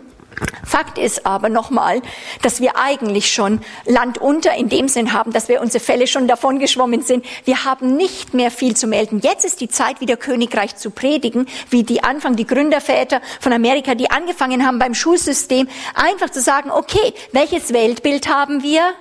Fakt 0.63 0.99
ist 0.99 1.25
aber 1.25 1.49
nochmal, 1.49 2.01
dass 2.43 2.61
wir 2.61 2.77
eigentlich 2.77 3.31
schon 3.31 3.61
Land 3.85 4.19
unter 4.19 4.53
in 4.53 4.69
dem 4.69 4.87
Sinn 4.87 5.13
haben, 5.13 5.33
dass 5.33 5.47
wir 5.47 5.61
unsere 5.61 5.83
Fälle 5.83 6.05
schon 6.05 6.27
davon 6.27 6.59
geschwommen 6.59 7.01
sind. 7.01 7.25
Wir 7.45 7.65
haben 7.65 7.95
nicht 7.95 8.35
mehr 8.35 8.51
viel 8.51 8.75
zu 8.75 8.85
melden. 8.85 9.19
Jetzt 9.23 9.45
ist 9.45 9.61
die 9.61 9.69
Zeit, 9.69 9.99
wieder 9.99 10.15
Königreich 10.15 10.75
zu 10.75 10.91
predigen, 10.91 11.47
wie 11.71 11.83
die 11.83 12.03
Anfang, 12.03 12.35
die 12.35 12.45
Gründerväter 12.45 13.21
von 13.39 13.51
Amerika, 13.51 13.95
die 13.95 14.11
angefangen 14.11 14.65
haben 14.65 14.77
beim 14.77 14.93
Schulsystem, 14.93 15.67
einfach 15.95 16.29
zu 16.29 16.41
sagen, 16.41 16.69
okay, 16.69 17.13
welches 17.31 17.73
Weltbild 17.73 18.27
haben 18.27 18.61
wir? 18.61 18.93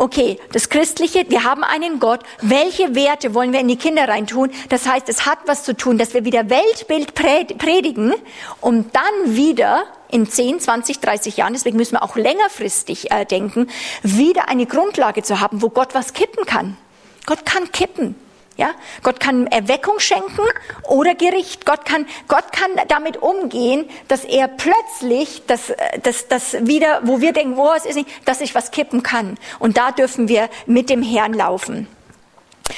Okay, 0.00 0.38
das 0.52 0.70
Christliche, 0.70 1.26
wir 1.28 1.44
haben 1.44 1.62
einen 1.62 2.00
Gott, 2.00 2.20
welche 2.40 2.94
Werte 2.94 3.34
wollen 3.34 3.52
wir 3.52 3.60
in 3.60 3.68
die 3.68 3.76
Kinder 3.76 4.08
reintun? 4.08 4.50
Das 4.70 4.88
heißt, 4.88 5.08
es 5.10 5.26
hat 5.26 5.38
was 5.46 5.62
zu 5.62 5.76
tun, 5.76 5.98
dass 5.98 6.14
wir 6.14 6.24
wieder 6.24 6.48
Weltbild 6.48 7.14
predigen, 7.14 8.14
um 8.62 8.90
dann 8.92 9.36
wieder 9.36 9.84
in 10.08 10.28
10, 10.28 10.58
20, 10.60 11.00
30 11.00 11.36
Jahren, 11.36 11.52
deswegen 11.52 11.76
müssen 11.76 11.92
wir 11.96 12.02
auch 12.02 12.16
längerfristig 12.16 13.10
äh, 13.10 13.26
denken, 13.26 13.68
wieder 14.02 14.48
eine 14.48 14.64
Grundlage 14.64 15.22
zu 15.22 15.38
haben, 15.40 15.60
wo 15.60 15.68
Gott 15.68 15.94
was 15.94 16.14
kippen 16.14 16.46
kann. 16.46 16.78
Gott 17.26 17.44
kann 17.44 17.70
kippen. 17.70 18.14
Ja, 18.56 18.72
Gott 19.02 19.20
kann 19.20 19.46
Erweckung 19.46 20.00
schenken 20.00 20.42
oder 20.86 21.14
Gericht. 21.14 21.64
Gott 21.64 21.86
kann, 21.86 22.06
Gott 22.28 22.52
kann 22.52 22.70
damit 22.88 23.16
umgehen, 23.16 23.88
dass 24.08 24.24
er 24.24 24.48
plötzlich, 24.48 25.42
das, 25.46 25.72
das, 26.02 26.28
das 26.28 26.66
wieder, 26.66 27.00
wo 27.04 27.20
wir 27.20 27.32
denken, 27.32 27.56
wo 27.56 27.72
es 27.72 27.86
ist 27.86 27.94
nicht, 27.94 28.08
dass 28.26 28.40
ich 28.40 28.54
was 28.54 28.70
kippen 28.70 29.02
kann. 29.02 29.38
Und 29.58 29.78
da 29.78 29.92
dürfen 29.92 30.28
wir 30.28 30.50
mit 30.66 30.90
dem 30.90 31.02
Herrn 31.02 31.32
laufen. 31.32 31.88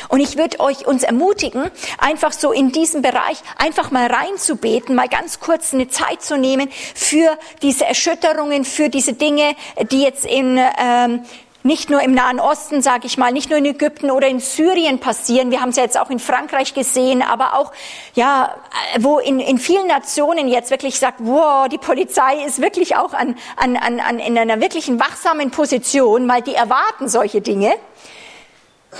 Und 0.09 0.21
ich 0.21 0.37
würde 0.37 0.61
euch 0.61 0.87
uns 0.87 1.03
ermutigen, 1.03 1.71
einfach 1.99 2.33
so 2.33 2.53
in 2.53 2.73
diesem 2.73 3.03
Bereich 3.03 3.39
einfach 3.57 3.91
mal 3.91 4.07
reinzubeten, 4.07 4.95
mal 4.95 5.09
ganz 5.09 5.41
kurz 5.41 5.75
eine 5.75 5.89
Zeit 5.89 6.23
zu 6.23 6.39
nehmen 6.39 6.69
für 6.95 7.39
diese 7.63 7.87
Erschütterungen, 7.87 8.65
für 8.65 8.89
diese 8.89 9.15
Dinge, 9.15 9.55
die 9.91 10.03
jetzt 10.03 10.25
in 10.25 10.59
ähm, 10.79 11.25
nicht 11.63 11.91
nur 11.91 12.03
im 12.03 12.13
Nahen 12.13 12.41
Osten, 12.41 12.83
sage 12.83 13.07
ich 13.07 13.19
mal, 13.19 13.33
nicht 13.33 13.51
nur 13.51 13.59
in 13.59 13.65
Ägypten 13.65 14.11
oder 14.11 14.29
in 14.29 14.41
Syrien 14.41 14.99
passieren. 14.99 15.51
Wir 15.51 15.61
haben 15.61 15.71
es 15.71 15.77
ja 15.77 15.83
jetzt 15.83 15.99
auch 15.99 16.11
in 16.11 16.19
Frankreich 16.19 16.75
gesehen, 16.75 17.23
aber 17.23 17.59
auch 17.59 17.73
ja, 18.15 18.55
wo 18.99 19.19
in, 19.19 19.41
in 19.41 19.59
vielen 19.59 19.87
Nationen 19.87 20.49
jetzt 20.49 20.71
wirklich 20.71 20.99
sagt, 20.99 21.19
wow, 21.21 21.69
die 21.69 21.79
Polizei 21.79 22.45
ist 22.45 22.61
wirklich 22.61 22.97
auch 22.97 23.13
an, 23.13 23.37
an, 23.57 23.77
an, 23.77 24.01
an 24.01 24.19
in 24.19 24.37
einer 24.37 24.61
wirklichen 24.61 24.99
wachsamen 24.99 25.51
Position, 25.51 26.29
weil 26.29 26.43
die 26.43 26.55
erwarten 26.55 27.09
solche 27.09 27.41
Dinge 27.41 27.75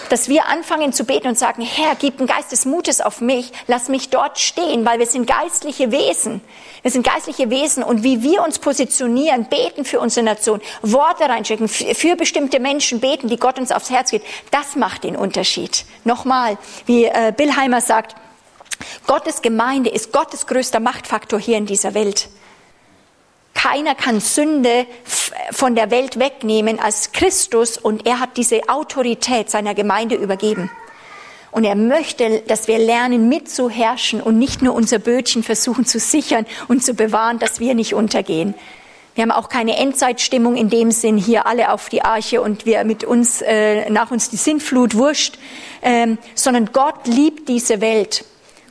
dass 0.09 0.29
wir 0.29 0.47
anfangen 0.47 0.93
zu 0.93 1.05
beten 1.05 1.29
und 1.29 1.39
sagen, 1.39 1.63
Herr, 1.63 1.95
gib 1.95 2.19
einen 2.19 2.27
Geist 2.27 2.51
des 2.51 2.65
Mutes 2.65 3.01
auf 3.01 3.21
mich, 3.21 3.53
lass 3.67 3.89
mich 3.89 4.09
dort 4.09 4.39
stehen, 4.39 4.85
weil 4.87 4.99
wir 4.99 5.07
sind 5.07 5.27
geistliche 5.27 5.93
Wesen. 5.93 6.41
Wir 6.81 6.91
sind 6.91 7.07
geistliche 7.07 7.51
Wesen 7.51 7.83
und 7.83 8.03
wie 8.03 8.23
wir 8.23 8.43
uns 8.43 8.59
positionieren, 8.59 9.47
beten 9.49 9.85
für 9.85 10.01
unsere 10.01 10.25
Nation, 10.25 10.61
Worte 10.81 11.25
reinschicken, 11.25 11.69
für 11.69 12.17
bestimmte 12.17 12.59
Menschen 12.59 13.01
beten, 13.01 13.29
die 13.29 13.37
Gott 13.37 13.59
uns 13.59 13.71
aufs 13.71 13.91
Herz 13.91 14.11
geht, 14.11 14.23
das 14.51 14.77
macht 14.77 15.05
den 15.05 15.15
Unterschied. 15.15 15.85
Nochmal, 16.05 16.57
wie 16.87 17.05
äh, 17.05 17.33
Billheimer 17.37 17.81
sagt, 17.81 18.17
Gottes 19.07 19.43
Gemeinde 19.43 19.91
ist 19.91 20.13
Gottes 20.13 20.47
größter 20.47 20.81
Machtfaktor 20.81 21.39
hier 21.39 21.59
in 21.59 21.67
dieser 21.67 21.95
Welt. 21.95 22.29
Keiner 23.63 23.95
kann 23.95 24.19
Sünde 24.19 24.87
von 25.53 25.77
der 25.77 25.93
Welt 25.93 26.19
wegnehmen 26.19 26.81
als 26.81 27.13
Christus 27.13 27.79
und 27.79 28.07
er 28.07 28.19
hat 28.19 28.37
diese 28.37 28.69
Autorität 28.69 29.51
seiner 29.51 29.73
Gemeinde 29.73 30.17
übergeben. 30.17 30.69
Und 31.53 31.63
er 31.63 31.77
möchte, 31.77 32.41
dass 32.49 32.67
wir 32.67 32.79
lernen 32.79 33.29
mitzuherrschen 33.29 34.21
und 34.21 34.37
nicht 34.37 34.63
nur 34.63 34.75
unser 34.75 34.99
Bötchen 34.99 35.45
versuchen 35.45 35.87
zu 35.87 36.01
sichern 36.01 36.45
und 36.67 36.83
zu 36.83 36.95
bewahren, 36.95 37.39
dass 37.39 37.61
wir 37.61 37.77
nicht 37.77 37.95
untergehen. 37.95 38.55
Wir 39.15 39.23
haben 39.23 39.31
auch 39.31 39.49
keine 39.49 39.77
Endzeitstimmung 39.77 40.57
in 40.57 40.69
dem 40.69 40.91
Sinn, 40.91 41.17
hier 41.17 41.47
alle 41.47 41.71
auf 41.71 41.89
die 41.89 42.03
Arche 42.03 42.43
und 42.43 42.67
wir 42.67 42.83
mit 42.83 43.05
uns, 43.05 43.43
äh, 43.43 43.89
nach 43.91 44.11
uns 44.11 44.29
die 44.29 44.39
Sintflut 44.39 44.97
wurscht, 44.97 45.39
ähm, 45.83 46.19
sondern 46.35 46.71
Gott 46.73 47.07
liebt 47.07 47.49
diese 47.49 47.81
Welt. 47.81 48.25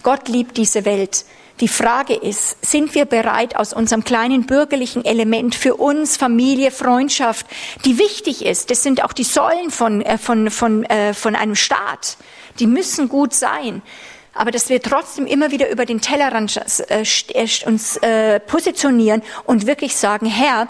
Gott 0.03 0.27
liebt 0.27 0.57
diese 0.57 0.83
Welt. 0.83 1.23
Die 1.59 1.67
Frage 1.67 2.15
ist, 2.15 2.63
sind 2.65 2.95
wir 2.95 3.05
bereit, 3.05 3.55
aus 3.55 3.73
unserem 3.73 4.03
kleinen 4.03 4.45
bürgerlichen 4.45 5.05
Element 5.05 5.53
für 5.53 5.75
uns, 5.75 6.17
Familie, 6.17 6.71
Freundschaft, 6.71 7.45
die 7.85 7.99
wichtig 7.99 8.45
ist, 8.45 8.71
das 8.71 8.81
sind 8.81 9.03
auch 9.03 9.13
die 9.13 9.23
Säulen 9.23 9.69
von, 9.69 10.01
äh, 10.01 10.17
von, 10.17 10.49
von, 10.49 10.83
äh, 10.85 11.13
von 11.13 11.35
einem 11.35 11.55
Staat, 11.55 12.17
die 12.59 12.67
müssen 12.67 13.09
gut 13.09 13.33
sein. 13.33 13.81
Aber 14.33 14.51
dass 14.51 14.69
wir 14.69 14.81
trotzdem 14.81 15.27
immer 15.27 15.51
wieder 15.51 15.69
über 15.69 15.85
den 15.85 15.99
Tellerrand 15.99 16.59
äh, 16.87 17.47
uns 17.65 17.97
äh, 17.97 18.39
positionieren 18.39 19.23
und 19.45 19.67
wirklich 19.67 19.95
sagen, 19.97 20.25
Herr, 20.25 20.69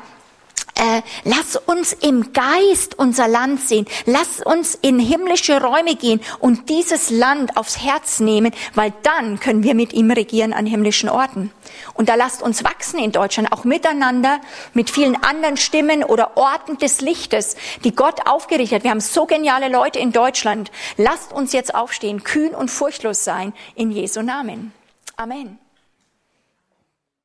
äh, 0.82 1.04
lass 1.24 1.58
uns 1.58 1.94
im 1.94 2.34
Geist 2.34 2.98
unser 2.98 3.28
Land 3.28 3.62
sehen. 3.62 3.86
Lass 4.08 4.42
uns 4.42 4.76
in 4.82 5.00
himmlische 5.00 5.62
Räume 5.62 5.96
gehen 5.96 6.22
und 6.40 6.70
dieses 6.70 7.12
Land 7.12 7.56
aufs 7.56 7.78
Herz 7.78 8.20
nehmen, 8.20 8.52
weil 8.74 8.92
dann 9.04 9.40
können 9.40 9.62
wir 9.64 9.76
mit 9.76 9.94
ihm 9.94 10.10
regieren 10.10 10.54
an 10.54 10.66
himmlischen 10.66 11.08
Orten. 11.08 11.52
Und 11.94 12.10
da 12.10 12.16
lasst 12.16 12.42
uns 12.42 12.64
wachsen 12.64 13.00
in 13.00 13.12
Deutschland, 13.12 13.52
auch 13.52 13.64
miteinander, 13.64 14.42
mit 14.74 14.90
vielen 14.90 15.22
anderen 15.24 15.56
Stimmen 15.56 16.04
oder 16.04 16.36
Orten 16.36 16.80
des 16.80 17.02
Lichtes, 17.02 17.56
die 17.84 17.96
Gott 17.96 18.28
aufgerichtet 18.28 18.78
hat. 18.78 18.84
Wir 18.84 18.92
haben 18.92 19.02
so 19.02 19.28
geniale 19.28 19.70
Leute 19.70 20.00
in 20.00 20.12
Deutschland. 20.12 20.72
Lasst 20.98 21.32
uns 21.32 21.54
jetzt 21.54 21.76
aufstehen, 21.76 22.24
kühn 22.24 22.56
und 22.56 22.72
furchtlos 22.72 23.24
sein, 23.24 23.54
in 23.76 23.92
Jesu 23.92 24.24
Namen. 24.24 24.74
Amen. 25.16 25.61